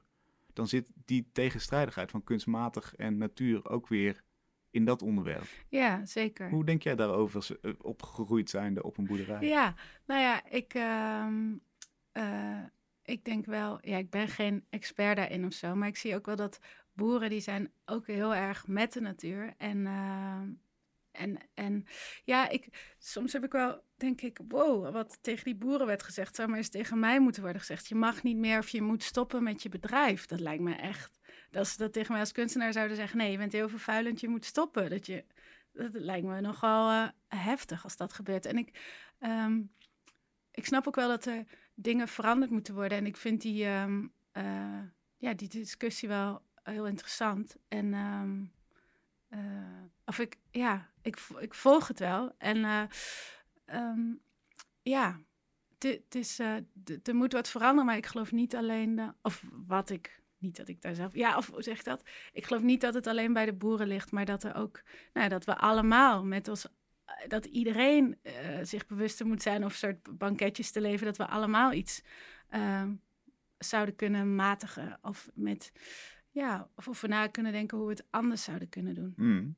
dan 0.54 0.68
zit 0.68 0.92
die 1.06 1.30
tegenstrijdigheid 1.34 2.12
van 2.12 2.24
kunstmatig 2.24 2.96
en 2.96 3.18
natuur 3.18 3.70
ook 3.70 3.88
weer 3.88 4.24
in 4.70 4.86
dat 4.86 5.02
onderwerp. 5.02 5.48
Ja, 5.70 6.06
zeker. 6.06 6.50
Hoe 6.50 6.66
denk 6.66 6.82
jij 6.84 6.96
daarover, 6.96 7.36
als, 7.36 7.60
eh, 7.60 7.72
opgegroeid 7.82 8.50
zijnde 8.50 8.84
op 8.84 8.98
een 8.98 9.06
boerderij? 9.06 9.48
Ja, 9.48 9.74
nou 10.06 10.22
ja, 10.22 10.46
ik, 10.50 10.74
ehm, 10.74 11.54
eh, 12.12 12.64
ik 13.04 13.26
denk 13.26 13.46
wel, 13.46 13.78
ja, 13.82 13.98
ik 13.98 14.10
ben 14.10 14.28
geen 14.28 14.66
expert 14.70 15.16
daarin 15.16 15.46
of 15.46 15.54
zo, 15.54 15.76
maar 15.76 15.88
ik 15.88 15.98
zie 15.98 16.16
ook 16.16 16.26
wel 16.26 16.36
dat 16.36 16.60
boeren 16.94 17.30
die 17.30 17.40
zijn 17.40 17.72
ook 17.86 18.08
heel 18.08 18.36
erg 18.36 18.68
met 18.68 18.94
de 18.94 19.02
natuur. 19.02 19.54
En, 19.58 19.86
ehm, 19.86 20.50
en, 21.16 21.38
en 21.54 21.86
ja, 22.24 22.50
ik, 22.50 22.94
soms 22.98 23.34
heb 23.34 23.44
ik 23.44 23.52
wel, 23.52 23.82
denk 23.98 24.22
ik, 24.22 24.40
wow, 24.48 24.94
wat 24.94 25.18
tegen 25.22 25.44
die 25.44 25.56
boeren 25.56 25.88
werd 25.88 26.04
gezegd, 26.04 26.36
zou 26.36 26.48
maar 26.48 26.58
eens 26.58 26.70
tegen 26.70 27.00
mij 27.00 27.20
moeten 27.20 27.42
worden 27.42 27.62
gezegd. 27.62 27.88
Je 27.88 27.96
mag 27.96 28.24
niet 28.24 28.38
meer 28.38 28.58
of 28.58 28.70
je 28.70 28.82
moet 28.82 29.04
stoppen 29.04 29.44
met 29.44 29.64
je 29.64 29.70
bedrijf. 29.70 30.26
Dat 30.26 30.40
lijkt 30.40 30.64
me 30.64 30.74
echt, 30.74 31.20
dat 31.52 31.68
ze 31.68 31.78
dat 31.78 31.94
tegen 31.94 32.12
mij 32.12 32.22
als 32.22 32.32
kunstenaar 32.32 32.74
zouden 32.74 32.96
zeggen, 32.96 33.18
nee, 33.18 33.32
je 33.32 33.38
bent 33.38 33.52
heel 33.52 33.70
vervuilend, 33.70 34.20
je 34.20 34.30
moet 34.30 34.46
stoppen. 34.46 34.90
Dat 34.90 35.06
je, 35.06 35.26
dat 35.74 35.90
lijkt 35.94 36.26
me 36.26 36.42
nogal 36.42 36.90
eh, 36.90 37.40
heftig 37.40 37.84
als 37.84 37.98
dat 37.98 38.14
gebeurt. 38.14 38.46
En 38.46 38.58
ik, 38.58 38.80
ehm, 39.20 39.62
ik 40.52 40.66
snap 40.66 40.88
ook 40.88 40.96
wel 40.96 41.08
dat 41.08 41.26
er 41.26 41.44
dingen 41.74 42.08
veranderd 42.08 42.52
moeten 42.52 42.74
worden. 42.74 42.98
En 42.98 43.06
ik 43.06 43.18
vind 43.18 43.42
die, 43.42 43.66
ehm, 43.66 44.08
eh, 44.32 44.82
ja, 45.18 45.34
die 45.34 45.48
discussie 45.48 46.08
wel 46.08 46.42
heel 46.64 46.88
interessant. 46.88 47.56
En 47.68 47.94
ehm, 47.94 48.44
eh, 49.30 49.40
of 50.06 50.20
ik, 50.20 50.38
ja, 50.52 50.90
ik, 51.02 51.18
ik 51.40 51.54
volg 51.54 51.88
het 51.88 52.00
wel. 52.00 52.36
En 52.38 52.58
uh, 52.58 52.84
um, 53.66 54.22
ja, 54.82 55.20
het 55.78 56.16
is, 56.16 56.40
uh, 56.40 56.56
er 57.04 57.16
moet 57.16 57.34
wat 57.34 57.50
veranderen, 57.50 57.86
maar 57.86 57.98
ik 57.98 58.06
geloof 58.06 58.32
niet 58.32 58.56
alleen, 58.56 58.96
de, 58.96 59.14
of 59.22 59.44
wat 59.68 59.90
ik, 59.90 60.22
niet 60.38 60.58
dat 60.58 60.68
ik 60.68 60.82
daar 60.82 60.96
zelf, 60.96 61.16
ja, 61.16 61.38
of 61.38 61.48
hoe 61.50 61.64
zeg 61.64 61.78
ik 61.78 61.84
dat? 61.84 62.04
Ik 62.34 62.46
geloof 62.46 62.62
niet 62.62 62.82
dat 62.82 62.94
het 62.94 63.08
alleen 63.08 63.34
bij 63.34 63.46
de 63.46 63.54
boeren 63.54 63.88
ligt, 63.88 64.12
maar 64.12 64.26
dat 64.26 64.44
er 64.44 64.56
ook, 64.56 64.82
nou, 65.14 65.30
dat 65.30 65.46
we 65.46 65.58
allemaal 65.58 66.24
met 66.24 66.48
ons, 66.48 66.68
dat 67.28 67.46
iedereen 67.46 68.18
zich 68.62 68.86
bewuster 68.86 69.26
moet 69.26 69.42
zijn 69.42 69.66
of 69.66 69.74
soort 69.74 70.18
banketjes 70.18 70.72
te 70.72 70.82
leven, 70.82 71.06
dat 71.06 71.18
we 71.18 71.28
allemaal 71.28 71.74
iets 71.74 72.04
ehm, 72.50 72.94
zouden 73.58 73.96
kunnen 73.96 74.36
matigen 74.36 75.00
of 75.02 75.30
met 75.34 75.72
ja, 76.36 76.70
of, 76.76 76.88
of 76.88 77.02
we 77.02 77.08
na 77.08 77.28
kunnen 77.28 77.52
denken 77.52 77.78
hoe 77.78 77.88
we 77.88 77.94
het 77.94 78.06
anders 78.10 78.44
zouden 78.44 78.70
kunnen 78.70 78.96
doen. 78.96 79.14
Mm. 79.16 79.56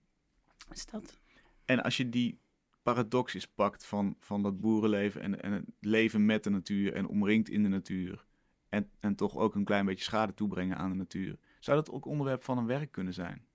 Dus 0.70 0.86
dat. 0.86 1.20
En 1.66 1.84
als 1.84 1.98
je 1.98 2.10
die 2.10 2.40
paradox 2.84 3.36
is 3.36 3.48
pakt 3.48 3.86
van, 3.86 4.16
van 4.20 4.44
dat 4.44 4.60
boerenleven 4.60 5.22
en, 5.22 5.42
en 5.42 5.52
het 5.52 5.66
leven 5.80 6.26
met 6.26 6.44
de 6.44 6.50
natuur 6.50 6.94
en 6.94 7.08
omringd 7.08 7.50
in 7.50 7.63
de 7.63 7.70
natuur. 7.70 8.26
En, 8.70 8.90
en 9.00 9.16
toch 9.16 9.38
ook 9.38 9.56
een 9.56 9.63
klein 9.63 9.86
beetje 9.86 10.04
schade 10.04 10.34
toebrengen 10.34 10.78
aan 10.78 10.90
de 10.90 10.96
natuur. 10.96 11.38
Zou 11.60 11.78
dat 11.78 11.92
ook 11.92 12.06
onderwerp 12.06 12.44
van 12.44 12.58
een 12.58 12.66
werk 12.66 12.92
kunnen 12.92 13.13
zijn? 13.13 13.47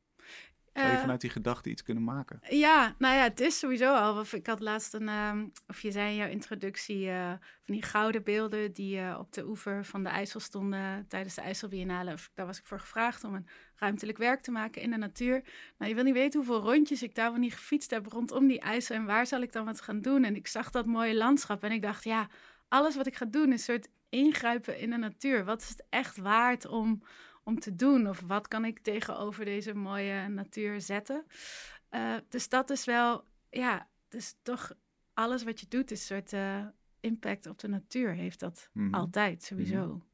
Zou 0.72 0.86
je 0.86 0.92
Eh, 0.92 1.00
vanuit 1.00 1.20
die 1.20 1.30
gedachte 1.30 1.70
iets 1.70 1.82
kunnen 1.82 2.04
maken? 2.04 2.40
Ja, 2.48 2.94
nou 2.98 3.16
ja, 3.16 3.22
het 3.22 3.40
is 3.40 3.58
sowieso 3.58 3.94
al. 3.94 4.18
Of 4.18 4.32
ik 4.32 4.46
had 4.46 4.60
laatst 4.60 4.94
een, 4.94 5.08
ehm, 5.08 5.46
of 5.66 5.80
je 5.80 5.90
zei 5.90 6.10
in 6.10 6.16
jouw 6.16 6.28
introductie, 6.28 7.08
eh, 7.08 7.28
van 7.64 7.74
die 7.74 7.82
gouden 7.82 8.22
beelden 8.22 8.72
die 8.72 8.98
eh, 8.98 9.16
op 9.18 9.32
de 9.32 9.46
oever 9.46 9.84
van 9.84 10.02
de 10.02 10.08
IJssel 10.08 10.40
stonden 10.40 11.04
tijdens 11.08 11.34
de 11.34 11.40
IJsselbiennale. 11.40 12.14
Daar 12.34 12.46
was 12.46 12.58
ik 12.58 12.66
voor 12.66 12.80
gevraagd 12.80 13.24
om 13.24 13.34
een 13.34 13.46
ruimtelijk 13.76 14.18
werk 14.18 14.42
te 14.42 14.50
maken 14.50 14.82
in 14.82 14.90
de 14.90 14.96
natuur. 14.96 15.44
Nou, 15.78 15.90
je 15.90 15.94
wil 15.94 16.04
niet 16.04 16.14
weten 16.14 16.44
hoeveel 16.44 16.70
rondjes 16.72 17.02
ik 17.02 17.14
daar 17.14 17.30
wel 17.30 17.40
niet 17.40 17.54
gefietst 17.54 17.90
heb 17.90 18.06
rondom 18.06 18.46
die 18.46 18.60
IJssel 18.60 18.96
en 18.96 19.04
waar 19.04 19.26
zal 19.26 19.40
ik 19.42 19.52
dan 19.52 19.64
wat 19.64 19.80
gaan 19.80 20.00
doen. 20.00 20.24
En 20.24 20.36
ik 20.36 20.46
zag 20.46 20.70
dat 20.70 20.86
mooie 20.86 21.14
landschap 21.14 21.64
en 21.64 21.72
ik 21.72 21.82
dacht, 21.82 22.04
ja, 22.04 22.28
alles 22.68 22.96
wat 22.96 23.06
ik 23.06 23.16
ga 23.16 23.24
doen 23.24 23.52
is 23.52 23.68
een 23.68 23.74
soort 23.74 23.88
ingrijpen 24.08 24.78
in 24.78 24.90
de 24.90 24.96
natuur. 24.96 25.44
Wat 25.44 25.62
is 25.62 25.68
het 25.68 25.84
echt 25.90 26.16
waard 26.16 26.66
om, 26.66 27.02
om 27.44 27.58
te 27.60 27.76
doen? 27.76 28.08
Of 28.08 28.20
wat 28.20 28.48
kan 28.48 28.64
ik 28.64 28.78
tegenover 28.78 29.44
deze 29.44 29.74
mooie 29.74 30.28
natuur 30.28 30.80
zetten? 30.80 31.24
Uh, 31.90 32.16
dus 32.28 32.48
dat 32.48 32.70
is 32.70 32.84
wel, 32.84 33.24
ja, 33.50 33.88
dus 34.08 34.34
toch 34.42 34.72
alles 35.14 35.42
wat 35.44 35.60
je 35.60 35.66
doet 35.68 35.90
is 35.90 36.00
een 36.10 36.16
soort 36.16 36.32
uh, 36.32 36.66
impact 37.00 37.46
op 37.46 37.58
de 37.58 37.68
natuur, 37.68 38.12
heeft 38.14 38.40
dat 38.40 38.70
Mhm. 38.72 38.94
altijd 38.94 39.42
sowieso. 39.42 39.86
Mm. 39.86 40.04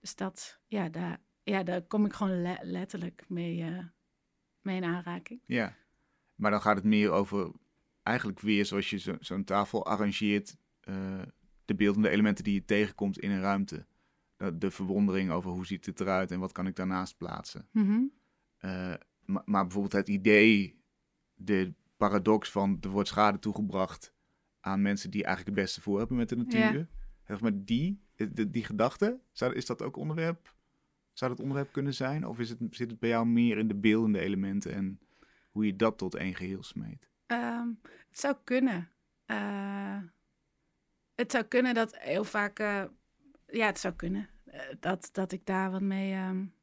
Dus 0.00 0.14
dat, 0.14 0.58
ja, 0.66 0.88
daar, 0.88 1.20
ja, 1.42 1.62
daar 1.62 1.82
kom 1.82 2.04
ik 2.04 2.12
gewoon 2.12 2.42
le 2.42 2.58
letterlijk 2.62 3.24
mee, 3.28 3.70
uh, 3.70 3.84
mee 4.60 4.76
in 4.76 4.84
aanraking. 4.84 5.40
Ja, 5.46 5.76
maar 6.34 6.50
dan 6.50 6.60
gaat 6.60 6.76
het 6.76 6.84
meer 6.84 7.10
over 7.10 7.52
eigenlijk 8.02 8.40
weer 8.40 8.66
zoals 8.66 8.90
je 8.90 8.98
zo'n 8.98 9.16
zo 9.20 9.44
tafel 9.44 9.86
arrangeert, 9.86 10.56
de 11.64 11.74
beeldende 11.74 12.08
elementen 12.08 12.44
die 12.44 12.54
je 12.54 12.64
tegenkomt 12.64 13.18
in 13.18 13.30
een 13.30 13.40
ruimte. 13.40 13.86
De, 14.42 14.58
de, 14.58 14.70
verwondering 14.70 15.30
over 15.30 15.50
hoe 15.50 15.66
ziet 15.66 15.86
het 15.86 16.00
eruit 16.00 16.30
en 16.30 16.40
wat 16.40 16.52
kan 16.52 16.66
ik 16.66 16.76
daarnaast 16.76 17.16
plaatsen. 17.16 17.68
Mhm. 17.70 17.86
Mm 17.86 17.92
-hmm. 17.92 18.10
maar, 19.24 19.42
maar 19.44 19.62
bijvoorbeeld 19.62 19.92
het 19.92 20.08
idee 20.08 20.80
de 21.34 21.74
paradox 21.96 22.50
van 22.50 22.78
er 22.80 22.88
wordt 22.88 23.08
schade 23.08 23.38
toegebracht 23.38 24.14
aan 24.60 24.82
mensen 24.82 25.10
die 25.10 25.24
eigenlijk 25.24 25.56
het 25.56 25.64
beste 25.64 25.80
voor 25.80 25.98
hebben 25.98 26.16
met 26.16 26.28
de 26.28 26.36
natuur. 26.36 26.78
Ja. 26.78 26.86
Zeg 27.26 27.40
maar 27.40 27.52
die, 27.54 28.02
die, 28.16 28.50
die 28.50 28.64
gedachte, 28.64 29.20
zou, 29.32 29.54
is 29.54 29.66
dat 29.66 29.82
ook 29.82 29.96
onderwerp? 29.96 30.54
Zou 31.12 31.30
dat 31.30 31.40
onderwerp 31.40 31.72
kunnen 31.72 31.94
zijn? 31.94 32.26
Of 32.26 32.38
is 32.38 32.48
het, 32.48 32.58
zit 32.70 32.90
het 32.90 32.98
bij 32.98 33.08
jou 33.08 33.26
meer 33.26 33.58
in 33.58 33.68
de 33.68 33.74
beeldende 33.74 34.18
elementen 34.18 34.72
en 34.72 35.00
hoe 35.50 35.66
je 35.66 35.76
dat 35.76 35.98
tot 35.98 36.14
één 36.14 36.34
geheel 36.34 36.62
smeet? 36.62 37.08
Um, 37.26 37.80
het 37.82 38.18
zou 38.18 38.36
kunnen. 38.44 38.90
Uh, 39.26 39.98
het 41.14 41.30
zou 41.30 41.44
kunnen 41.44 41.74
dat 41.74 41.98
heel 41.98 42.24
vaak, 42.24 42.60
uh, 42.60 42.84
ja, 43.46 43.66
het 43.66 43.78
zou 43.78 43.94
kunnen 43.94 44.28
dat, 44.80 45.08
dat 45.12 45.32
ik 45.32 45.46
daar 45.46 45.70
wat 45.70 45.82
mee. 45.82 46.14
Um, 46.14 46.54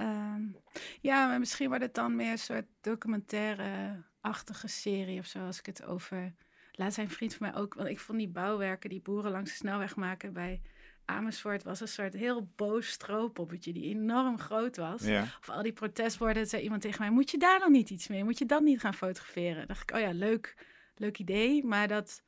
Um, 0.00 0.56
ja, 1.00 1.26
maar 1.26 1.38
misschien 1.38 1.68
wordt 1.68 1.82
het 1.82 1.94
dan 1.94 2.16
meer 2.16 2.30
een 2.30 2.38
soort 2.38 2.66
documentaire-achtige 2.80 4.68
serie 4.68 5.18
of 5.18 5.26
zo, 5.26 5.46
als 5.46 5.58
ik 5.58 5.66
het 5.66 5.84
over... 5.84 6.34
Laat 6.72 6.94
zijn 6.94 7.10
vriend 7.10 7.34
van 7.34 7.50
mij 7.50 7.60
ook, 7.60 7.74
want 7.74 7.88
ik 7.88 8.00
vond 8.00 8.18
die 8.18 8.28
bouwwerken 8.28 8.90
die 8.90 9.02
boeren 9.02 9.30
langs 9.30 9.50
de 9.50 9.56
snelweg 9.56 9.96
maken 9.96 10.32
bij 10.32 10.62
Amersfoort, 11.04 11.62
was 11.62 11.80
een 11.80 11.88
soort 11.88 12.12
heel 12.12 12.52
boos 12.56 12.88
strooppoppetje 12.88 13.72
die 13.72 13.84
enorm 13.84 14.38
groot 14.38 14.76
was. 14.76 15.02
Ja. 15.02 15.22
Of 15.22 15.48
al 15.48 15.62
die 15.62 15.72
protestborden, 15.72 16.46
zei 16.46 16.62
iemand 16.62 16.82
tegen 16.82 17.00
mij, 17.00 17.10
moet 17.10 17.30
je 17.30 17.38
daar 17.38 17.58
nog 17.58 17.68
niet 17.68 17.90
iets 17.90 18.08
mee? 18.08 18.24
Moet 18.24 18.38
je 18.38 18.46
dat 18.46 18.62
niet 18.62 18.80
gaan 18.80 18.94
fotograferen? 18.94 19.56
Dan 19.56 19.66
dacht 19.66 19.90
ik, 19.90 19.96
oh 19.96 20.00
ja, 20.00 20.12
leuk, 20.12 20.66
leuk 20.94 21.18
idee, 21.18 21.64
maar 21.64 21.88
dat... 21.88 22.24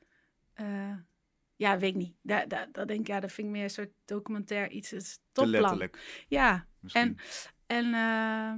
Uh, 0.61 0.95
ja, 1.57 1.77
weet 1.77 1.89
ik 1.89 1.95
niet. 1.95 2.15
Dat, 2.21 2.49
dat, 2.49 2.67
dat 2.71 2.87
denk 2.87 2.99
ik, 2.99 3.07
ja, 3.07 3.19
dat 3.19 3.31
vind 3.31 3.47
ik 3.47 3.53
meer 3.53 3.63
een 3.63 3.69
soort 3.69 3.91
documentair 4.05 4.69
iets. 4.69 4.93
Is 4.93 5.19
letterlijk. 5.33 6.25
Ja, 6.27 6.67
Misschien. 6.79 7.01
en 7.01 7.17
en 7.67 7.85
uh, 7.85 8.53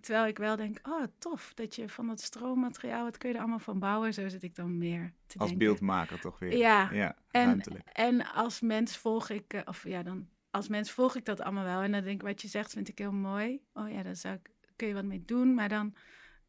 terwijl 0.00 0.26
ik 0.26 0.38
wel 0.38 0.56
denk, 0.56 0.78
oh 0.82 1.04
tof, 1.18 1.54
dat 1.54 1.74
je 1.74 1.88
van 1.88 2.06
dat 2.06 2.20
stroommateriaal, 2.20 3.04
wat 3.04 3.16
kun 3.18 3.28
je 3.28 3.34
er 3.34 3.40
allemaal 3.40 3.58
van 3.58 3.78
bouwen? 3.78 4.14
Zo 4.14 4.28
zit 4.28 4.42
ik 4.42 4.54
dan 4.54 4.78
meer 4.78 5.12
te 5.26 5.38
Als 5.38 5.48
denken. 5.48 5.66
beeldmaker 5.66 6.20
toch 6.20 6.38
weer. 6.38 6.56
Ja, 6.56 6.90
ja 6.92 7.16
en, 7.30 7.44
ruimtelijk. 7.44 7.88
en 7.92 8.26
als 8.26 8.60
mens 8.60 8.96
volg 8.96 9.30
ik, 9.30 9.54
uh, 9.54 9.60
of 9.64 9.84
ja, 9.84 10.02
dan 10.02 10.28
als 10.50 10.68
mens 10.68 10.90
volg 10.90 11.16
ik 11.16 11.24
dat 11.24 11.40
allemaal 11.40 11.64
wel. 11.64 11.80
En 11.80 11.92
dan 11.92 12.02
denk 12.02 12.20
ik, 12.20 12.26
wat 12.26 12.42
je 12.42 12.48
zegt, 12.48 12.72
vind 12.72 12.88
ik 12.88 12.98
heel 12.98 13.12
mooi. 13.12 13.62
Oh 13.72 13.90
ja, 13.90 14.02
daar 14.02 14.16
zou 14.16 14.34
ik, 14.34 14.50
kun 14.76 14.88
je 14.88 14.94
wat 14.94 15.04
mee 15.04 15.24
doen. 15.24 15.54
Maar 15.54 15.68
dan, 15.68 15.94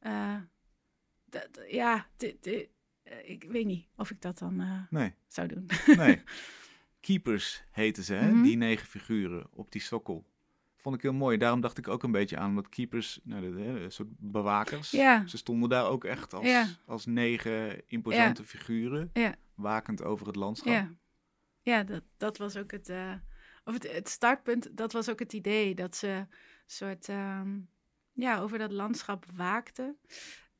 uh, 0.01 0.37
dat, 1.25 1.49
ja, 1.67 2.07
dit, 2.17 2.43
dit, 2.43 2.69
ik 3.23 3.43
weet 3.43 3.65
niet 3.65 3.87
of 3.95 4.09
ik 4.11 4.21
dat 4.21 4.37
dan 4.37 4.61
uh, 4.61 4.81
nee. 4.89 5.13
zou 5.27 5.47
doen. 5.47 5.65
Nee. 5.85 6.21
Keepers 6.99 7.63
heten 7.71 8.03
ze, 8.03 8.13
hè? 8.13 8.31
Mhm. 8.31 8.43
die 8.43 8.57
negen 8.57 8.87
figuren 8.87 9.47
op 9.51 9.71
die 9.71 9.81
sokkel. 9.81 10.25
Vond 10.75 10.95
ik 10.95 11.01
heel 11.01 11.13
mooi. 11.13 11.37
Daarom 11.37 11.61
dacht 11.61 11.77
ik 11.77 11.87
ook 11.87 12.03
een 12.03 12.11
beetje 12.11 12.37
aan, 12.37 12.49
omdat 12.49 12.69
keepers, 12.69 13.19
nou, 13.23 13.59
een 13.59 13.91
soort 13.91 14.09
bewakers, 14.17 14.91
Ja. 14.91 15.27
ze 15.27 15.37
stonden 15.37 15.69
daar 15.69 15.85
ook 15.85 16.03
echt 16.03 16.33
als, 16.33 16.45
Ja. 16.45 16.67
als 16.85 17.05
negen 17.05 17.81
imposante 17.87 18.43
figuren, 18.43 19.09
Ja. 19.13 19.35
wakend 19.53 20.03
over 20.03 20.27
het 20.27 20.35
landschap. 20.35 20.73
Ja, 20.73 20.91
ja 21.61 21.83
dat, 21.83 22.03
dat 22.17 22.37
was 22.37 22.57
ook 22.57 22.71
het, 22.71 22.89
uh, 22.89 23.13
of 23.63 23.73
het, 23.73 23.91
het 23.91 24.09
startpunt, 24.09 24.77
dat 24.77 24.91
was 24.93 25.09
ook 25.09 25.19
het 25.19 25.33
idee, 25.33 25.75
dat 25.75 25.95
ze 25.95 26.25
soort, 26.65 27.07
um, 27.07 27.69
ja, 28.11 28.39
over 28.39 28.57
dat 28.57 28.71
landschap 28.71 29.25
waakten. 29.35 29.97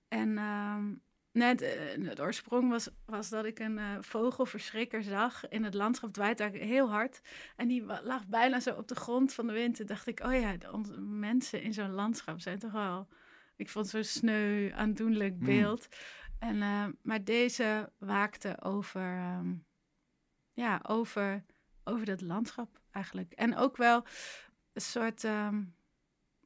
En 0.08 0.38
um, 0.38 1.02
net, 1.32 1.62
uh, 1.62 2.08
het 2.08 2.20
oorsprong 2.20 2.70
was, 2.70 2.90
was 3.06 3.30
dat 3.30 3.46
ik 3.46 3.60
een 3.60 3.78
uh, 3.78 3.98
vogelverschrikker 4.00 5.04
zag 5.04 5.50
in 5.50 5.64
het 5.64 5.74
landschap. 5.74 6.08
Het 6.08 6.18
waait 6.18 6.38
daar 6.38 6.52
heel 6.52 6.90
hard. 6.90 7.22
En 7.56 7.68
die 7.68 7.86
lag 7.86 8.28
bijna 8.28 8.60
zo 8.60 8.74
op 8.74 8.88
de 8.88 8.96
grond 8.96 9.34
van 9.34 9.48
de 9.48 9.54
wind. 9.54 9.76
Toen 9.76 9.86
dacht 9.86 10.08
ik, 10.08 10.20
oh 10.20 10.34
ja, 10.34 10.56
onze 10.72 11.02
mensen 11.02 11.62
in 11.62 11.74
zo'n 11.74 11.92
landschap 11.92 12.40
zijn 12.40 12.60
toch 12.60 12.72
wel... 12.72 13.08
Ik 13.56 13.70
vond 13.70 13.88
zo'n 13.88 14.04
sneu, 14.04 14.72
aandoenlijk 14.74 15.40
beeld. 15.40 15.88
Mm. 15.90 16.50
En, 16.50 16.56
uh, 16.56 16.86
maar 17.02 17.24
deze 17.24 17.92
waakte 17.98 18.62
over, 18.62 19.36
um, 19.40 19.66
ja, 20.54 20.80
over, 20.88 21.46
over 21.84 22.06
dat 22.06 22.22
landschap 22.22 22.80
eigenlijk. 22.92 23.32
En 23.34 23.56
ook 23.56 23.78
wel 23.78 24.06
een 24.74 24.82
soort... 24.82 25.24
Um, 25.24 25.76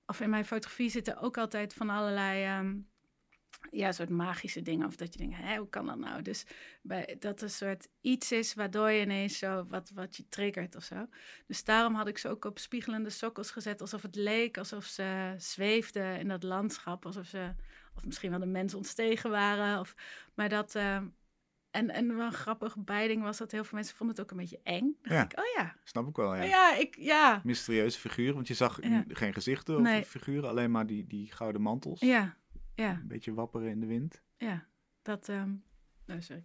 of 0.06 0.20
in 0.20 0.30
mijn 0.30 0.46
fotografie 0.46 0.90
zitten 0.90 1.18
ook 1.18 1.38
altijd 1.38 1.74
van 1.74 1.90
allerlei... 1.90 2.60
Um, 2.60 2.94
ja, 3.72 3.88
een 3.88 3.94
soort 3.94 4.10
magische 4.10 4.62
dingen. 4.62 4.88
Of 4.88 4.96
dat 4.96 5.14
je 5.14 5.20
denkt, 5.20 5.36
hé, 5.38 5.58
hoe 5.58 5.70
kan 5.70 5.86
dat 5.86 5.98
nou? 5.98 6.22
Dus 6.22 6.46
bij, 6.82 7.16
dat 7.20 7.38
er 7.38 7.44
een 7.44 7.50
soort 7.50 7.88
iets 8.02 8.32
is 8.32 8.54
waardoor 8.54 8.90
je 8.90 9.02
ineens 9.02 9.38
zo 9.38 9.66
wat, 9.70 9.92
wat 9.94 10.16
je 10.16 10.28
triggert 10.30 10.76
of 10.76 10.84
zo. 10.84 11.08
Dus 11.48 11.64
daarom 11.64 11.96
had 11.96 12.08
ik 12.08 12.18
ze 12.18 12.30
ook 12.30 12.46
op 12.46 12.60
spiegelende 12.60 13.10
sokkels 13.10 13.52
gezet. 13.52 13.82
Alsof 13.82 14.02
het 14.02 14.16
leek, 14.16 14.58
alsof 14.58 14.86
ze 14.86 15.34
zweefden 15.38 16.20
in 16.20 16.28
dat 16.28 16.44
landschap. 16.44 17.06
Alsof 17.06 17.26
ze, 17.26 17.54
of 17.96 18.06
misschien 18.06 18.30
wel 18.30 18.40
de 18.40 18.46
mensen 18.46 18.78
ontstegen 18.78 19.30
waren. 19.30 19.80
Of, 19.80 19.96
maar 20.34 20.50
dat... 20.50 20.76
Uh, 20.76 21.02
en, 21.72 21.90
en 21.90 22.10
een 22.10 22.34
grappige 22.34 22.80
bijding 22.80 23.24
was 23.24 23.38
dat 23.38 23.52
heel 23.52 23.64
veel 23.64 23.78
mensen 23.78 23.96
vonden 23.96 24.16
het 24.16 24.26
ook 24.26 24.32
een 24.32 24.38
beetje 24.38 24.60
eng. 24.64 24.98
Dan 25.02 25.18
ja, 25.18 25.24
ik, 25.24 25.40
oh 25.40 25.46
ja. 25.56 25.76
Snap 25.84 26.08
ik 26.08 26.16
wel, 26.16 26.36
ja. 26.36 26.44
Ja, 26.44 26.76
ik, 26.76 26.96
ja. 26.98 27.42
Mysterieuze 27.44 28.00
figuren, 28.00 28.34
want 28.34 28.48
je 28.48 28.54
zag 28.54 28.82
ja. 28.82 29.04
geen 29.08 29.34
gezichten 29.34 29.76
of 29.76 29.82
nee. 29.82 30.04
figuren. 30.04 30.50
Alleen 30.50 30.72
maar 30.72 30.86
die, 30.86 31.08
die 31.08 31.32
gouden 31.32 31.62
mantels. 31.62 32.00
Ja, 32.00 32.38
ja. 32.76 32.92
Een 32.92 33.08
beetje 33.08 33.34
wapperen 33.34 33.70
in 33.70 33.80
de 33.80 33.86
wind. 33.86 34.22
Ja, 34.38 34.68
dat, 35.02 35.28
um, 35.28 35.64
oh, 36.08 36.16
sorry. 36.20 36.44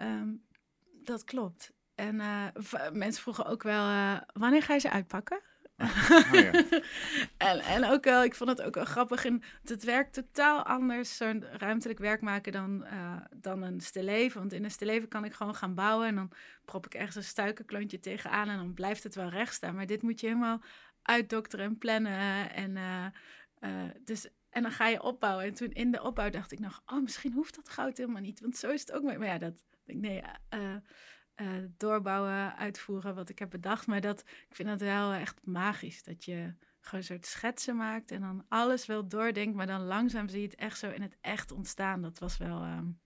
Um, 0.00 0.44
dat 1.02 1.24
klopt. 1.24 1.72
En 1.94 2.14
uh, 2.14 2.46
mensen 2.92 3.22
vroegen 3.22 3.46
ook 3.46 3.62
wel, 3.62 3.88
uh, 3.88 4.20
wanneer 4.32 4.62
ga 4.62 4.74
je 4.74 4.80
ze 4.80 4.90
uitpakken? 4.90 5.36
Oh 5.36 5.52
Oh, 5.82 6.32
ja. 6.32 6.52
en, 7.50 7.60
en 7.60 7.84
ook 7.84 8.04
wel, 8.04 8.24
ik 8.24 8.34
vond 8.34 8.50
het 8.50 8.62
ook 8.62 8.74
wel 8.74 8.84
grappig. 8.84 9.24
In, 9.24 9.42
het 9.64 9.84
werkt 9.84 10.12
totaal 10.14 10.62
anders, 10.62 11.16
zo'n 11.16 11.44
ruimtelijk 11.44 11.98
werk 11.98 12.20
maken, 12.20 12.52
dan, 12.52 12.84
eh, 12.84 13.16
dan 13.36 13.62
een 13.62 13.80
stilleven. 13.80 14.40
Want 14.40 14.52
in 14.52 14.64
een 14.64 14.70
stilleven 14.70 15.08
kan 15.08 15.24
ik 15.24 15.32
gewoon 15.32 15.54
gaan 15.54 15.74
bouwen 15.74 16.06
en 16.06 16.14
dan 16.14 16.30
prop 16.64 16.86
ik 16.86 16.94
ergens 16.94 17.16
een 17.16 17.24
stuikenklontje 17.24 18.00
tegenaan 18.00 18.48
en 18.48 18.56
dan 18.56 18.74
blijft 18.74 19.02
het 19.02 19.14
wel 19.14 19.28
recht 19.28 19.54
staan. 19.54 19.74
Maar 19.74 19.86
dit 19.86 20.02
moet 20.02 20.20
je 20.20 20.26
helemaal 20.26 20.62
uitdokteren 21.02 21.66
en 21.66 21.78
plannen. 21.78 22.52
En, 22.52 22.76
eh, 22.76 23.06
eh, 23.58 23.90
dus, 24.04 24.28
en 24.52 24.62
dan 24.62 24.72
ga 24.72 24.88
je 24.88 25.02
opbouwen. 25.02 25.44
En 25.44 25.54
toen 25.54 25.70
in 25.70 25.90
de 25.90 26.02
opbouw 26.02 26.30
dacht 26.30 26.52
ik 26.52 26.58
nog, 26.58 26.82
oh, 26.86 27.02
misschien 27.02 27.32
hoeft 27.32 27.54
dat 27.54 27.68
goud 27.68 27.96
helemaal 27.96 28.22
niet. 28.22 28.40
Want 28.40 28.56
zo 28.56 28.70
is 28.70 28.80
het 28.80 28.92
ook. 28.92 29.02
Maar 29.02 29.24
ja, 29.24 29.38
dat, 29.38 29.64
nee, 29.84 30.22
uh, 31.40 31.64
doorbouwen, 31.76 32.56
uitvoeren 32.56 33.14
wat 33.14 33.28
ik 33.28 33.38
heb 33.38 33.50
bedacht. 33.50 33.86
Maar 33.86 34.00
dat, 34.00 34.20
ik 34.20 34.54
vind 34.54 34.68
het 34.68 34.80
wel 34.80 35.12
echt 35.12 35.46
magisch. 35.46 36.02
Dat 36.02 36.24
je 36.24 36.54
gewoon 36.80 37.00
een 37.00 37.06
soort 37.06 37.26
schetsen 37.26 37.76
maakt 37.76 38.10
en 38.10 38.20
dan 38.20 38.44
alles 38.48 38.86
wel 38.86 39.08
doordenkt. 39.08 39.56
Maar 39.56 39.66
dan 39.66 39.82
langzaam 39.82 40.28
zie 40.28 40.40
je 40.40 40.46
het 40.46 40.56
echt 40.56 40.78
zo 40.78 40.90
in 40.90 41.02
het 41.02 41.16
echt 41.20 41.52
ontstaan. 41.52 42.02
Dat 42.02 42.18
was 42.18 42.36
wel, 42.36 42.64
um, 42.64 43.00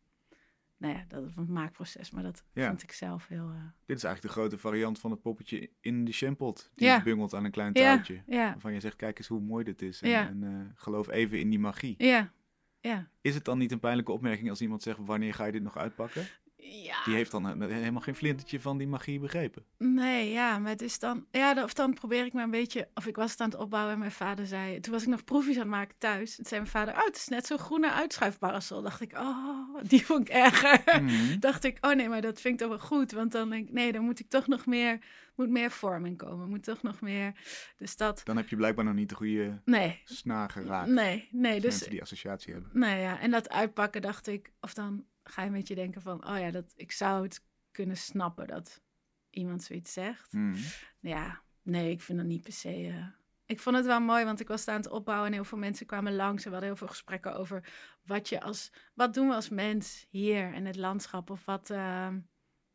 nou 0.76 0.94
ja, 0.94 1.04
dat 1.08 1.22
was 1.22 1.36
een 1.36 1.52
maakproces. 1.52 2.10
Maar 2.10 2.22
dat 2.22 2.44
vond 2.54 2.82
ik 2.82 2.92
zelf 2.92 3.26
heel... 3.26 3.50
Uh... 3.50 3.64
Dit 3.86 3.96
is 3.96 4.04
eigenlijk 4.04 4.34
de 4.34 4.40
grote 4.40 4.58
variant 4.58 4.98
van 4.98 5.10
het 5.10 5.22
poppetje 5.22 5.70
in 5.80 6.04
de 6.04 6.12
shampot. 6.12 6.70
Die 6.74 6.86
ja. 6.86 7.02
bungelt 7.02 7.34
aan 7.34 7.44
een 7.44 7.50
klein 7.50 7.72
touwtje. 7.72 8.22
Ja. 8.26 8.50
Waarvan 8.50 8.72
je 8.72 8.80
zegt, 8.80 8.96
kijk 8.96 9.18
eens 9.18 9.28
hoe 9.28 9.40
mooi 9.40 9.64
dit 9.64 9.82
is. 9.82 10.02
En, 10.02 10.12
en 10.12 10.42
uh, 10.42 10.60
geloof 10.74 11.10
even 11.10 11.40
in 11.40 11.50
die 11.50 11.58
magie. 11.58 11.94
Ja. 11.98 12.32
Ja. 12.80 13.08
Is 13.20 13.34
het 13.34 13.44
dan 13.44 13.58
niet 13.58 13.72
een 13.72 13.80
pijnlijke 13.80 14.12
opmerking 14.12 14.50
als 14.50 14.60
iemand 14.60 14.82
zegt, 14.82 14.98
wanneer 14.98 15.34
ga 15.34 15.44
je 15.44 15.52
dit 15.52 15.62
nog 15.62 15.76
uitpakken? 15.76 16.26
Ja. 16.68 17.04
Die 17.04 17.14
heeft 17.14 17.30
dan 17.30 17.62
helemaal 17.62 18.00
geen 18.00 18.14
flintertje 18.14 18.60
van 18.60 18.78
die 18.78 18.86
magie 18.86 19.20
begrepen. 19.20 19.64
Nee, 19.78 20.30
ja, 20.30 20.58
maar 20.58 20.70
het 20.70 20.82
is 20.82 20.98
dan... 20.98 21.26
Ja, 21.30 21.62
of 21.62 21.74
dan 21.74 21.94
probeer 21.94 22.24
ik 22.24 22.32
maar 22.32 22.44
een 22.44 22.50
beetje... 22.50 22.88
Of 22.94 23.06
ik 23.06 23.16
was 23.16 23.30
het 23.30 23.40
aan 23.40 23.50
het 23.50 23.58
opbouwen 23.58 23.92
en 23.92 23.98
mijn 23.98 24.10
vader 24.10 24.46
zei... 24.46 24.80
Toen 24.80 24.92
was 24.92 25.02
ik 25.02 25.08
nog 25.08 25.24
proefjes 25.24 25.54
aan 25.54 25.60
het 25.60 25.70
maken 25.70 25.94
thuis. 25.98 26.36
Toen 26.36 26.44
zei 26.44 26.60
mijn 26.60 26.72
vader... 26.72 26.94
Oh, 26.94 27.04
het 27.04 27.16
is 27.16 27.28
net 27.28 27.46
zo'n 27.46 27.58
groene 27.58 27.92
uitschuifparasol. 27.92 28.82
Dacht 28.82 29.00
ik, 29.00 29.12
oh, 29.12 29.78
die 29.90 30.06
vond 30.06 30.28
ik 30.28 30.34
erger. 30.34 31.02
Mhm. 31.02 31.38
Dacht 31.46 31.64
ik, 31.64 31.78
oh 31.80 31.94
nee, 31.94 32.08
maar 32.08 32.20
dat 32.20 32.40
vind 32.40 32.54
ik 32.54 32.60
toch 32.60 32.78
wel 32.78 32.86
goed. 32.86 33.12
Want 33.12 33.32
dan 33.32 33.50
denk 33.50 33.68
ik, 33.68 33.74
nee, 33.74 33.92
dan 33.92 34.02
moet 34.02 34.20
ik 34.20 34.28
toch 34.28 34.46
nog 34.46 34.66
meer... 34.66 34.98
Moet 35.34 35.50
meer 35.50 35.70
vorm 35.70 36.06
in 36.06 36.16
komen. 36.16 36.48
Moet 36.48 36.64
toch 36.64 36.82
nog 36.82 37.00
meer... 37.00 37.32
Dus 37.76 37.96
dat... 37.96 38.20
Dan 38.24 38.36
heb 38.36 38.48
je 38.48 38.56
blijkbaar 38.56 38.84
nog 38.84 38.94
niet 38.94 39.08
de 39.08 39.14
goede 39.14 39.60
nee. 39.64 40.00
snaar 40.04 40.50
geraakt. 40.50 40.90
Nee, 40.90 41.28
nee. 41.30 41.60
Dus, 41.60 41.70
mensen 41.70 41.90
die 41.90 42.02
associatie 42.02 42.52
hebben. 42.52 42.70
Nee, 42.72 43.00
ja. 43.00 43.20
En 43.20 43.30
dat 43.30 43.48
uitpakken 43.48 44.02
dacht 44.02 44.26
ik... 44.26 44.52
Of 44.60 44.74
dan 44.74 45.04
ga 45.28 45.42
je 45.42 45.50
met 45.50 45.68
je 45.68 45.74
denken 45.74 46.02
van, 46.02 46.28
oh 46.28 46.38
ja, 46.38 46.50
dat, 46.50 46.72
ik 46.76 46.92
zou 46.92 47.22
het 47.22 47.44
kunnen 47.70 47.96
snappen 47.96 48.46
dat 48.46 48.82
iemand 49.30 49.62
zoiets 49.62 49.92
zegt. 49.92 50.32
Mm. 50.32 50.54
Ja, 51.00 51.40
nee, 51.62 51.90
ik 51.90 52.00
vind 52.00 52.18
dat 52.18 52.26
niet 52.26 52.42
per 52.42 52.52
se. 52.52 52.82
Uh... 52.82 53.06
Ik 53.46 53.60
vond 53.60 53.76
het 53.76 53.86
wel 53.86 54.00
mooi, 54.00 54.24
want 54.24 54.40
ik 54.40 54.48
was 54.48 54.68
aan 54.68 54.76
het 54.76 54.88
opbouwen 54.88 55.26
en 55.26 55.32
heel 55.32 55.44
veel 55.44 55.58
mensen 55.58 55.86
kwamen 55.86 56.16
langs. 56.16 56.44
En 56.44 56.50
we 56.50 56.56
hadden 56.56 56.68
heel 56.68 56.78
veel 56.78 56.94
gesprekken 56.94 57.36
over 57.36 57.68
wat 58.02 58.28
je 58.28 58.40
als, 58.40 58.72
wat 58.94 59.14
doen 59.14 59.28
we 59.28 59.34
als 59.34 59.48
mens 59.48 60.06
hier 60.10 60.52
in 60.52 60.66
het 60.66 60.76
landschap? 60.76 61.30
Of 61.30 61.44
wat, 61.44 61.70
uh, 61.70 62.08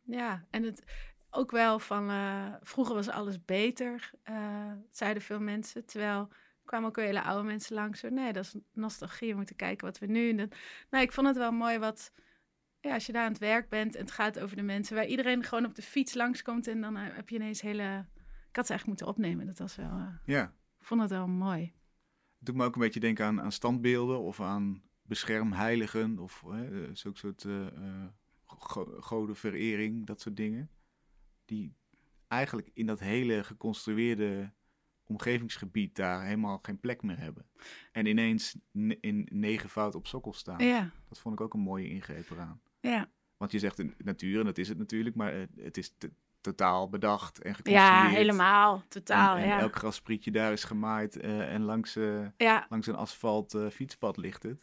ja, 0.02 0.46
en 0.50 0.64
het 0.64 0.84
ook 1.30 1.52
wel 1.52 1.80
van, 1.80 2.10
uh, 2.10 2.54
vroeger 2.62 2.96
was 2.96 3.10
alles 3.10 3.46
beter, 3.46 4.12
uh, 4.30 4.72
zeiden 4.92 5.24
veel 5.24 5.40
mensen. 5.40 5.86
Terwijl 5.86 6.30
kwamen 6.66 6.90
ook 6.90 6.96
hele 6.96 7.22
oude 7.24 7.48
mensen 7.48 7.76
langs. 7.76 8.00
Zo, 8.00 8.10
nee, 8.10 8.34
dat 8.34 8.44
is 8.44 8.56
nostalgie. 8.74 9.30
We 9.30 9.36
moeten 9.36 9.56
kijken 9.56 9.86
wat 9.86 10.00
we 10.00 10.06
nu. 10.06 10.36
doen. 10.36 10.52
nou, 10.90 11.04
ik 11.04 11.12
vond 11.12 11.28
het 11.28 11.38
wel 11.38 11.52
mooi 11.52 11.80
wat 11.80 12.12
ja, 12.82 12.94
als 12.94 13.06
je 13.06 13.12
daar 13.12 13.26
aan 13.26 13.32
het 13.32 13.42
werk 13.42 13.70
bent 13.70 13.96
en 13.96 14.02
het 14.02 14.12
gaat 14.12 14.40
over 14.40 14.56
de 14.56 14.62
mensen 14.62 14.96
waar 14.96 15.06
iedereen 15.06 15.44
gewoon 15.44 15.66
op 15.66 15.76
de 15.76 15.82
fiets 15.82 16.14
langskomt 16.14 16.68
en 16.68 16.82
dan 16.82 16.98
eh, 16.98 17.16
heb 17.16 17.30
je 17.30 17.36
ineens 17.36 17.62
hele. 17.62 18.06
Ik 18.50 18.56
had 18.56 18.66
ze 18.66 18.72
eigenlijk 18.72 18.86
moeten 18.86 19.08
opnemen. 19.08 19.46
Dat 19.46 19.58
was 19.58 19.76
wel. 19.76 19.98
Uh... 19.98 20.08
Ja. 20.26 20.44
Ik 20.80 20.86
vond 20.86 21.02
het 21.02 21.10
wel 21.10 21.28
mooi. 21.28 21.62
Het 22.38 22.46
doet 22.50 22.56
me 22.56 22.66
ook 22.66 22.76
een 22.76 22.82
beetje 22.82 23.00
denken 23.00 23.26
aan, 23.26 23.42
aan 23.42 23.52
standbeelden 23.52 24.20
of 24.20 24.42
aan 24.42 24.82
beschermheiligen 25.02 26.20
of 26.20 26.44
uh, 26.48 26.90
zo'n 26.94 27.16
soort 27.16 27.44
uh, 27.44 27.66
godenverering, 29.00 30.06
dat 30.06 30.22
soort 30.22 30.38
dingen. 30.38 30.70
Die 31.46 31.76
eigenlijk 32.28 32.70
in 32.74 32.86
dat 32.86 33.00
hele 33.00 33.44
geconstrueerde 33.44 34.54
omgevingsgebied 35.04 35.96
daar 35.96 36.24
helemaal 36.24 36.60
geen 36.62 36.80
plek 36.80 37.02
meer 37.02 37.18
hebben. 37.18 37.50
En 37.92 38.06
ineens 38.06 38.58
in 39.00 39.28
negenvoud 39.32 39.96
op 39.96 40.08
sokkel 40.08 40.34
staan. 40.34 40.66
Ja. 40.66 40.92
Dat 41.10 41.20
vond 41.20 41.36
ik 41.36 41.42
ook 41.42 41.54
een 41.54 41.60
mooie 41.60 41.90
ingreep 41.90 42.30
eraan. 42.30 42.62
Ja. 42.82 43.10
Want 43.38 43.52
je 43.52 43.60
zegt 43.60 43.78
de 43.78 43.94
natuur, 43.98 44.40
en 44.40 44.46
dat 44.46 44.58
is 44.58 44.68
het 44.68 44.78
natuurlijk, 44.78 45.16
maar 45.16 45.34
het 45.56 45.78
is 45.78 45.94
totaal 46.42 46.90
bedacht 46.90 47.42
en 47.42 47.56
geconstrueerd. 47.56 47.94
Ja, 47.94 48.08
helemaal. 48.08 48.84
Totaal, 48.88 49.36
en, 49.36 49.44
en 49.44 49.50
ja. 49.50 49.60
elk 49.60 49.76
grasprietje 49.76 50.32
daar 50.32 50.52
is 50.52 50.64
gemaaid 50.64 51.24
uh, 51.24 51.54
en 51.54 51.62
langs, 51.62 51.96
uh, 51.96 52.28
ja. 52.38 52.66
langs 52.70 52.88
een 52.88 52.96
asfalt 52.96 53.54
uh, 53.54 53.70
fietspad 53.70 54.18
ligt 54.18 54.44
het. 54.44 54.60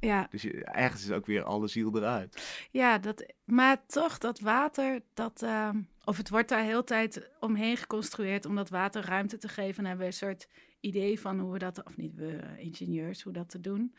Ja. 0.00 0.26
Dus 0.30 0.42
je, 0.42 0.64
ergens 0.64 1.04
is 1.04 1.10
ook 1.10 1.26
weer 1.26 1.42
alle 1.42 1.68
ziel 1.68 1.96
eruit. 1.96 2.66
Ja, 2.70 2.98
dat, 2.98 3.32
maar 3.44 3.86
toch, 3.86 4.18
dat 4.18 4.40
water, 4.40 5.02
dat, 5.14 5.42
uh, 5.42 5.70
of 6.04 6.16
het 6.16 6.28
wordt 6.28 6.48
daar 6.48 6.62
heel 6.62 6.84
tijd 6.84 7.30
omheen 7.40 7.76
geconstrueerd 7.76 8.44
om 8.44 8.54
dat 8.54 8.68
water 8.68 9.04
ruimte 9.04 9.38
te 9.38 9.48
geven. 9.48 9.78
En 9.78 9.84
hebben 9.84 10.06
we 10.06 10.12
een 10.12 10.18
soort 10.18 10.48
idee 10.80 11.20
van 11.20 11.40
hoe 11.40 11.52
we 11.52 11.58
dat, 11.58 11.84
of 11.84 11.96
niet 11.96 12.14
we, 12.14 12.40
ingenieurs, 12.56 13.22
hoe 13.22 13.32
dat 13.32 13.48
te 13.48 13.60
doen. 13.60 13.94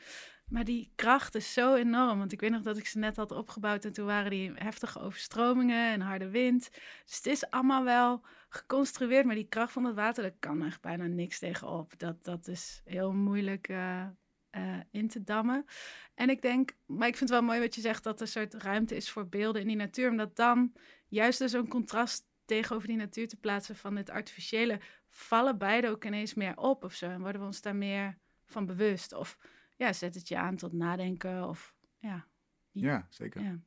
Maar 0.54 0.64
die 0.64 0.92
kracht 0.96 1.36
is 1.36 1.54
zo 1.54 1.76
enorm. 1.76 2.18
Want 2.18 2.32
ik 2.32 2.40
weet 2.40 2.52
nog 2.52 2.62
dat 2.62 2.78
ik 2.78 2.86
ze 2.86 2.98
net 2.98 3.16
had 3.16 3.32
opgebouwd. 3.32 3.86
En 3.86 3.94
toen 3.94 4.06
waren 4.06 4.30
die 4.30 4.52
heftige 4.56 5.00
overstromingen 5.00 5.92
en 5.92 6.02
harde 6.02 6.30
wind. 6.30 6.70
Dus 7.06 7.16
het 7.16 7.26
is 7.26 7.50
allemaal 7.50 7.84
wel 7.84 8.22
geconstrueerd. 8.50 9.26
Maar 9.26 9.36
die 9.36 9.48
kracht 9.50 9.72
van 9.72 9.86
het 9.86 9.96
water, 9.96 10.24
daar 10.24 10.36
kan 10.40 10.66
echt 10.66 10.82
bijna 10.82 11.06
niks 11.06 11.40
tegenop. 11.40 12.00
Dat, 12.00 12.24
dat 12.24 12.48
is 12.48 12.82
heel 12.86 13.14
moeilijk 13.14 13.70
uh, 13.70 14.06
uh, 14.52 14.80
in 14.92 15.08
te 15.08 15.24
dammen. 15.24 15.66
En 16.14 16.30
ik 16.30 16.42
denk, 16.42 16.72
maar 16.86 17.08
ik 17.08 17.18
vind 17.18 17.30
het 17.30 17.40
wel 17.40 17.48
mooi 17.48 17.60
wat 17.60 17.76
je 17.76 17.82
zegt, 17.82 18.04
dat 18.04 18.16
er 18.16 18.22
een 18.22 18.28
soort 18.28 18.54
ruimte 18.54 18.96
is 18.96 19.10
voor 19.10 19.28
beelden 19.28 19.62
in 19.62 19.68
die 19.68 19.78
natuur. 19.78 20.10
Omdat 20.10 20.36
dan 20.36 20.74
juist 21.08 21.40
dus 21.40 21.52
zo'n 21.52 21.68
contrast 21.68 22.26
tegenover 22.46 22.88
die 22.88 22.98
natuur 22.98 23.28
te 23.28 23.38
plaatsen 23.38 23.76
van 23.76 23.96
het 23.96 24.10
artificiële, 24.10 24.80
vallen 25.10 25.58
beide 25.58 25.90
ook 25.90 26.06
ineens 26.06 26.34
meer 26.34 26.58
op 26.58 26.84
of 26.84 26.94
zo. 26.94 27.10
En 27.10 27.22
worden 27.22 27.42
we 27.42 27.48
ons 27.48 27.62
daar 27.62 27.76
meer 27.76 28.18
van 28.46 28.66
bewust. 28.66 29.14
Of 29.14 29.38
ja, 29.76 29.94
zet 29.94 30.16
het 30.16 30.28
je 30.28 30.38
aan 30.38 30.56
tot 30.56 30.74
nadenken 30.74 31.48
of 31.48 31.76
ja. 32.00 32.28
Ja, 32.72 33.08
zeker. 33.10 33.42
Ja. 33.42 33.60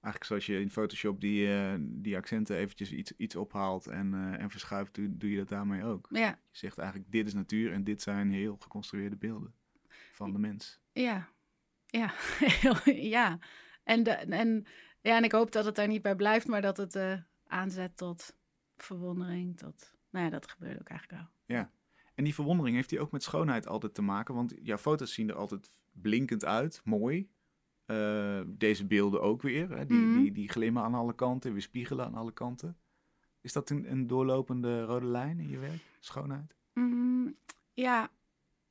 Eigenlijk 0.00 0.24
zoals 0.24 0.46
je 0.46 0.60
in 0.60 0.70
Photoshop 0.70 1.20
die, 1.20 1.46
uh, 1.46 1.74
die 1.80 2.16
accenten 2.16 2.56
eventjes 2.56 2.92
iets, 2.92 3.12
iets 3.16 3.36
ophaalt 3.36 3.86
en, 3.86 4.12
uh, 4.12 4.40
en 4.40 4.50
verschuift, 4.50 4.94
doe, 4.94 5.16
doe 5.16 5.30
je 5.30 5.36
dat 5.36 5.48
daarmee 5.48 5.84
ook. 5.84 6.08
Ja. 6.10 6.28
Je 6.28 6.58
zegt 6.58 6.78
eigenlijk, 6.78 7.12
dit 7.12 7.26
is 7.26 7.34
natuur 7.34 7.72
en 7.72 7.84
dit 7.84 8.02
zijn 8.02 8.32
heel 8.32 8.56
geconstrueerde 8.56 9.16
beelden 9.16 9.54
van 10.12 10.32
de 10.32 10.38
mens. 10.38 10.80
Ja, 10.92 11.28
ja, 11.86 12.12
ja. 13.16 13.38
En, 13.84 14.02
de, 14.02 14.10
en, 14.10 14.66
ja, 15.00 15.16
en 15.16 15.24
ik 15.24 15.32
hoop 15.32 15.52
dat 15.52 15.64
het 15.64 15.74
daar 15.74 15.88
niet 15.88 16.02
bij 16.02 16.16
blijft, 16.16 16.46
maar 16.46 16.62
dat 16.62 16.76
het 16.76 16.94
uh, 16.94 17.18
aanzet 17.46 17.96
tot 17.96 18.36
verwondering, 18.76 19.56
tot... 19.56 19.96
Nou 20.10 20.24
ja, 20.24 20.30
dat 20.30 20.48
gebeurt 20.48 20.80
ook 20.80 20.88
eigenlijk 20.88 21.22
wel. 21.22 21.56
Ja. 21.56 21.70
En 22.18 22.24
die 22.24 22.34
verwondering 22.34 22.76
heeft 22.76 22.88
die 22.88 23.00
ook 23.00 23.10
met 23.10 23.22
schoonheid 23.22 23.66
altijd 23.66 23.94
te 23.94 24.02
maken, 24.02 24.34
want 24.34 24.54
jouw 24.62 24.76
foto's 24.76 25.12
zien 25.12 25.28
er 25.28 25.34
altijd 25.34 25.70
blinkend 25.92 26.44
uit, 26.44 26.80
mooi. 26.84 27.28
Uh, 27.86 28.40
deze 28.46 28.86
beelden 28.86 29.20
ook 29.20 29.42
weer, 29.42 29.70
hè? 29.70 29.86
Die, 29.86 29.96
mm 29.96 30.12
-hmm. 30.12 30.22
die, 30.22 30.32
die 30.32 30.48
glimmen 30.48 30.82
aan 30.82 30.94
alle 30.94 31.14
kanten, 31.14 31.52
weer 31.52 31.62
spiegelen 31.62 32.06
aan 32.06 32.14
alle 32.14 32.32
kanten. 32.32 32.76
Is 33.40 33.52
dat 33.52 33.70
een, 33.70 33.90
een 33.90 34.06
doorlopende 34.06 34.82
rode 34.82 35.06
lijn 35.06 35.40
in 35.40 35.48
je 35.48 35.58
werk, 35.58 35.82
schoonheid? 36.00 36.54
Mm, 36.74 37.36
ja, 37.74 38.10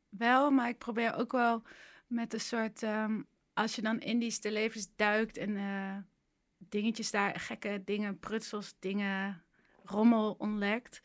wel, 0.09 0.51
maar 0.51 0.69
ik 0.69 0.77
probeer 0.77 1.15
ook 1.15 1.31
wel 1.31 1.61
met 2.07 2.33
een 2.33 2.39
soort, 2.39 2.81
um, 2.81 3.27
als 3.53 3.75
je 3.75 3.81
dan 3.81 3.99
in 3.99 4.19
die 4.19 4.31
stillevens 4.31 4.95
duikt 4.95 5.37
en 5.37 5.49
uh, 5.49 5.97
dingetjes 6.57 7.11
daar, 7.11 7.39
gekke 7.39 7.81
dingen, 7.85 8.19
prutsels, 8.19 8.75
dingen, 8.79 9.43
rommel 9.83 10.35
ontdekt, 10.37 11.01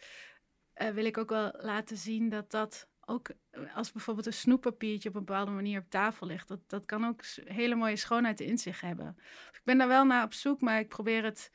uh, 0.76 0.88
wil 0.88 1.04
ik 1.04 1.18
ook 1.18 1.28
wel 1.28 1.54
laten 1.58 1.96
zien 1.96 2.28
dat 2.28 2.50
dat 2.50 2.88
ook, 3.04 3.30
als 3.74 3.92
bijvoorbeeld 3.92 4.26
een 4.26 4.32
snoeppapiertje 4.32 5.08
op 5.08 5.14
een 5.14 5.24
bepaalde 5.24 5.50
manier 5.50 5.80
op 5.80 5.90
tafel 5.90 6.26
ligt, 6.26 6.48
dat, 6.48 6.60
dat 6.66 6.84
kan 6.84 7.04
ook 7.04 7.22
hele 7.44 7.74
mooie 7.74 7.96
schoonheid 7.96 8.40
in 8.40 8.58
zich 8.58 8.80
hebben. 8.80 9.16
Ik 9.52 9.60
ben 9.64 9.78
daar 9.78 9.88
wel 9.88 10.04
naar 10.04 10.24
op 10.24 10.32
zoek, 10.32 10.60
maar 10.60 10.78
ik 10.78 10.88
probeer 10.88 11.24
het 11.24 11.52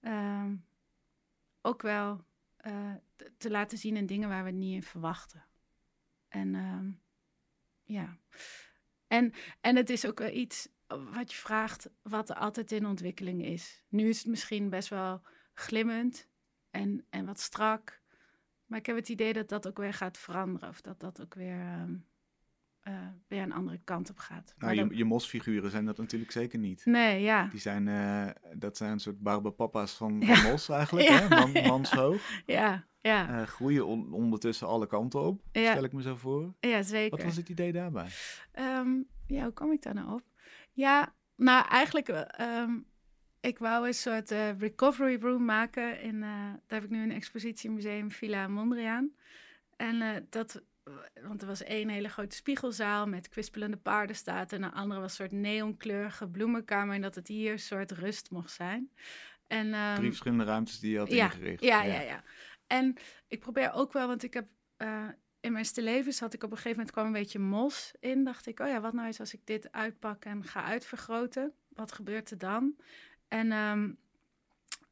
uh, 0.00 0.46
ook 1.60 1.82
wel 1.82 2.24
uh, 2.66 2.94
te 3.38 3.50
laten 3.50 3.78
zien 3.78 3.96
in 3.96 4.06
dingen 4.06 4.28
waar 4.28 4.42
we 4.42 4.50
het 4.50 4.58
niet 4.58 4.74
in 4.74 4.82
verwachten. 4.82 5.44
En 6.28 6.54
uh, 6.54 6.92
ja. 7.84 8.18
En, 9.06 9.32
en 9.60 9.76
het 9.76 9.90
is 9.90 10.06
ook 10.06 10.18
wel 10.18 10.30
iets 10.30 10.68
wat 10.88 11.32
je 11.32 11.38
vraagt, 11.38 11.90
wat 12.02 12.30
er 12.30 12.36
altijd 12.36 12.72
in 12.72 12.86
ontwikkeling 12.86 13.44
is. 13.44 13.82
Nu 13.88 14.08
is 14.08 14.18
het 14.18 14.26
misschien 14.26 14.70
best 14.70 14.88
wel 14.88 15.22
glimmend 15.54 16.28
en, 16.70 17.06
en 17.10 17.26
wat 17.26 17.40
strak. 17.40 17.99
Maar 18.70 18.78
ik 18.78 18.86
heb 18.86 18.96
het 18.96 19.08
idee 19.08 19.32
dat 19.32 19.48
dat 19.48 19.68
ook 19.68 19.78
weer 19.78 19.94
gaat 19.94 20.18
veranderen. 20.18 20.68
Of 20.68 20.80
dat 20.80 21.00
dat 21.00 21.20
ook 21.22 21.34
weer, 21.34 21.58
uh, 21.58 21.82
uh, 22.88 23.08
weer 23.28 23.42
een 23.42 23.52
andere 23.52 23.80
kant 23.84 24.10
op 24.10 24.18
gaat. 24.18 24.54
Nou, 24.58 24.74
je, 24.74 24.80
dan... 24.80 24.96
je 24.96 25.04
mosfiguren 25.04 25.70
zijn 25.70 25.84
dat 25.84 25.96
natuurlijk 25.96 26.30
zeker 26.30 26.58
niet. 26.58 26.84
Nee, 26.84 27.22
ja. 27.22 27.46
Die 27.46 27.60
zijn, 27.60 27.86
uh, 27.86 28.26
dat 28.58 28.76
zijn 28.76 28.92
een 28.92 29.00
soort 29.00 29.20
barbapapa's 29.20 29.92
van, 29.92 30.22
van 30.24 30.36
ja. 30.36 30.50
mos 30.50 30.68
eigenlijk, 30.68 31.08
ja. 31.10 31.18
hè? 31.18 31.28
Man, 31.28 31.52
manshoog. 31.66 32.30
Ja. 32.46 32.88
Ja, 33.02 33.40
eh, 33.40 33.46
groeien 33.46 33.86
on- 33.86 34.12
ondertussen 34.12 34.66
alle 34.66 34.86
kanten 34.86 35.20
op, 35.20 35.42
Ja. 35.52 35.70
stel 35.70 35.84
ik 35.84 35.92
me 35.92 36.02
zo 36.02 36.16
voor. 36.16 36.54
ja 36.60 36.82
zeker. 36.82 37.10
Wat 37.16 37.22
was 37.26 37.36
het 37.36 37.48
idee 37.48 37.72
daarbij? 37.72 38.08
Ehm, 38.52 38.88
ja, 39.26 39.42
hoe 39.42 39.52
kom 39.52 39.72
ik 39.72 39.82
daar 39.82 39.94
nou 39.94 40.12
op? 40.12 40.22
Ja, 40.72 41.14
nou 41.36 41.66
eigenlijk, 41.68 42.08
eh, 42.08 42.22
ehm, 42.46 42.78
ik 43.40 43.58
wou 43.58 43.86
een 43.86 43.94
soort 43.94 44.30
eh, 44.30 44.58
recovery 44.58 45.20
room 45.20 45.44
maken. 45.44 46.00
In, 46.00 46.22
eh, 46.22 46.30
daar 46.66 46.80
heb 46.80 46.84
ik 46.84 46.90
nu 46.90 47.02
een 47.02 47.12
expositiemuseum 47.12 48.10
Villa 48.10 48.48
Mondriaan. 48.48 49.14
En 49.76 50.02
eh, 50.02 50.22
dat, 50.30 50.62
want 51.22 51.40
er 51.40 51.46
was 51.46 51.62
één 51.62 51.88
hele 51.88 52.08
grote 52.08 52.36
spiegelzaal 52.36 53.06
met 53.06 53.28
kwispelende 53.28 53.76
paardenstaten. 53.76 54.58
En 54.58 54.64
een 54.64 54.72
andere 54.72 55.00
was 55.00 55.10
een 55.10 55.16
soort 55.16 55.40
neonkleurige 55.42 56.28
bloemenkamer. 56.28 56.94
En 56.94 57.00
dat 57.00 57.14
het 57.14 57.28
hier 57.28 57.52
een 57.52 57.58
soort 57.58 57.90
rust 57.90 58.30
mocht 58.30 58.52
zijn. 58.52 58.90
En, 59.46 59.74
ehm, 59.74 59.94
Drie 59.94 60.08
verschillende 60.08 60.44
ruimtes 60.44 60.80
die 60.80 60.92
je 60.92 60.98
had 60.98 61.10
ja, 61.10 61.24
ingericht. 61.24 61.62
ja, 61.62 61.82
ja, 61.82 62.00
ja. 62.00 62.24
En 62.66 62.96
ik 63.28 63.40
probeer 63.40 63.72
ook 63.72 63.92
wel, 63.92 64.06
want 64.06 64.22
ik 64.22 64.34
heb 64.34 64.48
eh, 64.76 65.08
in 65.40 65.52
mijn 65.52 65.64
stillevens 65.64 66.20
had 66.20 66.34
ik 66.34 66.42
op 66.42 66.50
een 66.50 66.56
gegeven 66.56 66.76
moment 66.76 66.94
kwam 66.94 67.06
een 67.06 67.12
beetje 67.12 67.38
mos 67.38 67.94
in. 68.00 68.24
Dacht 68.24 68.46
ik, 68.46 68.60
oh 68.60 68.68
ja, 68.68 68.80
wat 68.80 68.92
nou 68.92 69.08
is 69.08 69.20
als 69.20 69.34
ik 69.34 69.46
dit 69.46 69.72
uitpak 69.72 70.24
en 70.24 70.44
ga 70.44 70.64
uitvergroten? 70.64 71.52
Wat 71.68 71.92
gebeurt 71.92 72.30
er 72.30 72.38
dan? 72.38 72.76
En 73.30 73.52
ehm, 73.52 73.90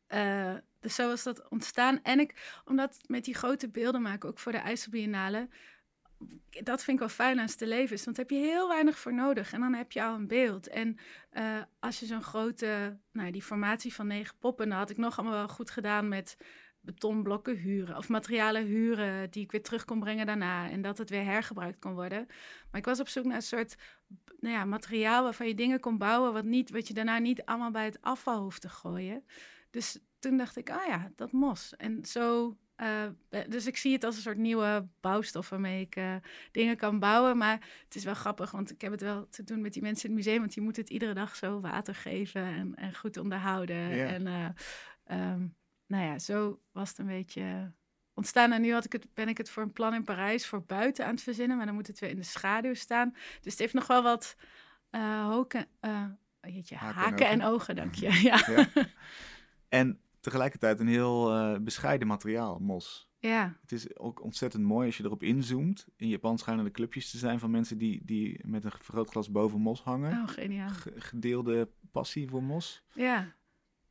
eh, 0.06 0.54
dus 0.80 0.94
zo 0.94 1.08
was 1.08 1.22
dat 1.22 1.48
ontstaan. 1.48 2.02
En 2.02 2.20
ik, 2.20 2.60
omdat 2.64 2.98
met 3.06 3.24
die 3.24 3.34
grote 3.34 3.68
beelden 3.68 4.02
maken, 4.02 4.28
ook 4.28 4.38
voor 4.38 4.52
de 4.52 4.58
IJsselbiennale, 4.58 5.48
dat 6.62 6.84
vind 6.84 6.96
ik 6.96 6.98
wel 6.98 7.08
fijn 7.08 7.40
aan 7.40 7.48
stillevens. 7.48 8.04
Want 8.04 8.16
daar 8.16 8.26
heb 8.28 8.36
je 8.38 8.44
heel 8.44 8.68
weinig 8.68 8.98
voor 8.98 9.14
nodig. 9.14 9.52
En 9.52 9.60
dan 9.60 9.74
heb 9.74 9.92
je 9.92 10.02
al 10.02 10.14
een 10.14 10.26
beeld. 10.26 10.68
En 10.68 10.98
eh, 11.30 11.62
als 11.78 12.00
je 12.00 12.06
zo'n 12.06 12.22
grote, 12.22 12.98
nou 13.12 13.30
die 13.30 13.42
formatie 13.42 13.94
van 13.94 14.06
negen 14.06 14.38
poppen, 14.38 14.68
dan 14.68 14.78
had 14.78 14.90
ik 14.90 14.96
nog 14.96 15.18
allemaal 15.18 15.36
wel 15.36 15.48
goed 15.48 15.70
gedaan 15.70 16.08
met 16.08 16.36
betonblokken 16.88 17.56
huren 17.56 17.96
of 17.96 18.08
materialen 18.08 18.64
huren 18.64 19.30
die 19.30 19.42
ik 19.42 19.50
weer 19.50 19.62
terug 19.62 19.84
kon 19.84 20.00
brengen 20.00 20.26
daarna 20.26 20.70
en 20.70 20.82
dat 20.82 20.98
het 20.98 21.10
weer 21.10 21.24
hergebruikt 21.24 21.78
kon 21.78 21.94
worden. 21.94 22.26
Maar 22.70 22.80
ik 22.80 22.84
was 22.84 23.00
op 23.00 23.08
zoek 23.08 23.24
naar 23.24 23.36
een 23.36 23.42
soort 23.42 23.76
nou 24.40 24.54
ja, 24.54 24.64
materiaal 24.64 25.22
waarvan 25.22 25.46
je 25.46 25.54
dingen 25.54 25.80
kon 25.80 25.98
bouwen 25.98 26.32
wat, 26.32 26.44
niet, 26.44 26.70
wat 26.70 26.88
je 26.88 26.94
daarna 26.94 27.18
niet 27.18 27.44
allemaal 27.44 27.70
bij 27.70 27.84
het 27.84 27.98
afval 28.00 28.42
hoeft 28.42 28.60
te 28.60 28.68
gooien. 28.68 29.24
Dus 29.70 29.98
toen 30.18 30.36
dacht 30.36 30.56
ik, 30.56 30.70
ah 30.70 30.86
ja, 30.86 31.12
dat 31.16 31.32
mos. 31.32 31.76
En 31.76 32.04
zo, 32.04 32.56
eh, 32.76 33.04
dus 33.48 33.66
ik 33.66 33.76
zie 33.76 33.92
het 33.92 34.04
als 34.04 34.16
een 34.16 34.22
soort 34.22 34.38
nieuwe 34.38 34.88
bouwstof 35.00 35.48
waarmee 35.48 35.80
ik 35.80 35.96
eh, 35.96 36.14
dingen 36.52 36.76
kan 36.76 36.98
bouwen. 36.98 37.36
Maar 37.36 37.68
het 37.84 37.94
is 37.94 38.04
wel 38.04 38.14
grappig, 38.14 38.50
want 38.50 38.70
ik 38.70 38.80
heb 38.80 38.90
het 38.90 39.00
wel 39.00 39.28
te 39.28 39.44
doen 39.44 39.60
met 39.60 39.72
die 39.72 39.82
mensen 39.82 40.08
in 40.08 40.16
het 40.16 40.24
museum, 40.24 40.40
want 40.40 40.54
die 40.54 40.62
moeten 40.62 40.82
het 40.82 40.92
iedere 40.92 41.14
dag 41.14 41.36
zo 41.36 41.60
water 41.60 41.94
geven 41.94 42.42
en, 42.42 42.74
en 42.74 42.94
goed 42.94 43.16
onderhouden. 43.16 43.96
Ja. 43.96 44.06
En 44.06 44.26
eh, 44.26 44.48
ehm, 45.04 45.46
nou 45.88 46.04
ja, 46.04 46.18
zo 46.18 46.60
was 46.72 46.88
het 46.88 46.98
een 46.98 47.06
beetje 47.06 47.72
ontstaan. 48.14 48.52
En 48.52 48.60
nu 48.62 48.72
had 48.72 48.84
ik 48.84 48.92
het, 48.92 49.06
ben 49.14 49.28
ik 49.28 49.38
het 49.38 49.50
voor 49.50 49.62
een 49.62 49.72
plan 49.72 49.94
in 49.94 50.04
Parijs 50.04 50.46
voor 50.46 50.62
buiten 50.64 51.04
aan 51.04 51.10
het 51.14 51.22
verzinnen, 51.22 51.56
maar 51.56 51.66
dan 51.66 51.74
moet 51.74 51.86
het 51.86 51.98
weer 51.98 52.10
in 52.10 52.16
de 52.16 52.22
schaduw 52.22 52.74
staan. 52.74 53.10
Dus 53.40 53.52
het 53.52 53.58
heeft 53.58 53.74
nog 53.74 53.86
wel 53.86 54.02
wat 54.02 54.36
eh 54.90 55.26
hoken, 55.26 55.66
eh, 55.80 56.04
jeetje, 56.40 56.76
Haken 56.76 57.00
haken, 57.00 57.26
en 57.26 57.40
en, 57.40 57.46
ogen, 57.46 57.76
dank 57.76 57.94
je. 57.94 58.12
Ja. 58.28 58.42
Ja. 58.46 58.86
En 59.68 60.00
tegelijkertijd 60.20 60.80
een 60.80 60.88
heel 60.88 61.32
eh, 61.34 61.60
bescheiden 61.60 62.08
materiaal, 62.08 62.58
mos. 62.58 63.10
ja, 63.18 63.56
Het 63.60 63.72
is 63.72 63.96
ook 63.98 64.22
ontzettend 64.22 64.62
mooi 64.64 64.86
als 64.86 64.96
je 64.96 65.04
erop 65.04 65.22
inzoomt. 65.22 65.86
In 65.96 66.08
Japan 66.08 66.38
schijnen 66.38 66.64
er 66.64 66.70
clubjes 66.70 67.10
te 67.10 67.18
zijn 67.18 67.38
van 67.38 67.50
mensen 67.50 67.78
die, 67.78 68.04
die 68.04 68.40
met 68.46 68.64
een 68.64 68.70
vergrootglas 68.70 69.30
boven 69.30 69.60
mos 69.60 69.82
hangen. 69.82 70.12
oh 70.22 70.28
geniaal. 70.28 70.68
Ge- 70.68 70.92
gedeelde 70.96 71.68
passie 71.92 72.28
voor 72.28 72.42
mos. 72.42 72.84
Ja, 72.94 73.34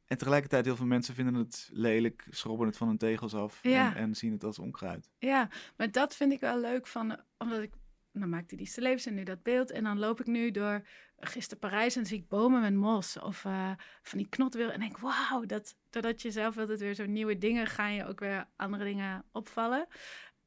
En 0.07 0.17
tegelijkertijd 0.17 0.65
heel 0.65 0.75
veel 0.75 0.85
mensen 0.85 1.13
vinden 1.13 1.33
het 1.33 1.69
lelijk, 1.73 2.27
schrobben 2.29 2.67
het 2.67 2.77
van 2.77 2.87
hun 2.87 2.97
tegels 2.97 3.33
af 3.33 3.59
Ja. 3.61 3.95
en, 3.95 4.01
en 4.01 4.15
zien 4.15 4.31
het 4.31 4.43
als 4.43 4.59
onkruid. 4.59 5.09
ja, 5.17 5.49
maar 5.77 5.91
dat 5.91 6.15
vind 6.15 6.31
ik 6.31 6.39
wel 6.39 6.59
leuk 6.59 6.87
van, 6.87 7.19
omdat 7.37 7.61
ik, 7.61 7.71
dan 8.11 8.29
maakte 8.29 8.55
die 8.55 8.67
stilleves 8.67 9.05
en 9.05 9.13
nu 9.13 9.23
dat 9.23 9.43
beeld. 9.43 9.71
En 9.71 9.83
dan 9.83 9.99
loop 9.99 10.19
ik 10.19 10.25
nu 10.25 10.51
door 10.51 10.81
gisteren 11.19 11.59
Parijs 11.59 11.95
en 11.95 12.05
zie 12.05 12.17
ik 12.17 12.27
bomen 12.27 12.61
met 12.61 12.73
mos 12.73 13.19
of 13.19 13.45
eh, 13.45 13.71
van 14.01 14.17
die 14.17 14.27
knotwil. 14.29 14.71
En 14.71 14.79
denk, 14.79 14.97
wauw, 14.97 15.45
dat, 15.45 15.75
doordat 15.89 16.21
je 16.21 16.31
zelf 16.31 16.57
altijd 16.57 16.79
weer 16.79 16.93
zo 16.93 17.05
nieuwe 17.05 17.37
dingen, 17.37 17.67
gaan 17.67 17.93
je 17.93 18.05
ook 18.05 18.19
weer 18.19 18.47
andere 18.55 18.83
dingen 18.83 19.25
opvallen. 19.31 19.87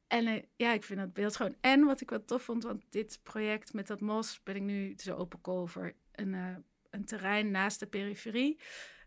En 0.06 0.26
eh, 0.26 0.42
ja, 0.56 0.72
ik 0.72 0.84
vind 0.84 0.98
dat 1.00 1.12
beeld 1.12 1.36
gewoon. 1.36 1.54
En 1.60 1.84
wat 1.84 2.00
ik 2.00 2.10
wel 2.10 2.24
tof 2.24 2.42
vond, 2.42 2.62
want 2.62 2.82
dit 2.88 3.20
project 3.22 3.72
met 3.72 3.86
dat 3.86 4.00
mos 4.00 4.40
ben 4.42 4.56
ik 4.56 4.62
nu 4.62 4.94
zo 4.96 5.14
open 5.16 5.40
call 5.40 5.66
voor 5.66 5.92
een, 6.12 6.34
eh, 6.34 6.56
een 6.90 7.04
terrein 7.04 7.50
naast 7.50 7.80
de 7.80 7.86
periferie. 7.86 8.60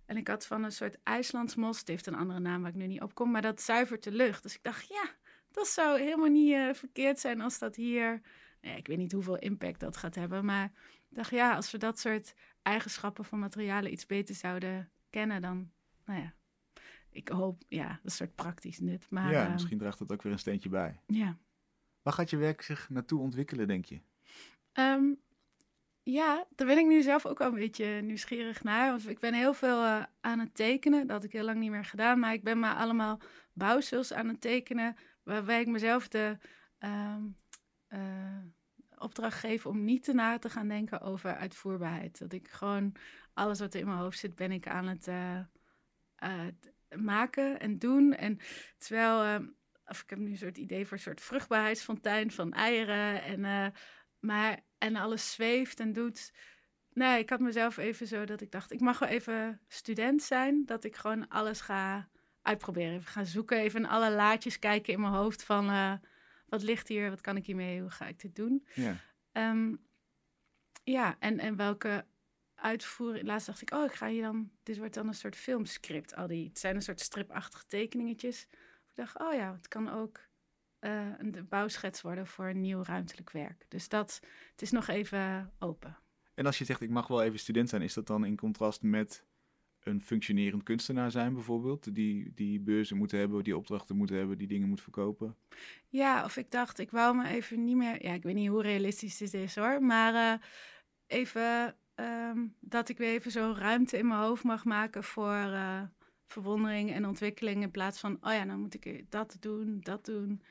En 0.06 0.18
ik 0.18 0.28
had 0.28 0.46
van 0.46 0.64
een 0.64 0.72
soort 0.72 0.98
IJslands 1.04 1.56
mos, 1.56 1.80
het 1.80 1.88
heeft 1.88 2.08
een 2.08 2.16
andere 2.16 2.40
naam 2.40 2.62
waar 2.62 2.72
ik 2.72 2.78
nu 2.78 2.88
niet 2.88 3.02
op 3.02 3.16
kom, 3.16 3.32
maar 3.32 3.42
dat 3.42 3.62
zuivert 3.62 4.04
de 4.04 4.12
lucht. 4.12 4.44
Dus 4.44 4.56
ik 4.56 4.64
dacht, 4.64 4.88
ja, 4.88 5.16
dat 5.52 5.68
zou 5.68 6.00
helemaal 6.00 6.30
niet 6.30 6.54
eh, 6.54 6.74
verkeerd 6.74 7.20
zijn 7.20 7.42
als 7.42 7.60
dat 7.60 7.76
hier. 7.76 8.22
Ja, 8.62 8.76
ik 8.76 8.88
weet 8.88 8.98
niet 8.98 9.12
hoeveel 9.12 9.38
impact 9.38 9.80
dat 9.80 9.98
gaat 9.98 10.16
hebben, 10.16 10.46
maar 10.46 10.66
ik 11.10 11.16
dacht, 11.16 11.30
ja, 11.30 11.56
als 11.56 11.72
we 11.72 11.78
dat 11.78 12.00
soort 12.00 12.34
eigenschappen 12.62 13.26
van 13.26 13.40
materialen 13.40 13.92
iets 13.92 14.06
beter 14.06 14.36
zouden 14.36 14.92
kennen, 15.10 15.42
dan, 15.42 15.72
nou 16.06 16.20
ja, 16.22 16.34
ik 17.10 17.28
hoop, 17.30 17.64
ja, 17.68 18.00
een 18.04 18.12
soort 18.12 18.36
praktisch 18.36 18.80
nut. 18.80 19.10
Maar 19.10 19.32
ja, 19.32 19.46
eh, 19.46 19.52
misschien 19.52 19.78
draagt 19.78 20.00
dat 20.00 20.12
ook 20.12 20.22
weer 20.22 20.32
een 20.32 20.40
steentje 20.40 20.70
bij. 20.70 21.00
ja. 21.08 21.38
Waar 22.02 22.14
gaat 22.14 22.30
je 22.30 22.38
werk 22.38 22.62
zich 22.62 22.90
naartoe 22.90 23.20
ontwikkelen, 23.20 23.68
denk 23.68 23.86
je? 23.86 24.02
Ehm, 24.72 25.04
ja, 26.04 26.48
daar 26.56 26.68
ben 26.68 26.78
ik 26.78 26.86
nu 26.86 27.02
zelf 27.02 27.26
ook 27.26 27.38
wel 27.38 27.48
een 27.48 27.54
beetje 27.54 27.86
nieuwsgierig 27.86 28.64
naar. 28.64 28.90
Want 28.90 29.10
ik 29.10 29.20
ben 29.20 29.34
heel 29.34 29.54
veel 29.54 29.84
eh, 29.84 30.04
aan 30.22 30.40
het 30.40 30.56
tekenen. 30.56 31.08
Dat 31.08 31.16
had 31.16 31.24
ik 31.24 31.32
heel 31.32 31.44
lang 31.44 31.60
niet 31.60 31.72
meer 31.72 31.86
gedaan. 31.86 32.20
Maar 32.20 32.34
ik 32.34 32.44
ben 32.44 32.60
maar 32.60 32.76
allemaal 32.76 33.20
bouwsels 33.54 34.14
aan 34.14 34.28
het 34.28 34.42
tekenen. 34.42 34.96
Waarbij 35.24 35.62
ik 35.62 35.68
mezelf 35.68 36.08
de 36.08 36.38
ehm, 36.78 37.22
eh, 37.88 38.40
opdracht 38.98 39.40
geef 39.40 39.66
om 39.66 39.84
niet 39.84 40.04
te 40.04 40.14
na 40.14 40.40
te 40.40 40.50
gaan 40.50 40.68
denken 40.68 41.02
over 41.02 41.36
uitvoerbaarheid. 41.36 42.20
Dat 42.20 42.34
ik 42.34 42.48
gewoon 42.48 42.96
alles 43.34 43.60
wat 43.60 43.74
er 43.74 43.80
in 43.80 43.86
mijn 43.86 43.98
hoofd 43.98 44.20
zit, 44.20 44.36
ben 44.36 44.52
ik 44.52 44.68
aan 44.68 44.88
het 44.88 45.08
eh, 45.08 45.40
maken 46.96 47.60
en 47.60 47.80
doen. 47.80 48.14
En 48.14 48.40
terwijl, 48.78 49.24
ehm, 49.24 49.48
of 49.86 50.02
ik 50.02 50.10
heb 50.10 50.20
nu 50.20 50.32
een 50.32 50.38
soort 50.38 50.58
idee 50.58 50.86
voor 50.86 50.98
een 50.98 51.04
soort 51.04 51.22
vruchtbaarheidsfontein 51.22 52.32
van 52.32 52.54
eieren. 52.54 53.24
En, 53.24 53.74
maar, 54.24 54.60
en 54.78 54.96
alles 54.96 55.32
zweeft 55.32 55.80
en 55.80 55.94
doet. 55.94 56.34
Nee, 56.94 57.20
ik 57.20 57.30
had 57.30 57.40
mezelf 57.40 57.78
even 57.78 58.08
zo 58.08 58.26
dat 58.26 58.42
ik 58.42 58.52
dacht, 58.52 58.72
ik 58.72 58.80
mag 58.80 59.00
wel 59.00 59.10
even 59.10 59.62
student 59.68 60.22
zijn. 60.22 60.66
Dat 60.66 60.84
ik 60.84 60.96
gewoon 60.96 61.28
alles 61.28 61.62
ga 61.62 62.10
uitproberen. 62.42 62.94
Even 62.94 63.12
gaan 63.12 63.26
zoeken, 63.26 63.58
even 63.58 63.80
in 63.80 63.90
alle 63.90 64.12
laadjes 64.12 64.60
kijken 64.60 64.94
in 64.94 65.02
mijn 65.02 65.14
hoofd 65.14 65.44
van... 65.44 65.70
eh, 65.70 65.94
wat 66.46 66.64
ligt 66.64 66.88
hier, 66.88 67.10
wat 67.10 67.22
kan 67.22 67.38
ik 67.38 67.46
hiermee, 67.46 67.82
hoe 67.82 67.90
ga 67.90 68.08
ik 68.08 68.20
dit 68.20 68.36
doen? 68.36 68.68
Ja. 68.74 68.96
Ehm, 69.32 69.76
ja, 70.84 71.16
en, 71.20 71.40
en 71.40 71.56
welke 71.56 72.06
uitvoering... 72.56 73.26
Laatst 73.26 73.48
dacht 73.48 73.62
ik, 73.62 73.74
oh, 73.74 73.84
ik 73.84 73.94
ga 73.94 74.08
hier 74.08 74.24
dan... 74.24 74.52
Dit 74.64 74.78
wordt 74.78 74.94
dan 74.94 75.08
een 75.08 75.14
soort 75.14 75.36
filmscript. 75.36 76.16
Al 76.16 76.28
die, 76.28 76.48
het 76.48 76.60
zijn 76.60 76.76
een 76.76 76.82
soort 76.82 77.00
stripachtige 77.00 77.66
tekeningetjes. 77.68 78.48
Ik 78.90 78.96
dacht, 78.96 79.20
oh 79.20 79.34
ja, 79.34 79.54
het 79.54 79.68
kan 79.68 79.90
ook 79.90 80.20
eh, 80.84 81.08
een 81.18 81.32
de 81.32 81.44
bouwschets 81.44 82.02
worden 82.02 82.28
voor 82.28 82.46
een 82.46 82.62
nieuw 82.62 82.84
ruimtelijk 82.84 83.32
werk. 83.32 83.66
Dus 83.68 83.90
dat, 83.90 84.20
het 84.52 84.62
is 84.62 84.72
nog 84.72 84.88
even 84.88 85.52
open. 85.60 85.98
En 86.34 86.46
als 86.46 86.58
je 86.58 86.66
zegt, 86.66 86.82
ik 86.82 86.90
mag 86.90 87.08
wel 87.08 87.24
even 87.24 87.40
student 87.40 87.70
zijn, 87.70 87.82
is 87.82 87.94
dat 87.94 88.08
dan 88.08 88.26
in 88.26 88.36
contrast 88.36 88.82
met 88.82 89.26
een 89.80 90.02
functionerend 90.02 90.64
kunstenaar 90.64 91.12
zijn 91.12 91.34
bijvoorbeeld? 91.34 91.96
Die, 91.96 92.32
die 92.36 92.60
beurzen 92.60 92.98
moeten 92.98 93.20
hebben, 93.20 93.44
die 93.44 93.58
opdrachten 93.58 93.96
moeten 93.96 94.18
hebben, 94.18 94.38
die 94.38 94.48
dingen 94.48 94.70
moet 94.70 94.82
verkopen? 94.82 95.36
Ja, 95.88 96.24
of 96.24 96.38
ik 96.38 96.52
dacht, 96.52 96.80
ik 96.80 96.92
wou 96.92 97.16
me 97.16 97.28
even 97.28 97.64
niet 97.64 97.76
meer... 97.76 98.04
Ja, 98.06 98.14
ik 98.14 98.24
weet 98.24 98.36
niet 98.36 98.50
hoe 98.50 98.62
realistisch 98.62 99.18
dit 99.18 99.34
is 99.34 99.56
hoor. 99.56 99.84
Maar 99.84 100.14
eh, 100.14 100.40
even 101.08 101.76
ehm, 101.96 102.46
dat 102.60 102.90
ik 102.90 102.98
weer 102.98 103.10
even 103.10 103.32
zo 103.32 103.54
ruimte 103.58 103.98
in 103.98 104.08
mijn 104.08 104.22
hoofd 104.22 104.44
mag 104.44 104.66
maken 104.66 105.04
voor 105.04 105.34
eh, 105.34 105.82
verwondering 106.28 106.92
en 106.92 107.06
ontwikkeling. 107.06 107.62
In 107.62 107.72
plaats 107.72 108.00
van, 108.00 108.18
oh 108.22 108.34
ja, 108.34 108.46
dan 108.46 108.60
moet 108.60 108.86
ik 108.86 109.12
dat 109.12 109.38
doen, 109.40 109.80
dat 109.82 110.06
doen, 110.06 110.42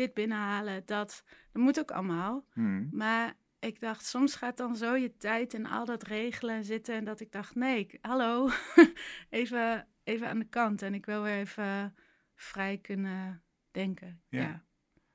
dit 0.00 0.14
binnenhalen, 0.14 0.82
dat. 0.86 1.24
Dat 1.52 1.62
moet 1.62 1.78
ook 1.78 1.90
allemaal. 1.90 2.44
Hmm. 2.52 2.88
Maar 2.92 3.34
ik 3.58 3.80
dacht, 3.80 4.04
soms 4.04 4.34
gaat 4.34 4.56
dan 4.56 4.76
zo 4.76 4.94
je 4.96 5.16
tijd 5.16 5.54
in 5.54 5.66
al 5.66 5.84
dat 5.84 6.02
regelen 6.02 6.54
en 6.54 6.64
zitten. 6.64 6.94
En 6.94 7.04
dat 7.04 7.20
ik 7.20 7.32
dacht, 7.32 7.54
nee, 7.54 7.78
ik- 7.78 7.98
hallo, 8.00 8.48
even, 9.30 9.88
even 10.04 10.28
aan 10.28 10.38
de 10.38 10.48
kant. 10.48 10.82
En 10.82 10.94
ik 10.94 11.06
wil 11.06 11.22
weer 11.22 11.38
even 11.38 11.94
vrij 12.34 12.78
kunnen 12.78 13.42
denken. 13.70 14.22
Ja. 14.28 14.40
ja. 14.40 14.64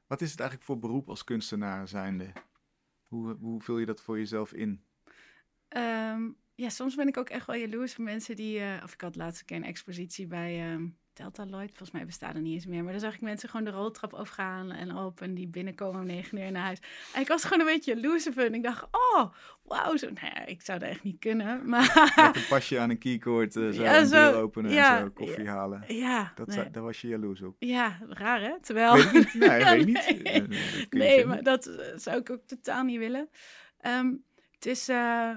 Wat 0.07 0.21
is 0.21 0.31
het 0.31 0.39
eigenlijk 0.39 0.69
voor 0.69 0.79
beroep 0.79 1.09
als 1.09 1.23
kunstenaar 1.23 1.87
zijnde? 1.87 2.31
Hoe, 3.07 3.35
hoe 3.39 3.61
vul 3.61 3.77
je 3.77 3.85
dat 3.85 4.01
voor 4.01 4.17
jezelf 4.17 4.53
in? 4.53 4.83
Ehm, 5.67 6.29
ja, 6.55 6.69
soms 6.69 6.95
ben 6.95 7.07
ik 7.07 7.17
ook 7.17 7.29
echt 7.29 7.47
wel 7.47 7.55
jaloers 7.55 7.91
op 7.97 8.03
mensen 8.03 8.35
die... 8.35 8.59
eh, 8.59 8.83
of 8.83 8.93
ik 8.93 9.01
had 9.01 9.15
laatst 9.15 9.39
een 9.39 9.45
keer 9.45 9.57
een 9.57 9.63
expositie 9.63 10.27
bij 10.27 10.73
ehm, 11.19 11.23
Deltaloid, 11.23 11.69
volgens 11.69 11.91
mij 11.91 12.05
bestaat 12.05 12.35
er 12.35 12.41
niet 12.41 12.53
eens 12.53 12.65
meer. 12.65 12.83
Maar 12.83 12.91
dan 12.91 13.01
zag 13.01 13.13
ik 13.13 13.21
mensen 13.21 13.49
gewoon 13.49 13.65
de 13.65 13.71
roltrap 13.71 14.13
overgaan 14.13 14.71
en 14.71 14.95
op 14.95 15.21
en 15.21 15.33
die 15.33 15.47
binnenkomen 15.47 16.01
om 16.01 16.05
negen 16.05 16.37
uur 16.37 16.51
naar 16.51 16.63
huis. 16.63 16.79
En 17.13 17.21
ik 17.21 17.27
was 17.27 17.43
gewoon 17.43 17.59
een 17.59 17.73
beetje 17.73 17.95
jaloers 17.95 18.27
op 18.27 18.39
Ik 18.39 18.63
dacht, 18.63 18.87
oh, 18.91 19.33
wauw, 19.63 19.97
zo, 19.97 20.05
nou 20.05 20.25
ja, 20.25 20.45
ik 20.45 20.61
zou 20.61 20.79
dat 20.79 20.89
echt 20.89 21.03
niet 21.03 21.19
kunnen. 21.19 21.69
Maar... 21.69 22.13
Met 22.15 22.35
een 22.35 22.47
pasje 22.49 22.79
aan 22.79 22.89
een 22.89 22.97
keycord, 22.97 23.55
uh, 23.55 23.69
zo 23.71 23.81
ja, 23.81 23.99
een 23.99 24.09
deur 24.09 24.35
openen 24.35 24.71
en 24.71 24.99
zo 24.99 25.09
koffie 25.09 25.49
halen. 25.49 25.83
Ja. 25.87 26.31
Dat, 26.35 26.47
nee. 26.47 26.69
Daar 26.69 26.83
was 26.83 27.01
je 27.01 27.07
jaloers 27.07 27.41
op. 27.41 27.55
Ja, 27.59 27.99
raar 28.09 28.41
hè? 28.41 28.59
Terwijl... 28.61 28.93
Weet 28.93 29.13
niet. 29.13 29.33
Nee, 29.33 29.63
weet 29.75 29.85
niet. 29.85 30.23
Nee, 30.23 30.47
nee 30.89 31.25
maar 31.25 31.43
dat 31.43 31.71
zou 31.95 32.17
ik 32.17 32.29
ook 32.29 32.41
totaal 32.45 32.83
niet 32.83 32.99
willen. 32.99 33.29
Um, 33.81 34.23
het 34.51 34.65
is... 34.65 34.89
Uh, 34.89 35.29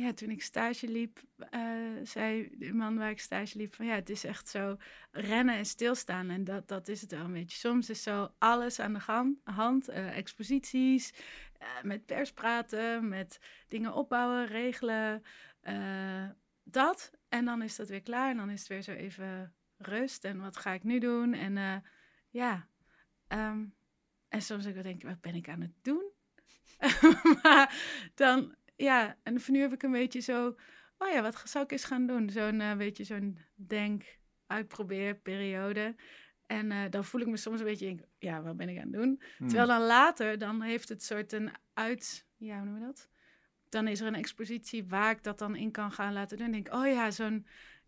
ja, 0.00 0.12
toen 0.12 0.30
ik 0.30 0.42
stage 0.42 0.88
liep, 0.88 1.22
uh, 1.54 1.60
zei 2.02 2.48
de 2.58 2.72
man 2.72 2.96
waar 2.96 3.10
ik 3.10 3.20
stage 3.20 3.58
liep 3.58 3.74
van 3.74 3.86
ja, 3.86 3.94
het 3.94 4.10
is 4.10 4.24
echt 4.24 4.48
zo 4.48 4.76
rennen 5.10 5.54
en 5.54 5.66
stilstaan. 5.66 6.30
En 6.30 6.44
dat, 6.44 6.68
dat 6.68 6.88
is 6.88 7.00
het 7.00 7.10
wel 7.10 7.24
een 7.24 7.32
beetje. 7.32 7.58
Soms 7.58 7.90
is 7.90 8.02
zo 8.02 8.34
alles 8.38 8.80
aan 8.80 8.92
de 8.92 9.00
gang, 9.00 9.38
hand, 9.44 9.88
uh, 9.88 10.16
exposities, 10.16 11.12
uh, 11.62 11.82
met 11.82 12.06
pers 12.06 12.32
praten, 12.32 13.08
met 13.08 13.40
dingen 13.68 13.94
opbouwen, 13.94 14.46
regelen, 14.46 15.22
dat. 16.62 17.10
En 17.28 17.44
dan 17.44 17.62
is 17.62 17.76
dat 17.76 17.88
weer 17.88 18.02
klaar 18.02 18.30
en 18.30 18.36
dan 18.36 18.50
is 18.50 18.58
het 18.58 18.68
weer 18.68 18.82
zo 18.82 18.92
even 18.92 19.54
rust 19.76 20.24
en 20.24 20.40
wat 20.40 20.56
ga 20.56 20.72
ik 20.72 20.82
nu 20.82 20.98
doen? 20.98 21.34
En 21.34 21.82
ja, 22.30 22.68
um, 23.28 23.74
en 24.28 24.42
soms 24.42 24.64
denk 24.64 24.86
ik, 24.86 25.02
wat 25.02 25.20
ben 25.20 25.34
ik 25.34 25.48
aan 25.48 25.60
het 25.60 25.74
doen? 25.82 26.10
maar 27.42 27.74
dan 28.14 28.54
ja, 28.76 29.16
en 29.22 29.40
nu 29.46 29.60
heb 29.60 29.72
ik 29.72 29.82
een 29.82 29.92
beetje 29.92 30.20
zo, 30.20 30.56
oh 30.98 31.08
ja, 31.12 31.22
wat 31.22 31.42
zou 31.44 31.64
ik 31.64 31.72
eens 31.72 31.84
gaan 31.84 32.06
doen? 32.06 32.30
Zo'n 32.30 32.60
uh, 32.60 32.76
beetje 32.76 33.04
zo'n 33.04 33.38
denk, 33.54 34.18
uitprobeer 34.46 35.14
periode. 35.14 35.94
En 36.46 36.70
uh, 36.70 36.82
dan 36.90 37.04
voel 37.04 37.20
ik 37.20 37.26
me 37.26 37.36
soms 37.36 37.60
een 37.60 37.66
beetje, 37.66 37.96
ja, 38.18 38.42
wat 38.42 38.56
ben 38.56 38.68
ik 38.68 38.76
aan 38.76 38.82
het 38.82 38.92
doen? 38.92 39.22
Hmm. 39.36 39.48
Terwijl 39.48 39.68
dan 39.68 39.82
later, 39.82 40.38
dan 40.38 40.62
heeft 40.62 40.88
het 40.88 41.02
soort 41.02 41.32
een 41.32 41.50
uit, 41.72 42.26
ja, 42.36 42.56
hoe 42.56 42.66
noem 42.66 42.78
je 42.78 42.84
dat? 42.84 43.08
Dan 43.68 43.88
is 43.88 44.00
er 44.00 44.06
een 44.06 44.14
expositie 44.14 44.84
waar 44.84 45.10
ik 45.10 45.22
dat 45.22 45.38
dan 45.38 45.56
in 45.56 45.70
kan 45.70 45.92
gaan 45.92 46.12
laten 46.12 46.36
doen. 46.36 46.46
En 46.46 46.52
denk, 46.52 46.74
oh 46.74 46.86
ja, 46.86 47.10
zo'n 47.10 47.46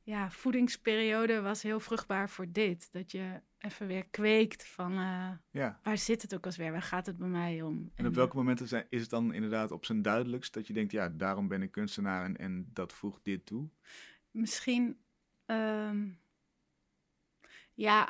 ja, 0.09 0.31
voedingsperiode 0.31 1.41
was 1.41 1.63
heel 1.63 1.81
vruchtbaar 1.81 2.31
voor 2.31 2.47
dit. 2.53 2.93
Dat 2.93 3.11
je 3.11 3.41
even 3.59 3.87
weer 3.87 4.07
kweekt 4.07 4.67
van 4.67 4.93
uh, 4.93 5.31
ja. 5.51 5.81
waar 5.83 5.99
zit 5.99 6.23
het 6.23 6.35
ook 6.35 6.47
als 6.47 6.57
weer? 6.57 6.73
Waar 6.73 6.83
gaat 6.83 7.07
het 7.07 7.17
bij 7.17 7.29
mij 7.29 7.63
om? 7.63 7.91
En, 7.95 8.07
op 8.07 8.15
welke 8.15 8.37
momenten 8.37 8.69
zijn, 8.69 8.87
is 8.89 9.01
het 9.01 9.11
dan 9.11 9.33
inderdaad 9.35 9.71
op 9.71 9.85
zijn 9.85 10.03
duidelijkst 10.03 10.55
dat 10.55 10.67
je 10.67 10.73
denkt, 10.73 10.93
ja, 10.93 11.09
daarom 11.09 11.49
ben 11.49 11.63
ik 11.63 11.71
kunstenaar 11.71 12.25
en, 12.25 12.37
en 12.37 12.71
dat 12.73 12.93
voegt 12.93 13.25
dit 13.25 13.47
toe? 13.47 13.69
Misschien, 14.31 14.99
um, 15.47 16.19
ja, 17.75 18.05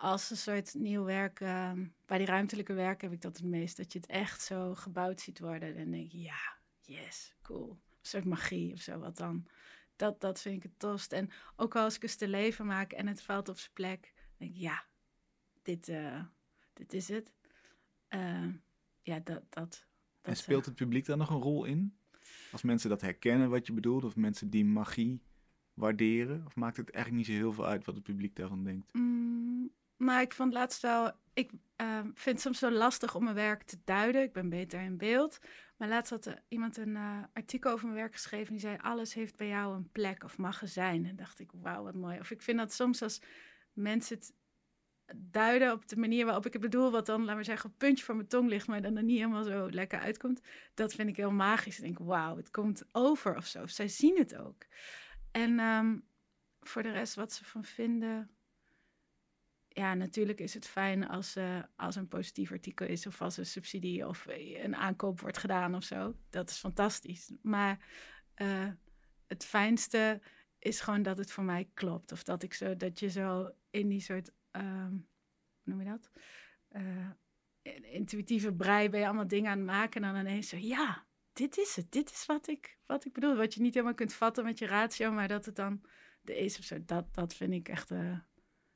als 0.00 0.30
een 0.30 0.36
soort 0.36 0.74
nieuw 0.74 1.04
werk, 1.04 1.40
um, 1.40 1.94
bij 2.06 2.18
die 2.18 2.26
ruimtelijke 2.26 2.74
werken 2.74 3.08
heb 3.08 3.16
ik 3.16 3.22
dat 3.22 3.36
het 3.36 3.46
meest, 3.46 3.76
dat 3.76 3.92
je 3.92 3.98
het 3.98 4.08
echt 4.08 4.42
zo 4.42 4.74
gebouwd 4.74 5.20
ziet 5.20 5.38
worden. 5.38 5.76
En 5.76 5.90
denk 5.90 6.10
je, 6.10 6.20
ja, 6.20 6.56
yes, 6.80 7.34
cool. 7.42 7.68
Een 7.70 8.10
soort 8.10 8.24
magie 8.24 8.72
of 8.72 8.80
zo, 8.80 8.98
wat 8.98 9.16
dan 9.16 9.46
dat, 9.96 10.20
dat 10.20 10.40
vind 10.40 10.56
ik 10.56 10.62
het 10.62 10.78
tost. 10.78 11.12
En 11.12 11.30
ook 11.56 11.76
als 11.76 11.96
ik 11.96 12.02
eens 12.02 12.16
te 12.16 12.28
leven 12.28 12.66
maak 12.66 12.92
en 12.92 13.06
het 13.06 13.22
valt 13.22 13.48
op 13.48 13.58
zijn 13.58 13.72
plek, 13.72 14.14
denk 14.36 14.50
ik, 14.50 14.60
ja, 14.60 14.84
dit, 15.62 15.88
uh, 15.88 16.24
dit 16.72 16.92
is 16.92 17.08
het. 17.08 17.32
Uh, 18.08 18.54
ja, 19.02 19.14
dat, 19.14 19.26
dat, 19.26 19.48
dat. 19.50 19.86
En 20.22 20.36
speelt 20.36 20.64
het 20.64 20.74
publiek 20.74 21.06
daar 21.06 21.16
nog 21.16 21.30
een 21.30 21.40
rol 21.40 21.64
in? 21.64 21.96
Als 22.52 22.62
mensen 22.62 22.90
dat 22.90 23.00
herkennen 23.00 23.50
wat 23.50 23.66
je 23.66 23.72
bedoelt, 23.72 24.04
of 24.04 24.16
mensen 24.16 24.50
die 24.50 24.64
magie 24.64 25.22
waarderen? 25.74 26.42
Of 26.46 26.56
maakt 26.56 26.76
het 26.76 26.90
eigenlijk 26.90 27.26
niet 27.26 27.36
zo 27.36 27.42
heel 27.42 27.52
veel 27.52 27.66
uit 27.66 27.84
wat 27.84 27.94
het 27.94 28.04
publiek 28.04 28.36
daarvan 28.36 28.64
denkt? 28.64 28.92
Mm, 28.92 29.72
maar 29.96 30.22
ik 30.22 30.32
vond 30.32 30.52
laatst 30.52 30.82
wel, 30.82 31.12
ik 31.34 31.50
uh, 31.76 32.00
vind 32.00 32.24
het 32.24 32.40
soms 32.40 32.58
zo 32.58 32.70
lastig 32.70 33.14
om 33.14 33.24
mijn 33.24 33.34
werk 33.34 33.62
te 33.62 33.78
duiden. 33.84 34.22
Ik 34.22 34.32
ben 34.32 34.48
beter 34.48 34.80
in 34.80 34.96
beeld. 34.96 35.38
Maar 35.76 35.88
laatst 35.88 36.10
had 36.10 36.26
er 36.26 36.42
iemand 36.48 36.76
een 36.76 36.94
uh, 36.94 37.22
artikel 37.32 37.72
over 37.72 37.86
mijn 37.86 37.98
werk 37.98 38.12
geschreven. 38.12 38.52
Die 38.52 38.60
zei: 38.60 38.76
Alles 38.80 39.14
heeft 39.14 39.36
bij 39.36 39.48
jou 39.48 39.74
een 39.74 39.90
plek 39.90 40.24
of 40.24 40.38
mag 40.38 40.60
er 40.60 40.68
zijn. 40.68 41.06
En 41.06 41.16
dacht 41.16 41.38
ik: 41.38 41.50
Wauw, 41.52 41.82
wat 41.82 41.94
mooi. 41.94 42.18
Of 42.18 42.30
ik 42.30 42.42
vind 42.42 42.58
dat 42.58 42.72
soms 42.72 43.02
als 43.02 43.22
mensen 43.72 44.16
het 44.16 44.32
duiden 45.16 45.72
op 45.72 45.88
de 45.88 45.96
manier 45.96 46.24
waarop 46.24 46.46
ik 46.46 46.52
het 46.52 46.62
bedoel, 46.62 46.90
wat 46.90 47.06
dan, 47.06 47.20
laten 47.20 47.36
we 47.36 47.44
zeggen, 47.44 47.70
op 47.70 47.78
puntje 47.78 48.04
van 48.04 48.16
mijn 48.16 48.28
tong 48.28 48.48
ligt, 48.48 48.66
maar 48.66 48.82
dan 48.82 48.96
er 48.96 49.02
niet 49.02 49.18
helemaal 49.18 49.44
zo 49.44 49.70
lekker 49.70 49.98
uitkomt. 49.98 50.40
Dat 50.74 50.94
vind 50.94 51.08
ik 51.08 51.16
heel 51.16 51.32
magisch. 51.32 51.76
Ik 51.76 51.84
denk: 51.84 51.98
Wauw, 51.98 52.36
het 52.36 52.50
komt 52.50 52.84
over 52.92 53.36
of 53.36 53.46
zo. 53.46 53.66
Zij 53.66 53.88
zien 53.88 54.18
het 54.18 54.36
ook. 54.36 54.66
En 55.30 55.58
um, 55.60 56.06
voor 56.60 56.82
de 56.82 56.90
rest, 56.90 57.14
wat 57.14 57.32
ze 57.32 57.44
van 57.44 57.64
vinden 57.64 58.33
ja, 59.74 59.94
natuurlijk 59.94 60.40
is 60.40 60.54
het 60.54 60.66
fijn 60.66 61.08
als, 61.08 61.36
uh, 61.36 61.62
als 61.76 61.96
een 61.96 62.08
positief 62.08 62.52
artikel 62.52 62.86
is 62.86 63.06
of 63.06 63.22
als 63.22 63.36
een 63.36 63.46
subsidie 63.46 64.08
of 64.08 64.26
een 64.28 64.76
aankoop 64.76 65.20
wordt 65.20 65.38
gedaan 65.38 65.74
of 65.74 65.84
zo. 65.84 66.14
Dat 66.30 66.50
is 66.50 66.56
fantastisch. 66.56 67.32
Maar 67.42 67.86
uh, 68.36 68.68
het 69.26 69.44
fijnste 69.44 70.20
is 70.58 70.80
gewoon 70.80 71.02
dat 71.02 71.18
het 71.18 71.32
voor 71.32 71.44
mij 71.44 71.70
klopt. 71.74 72.12
Of 72.12 72.22
dat 72.22 72.42
ik 72.42 72.54
zo, 72.54 72.76
dat 72.76 72.98
je 72.98 73.10
zo 73.10 73.50
in 73.70 73.88
die 73.88 74.00
soort, 74.00 74.32
um, 74.50 75.08
hoe 75.62 75.74
noem 75.74 75.78
je 75.78 75.84
dat? 75.84 76.10
Intuïtieve 77.82 78.52
brei 78.52 78.88
ben 78.88 79.00
je 79.00 79.06
allemaal 79.06 79.26
dingen 79.26 79.50
aan 79.50 79.58
het 79.58 79.66
maken 79.66 80.02
en 80.02 80.12
dan 80.12 80.20
ineens 80.20 80.48
zo, 80.48 80.56
ja, 80.56 81.06
dit 81.32 81.58
is 81.58 81.76
het. 81.76 81.92
Dit 81.92 82.10
is 82.10 82.26
wat 82.26 82.48
ik, 82.48 82.78
wat 82.86 83.04
ik 83.04 83.12
bedoel. 83.12 83.36
Wat 83.36 83.54
je 83.54 83.60
niet 83.60 83.74
helemaal 83.74 83.94
kunt 83.94 84.14
vatten 84.14 84.44
met 84.44 84.58
je 84.58 84.66
ratio, 84.66 85.12
maar 85.12 85.28
dat 85.28 85.44
het 85.44 85.56
dan 85.56 85.84
de 86.20 86.38
is 86.38 86.58
of 86.58 86.64
zo. 86.64 86.84
Dat, 86.84 87.14
dat 87.14 87.34
vind 87.34 87.52
ik 87.52 87.68
echt 87.68 87.90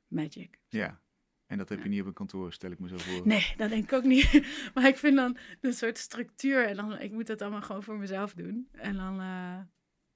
magic. 0.09 0.59
Ja, 0.67 1.01
en 1.49 1.57
dat 1.57 1.69
heb 1.69 1.83
je 1.83 1.89
niet 1.89 2.01
op 2.01 2.07
een 2.07 2.13
kantoor, 2.13 2.53
stel 2.53 2.71
ik 2.71 2.79
me 2.79 2.87
zo 2.87 2.97
voor. 2.97 3.27
Nee, 3.27 3.53
dat 3.57 3.69
denk 3.69 3.83
ik 3.83 3.93
ook 3.93 4.03
niet. 4.03 4.31
maar 4.73 4.87
ik 4.87 4.97
vind 4.97 5.15
dan 5.15 5.37
een 5.61 5.73
soort 5.73 5.97
structuur 5.97 6.67
en 6.67 6.75
dan, 6.75 6.99
ik 6.99 7.11
moet 7.11 7.27
dat 7.27 7.41
allemaal 7.41 7.61
gewoon 7.61 7.83
voor 7.83 7.97
mezelf 7.97 8.33
doen. 8.33 8.69
En 8.71 8.95
dan, 8.95 9.21
uh, 9.21 9.59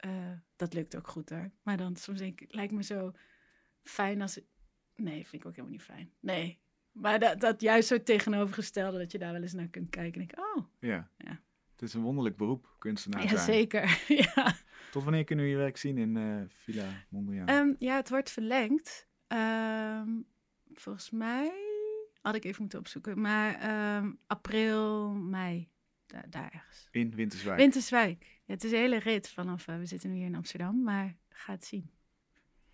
uh, 0.05 0.31
dat 0.55 0.73
lukt 0.73 0.95
ook 0.95 1.07
goed 1.07 1.29
hoor. 1.29 1.51
Maar 1.63 1.77
dan 1.77 1.95
soms 1.95 2.19
denk 2.19 2.41
ik, 2.41 2.53
lijkt 2.53 2.73
me 2.73 2.83
zo 2.83 3.11
fijn 3.83 4.21
als... 4.21 4.39
Nee, 4.95 5.27
vind 5.27 5.41
ik 5.41 5.47
ook 5.47 5.55
helemaal 5.55 5.71
niet 5.71 5.83
fijn. 5.83 6.11
Nee. 6.19 6.59
Maar 6.91 7.19
dat, 7.19 7.39
dat 7.39 7.61
juist 7.61 7.87
zo 7.87 8.03
tegenovergestelde, 8.03 8.97
dat 8.97 9.11
je 9.11 9.17
daar 9.17 9.33
wel 9.33 9.41
eens 9.41 9.53
naar 9.53 9.67
kunt 9.67 9.89
kijken. 9.89 10.21
En 10.21 10.27
ik, 10.27 10.39
oh. 10.39 10.65
Ja. 10.79 11.09
ja. 11.17 11.41
Het 11.71 11.81
is 11.81 11.93
een 11.93 12.01
wonderlijk 12.01 12.37
beroep, 12.37 12.75
kunstenaar 12.79 13.23
ja, 13.23 13.27
zijn. 13.27 13.39
Zeker. 13.39 14.03
ja. 14.35 14.55
Tot 14.91 15.03
wanneer 15.03 15.23
kunnen 15.23 15.45
we 15.45 15.51
je 15.51 15.57
werk 15.57 15.77
zien 15.77 15.97
in 15.97 16.15
uh, 16.15 16.41
Villa 16.47 17.05
Mondriaan? 17.09 17.49
Um, 17.49 17.75
ja, 17.79 17.95
het 17.95 18.09
wordt 18.09 18.31
verlengd. 18.31 19.07
Um, 19.33 20.25
volgens 20.73 21.09
mij, 21.09 21.51
had 22.21 22.35
ik 22.35 22.43
even 22.43 22.61
moeten 22.61 22.79
opzoeken, 22.79 23.21
maar 23.21 23.69
um, 23.97 24.19
april, 24.27 25.13
mei, 25.13 25.69
daar, 26.07 26.25
daar, 26.29 26.51
ergens. 26.53 26.87
In 26.91 27.15
Winterswijk? 27.15 27.57
Winterswijk. 27.57 28.25
Ja, 28.45 28.53
het 28.53 28.63
is 28.63 28.71
een 28.71 28.77
hele 28.77 28.99
rit 28.99 29.29
vanaf, 29.29 29.67
uh, 29.67 29.77
we 29.77 29.85
zitten 29.85 30.09
nu 30.09 30.15
hier 30.15 30.25
in 30.25 30.35
Amsterdam, 30.35 30.83
maar 30.83 31.15
ga 31.29 31.51
het 31.51 31.65
zien. 31.65 31.89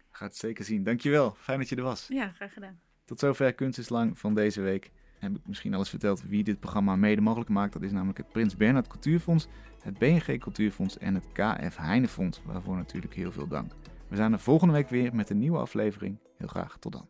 Ga 0.10 0.26
het 0.26 0.36
zeker 0.38 0.66
zien. 0.66 0.84
Dankjewel, 0.84 1.36
fijn 1.40 1.60
dat 1.60 1.70
je 1.70 1.76
er 1.76 1.84
was. 1.84 2.08
Ja, 2.08 2.32
graag 2.32 2.54
gedaan. 2.54 2.80
Tot 3.06 3.20
zover 3.20 3.54
Kunst 3.54 3.80
is 3.80 3.90
Lang 3.90 4.20
van 4.20 4.34
deze 4.34 4.62
week. 4.62 4.92
Heb 5.20 5.36
ik 5.36 5.48
misschien 5.48 5.74
alles 5.74 5.90
verteld 5.90 6.22
wie 6.22 6.44
dit 6.44 6.60
programma 6.60 6.96
mede 6.96 7.22
mogelijk 7.22 7.50
maakt. 7.50 7.74
Dat 7.74 7.82
is 7.82 7.92
namelijk 7.92 8.18
het 8.18 8.30
Prins 8.30 8.56
Bernhard 8.56 8.88
Cultuurfonds, 8.88 9.48
het 9.82 9.98
BNG 9.98 10.38
Cultuurfonds 10.38 10.98
en 10.98 11.14
het 11.14 11.26
KF 11.32 11.76
Heinefonds. 11.76 12.42
Waarvoor 12.46 12.76
natuurlijk 12.76 13.14
heel 13.14 13.32
veel 13.32 13.48
dank. 13.48 13.74
We 14.10 14.16
zijn 14.16 14.34
er 14.34 14.40
volgende 14.40 14.74
week 14.74 14.90
weer 14.90 15.16
met 15.16 15.30
een 15.30 15.40
nieuwe 15.40 15.58
aflevering. 15.58 16.18
Heel 16.38 16.48
graag 16.48 16.78
tot 16.80 16.92
dan. 16.92 17.08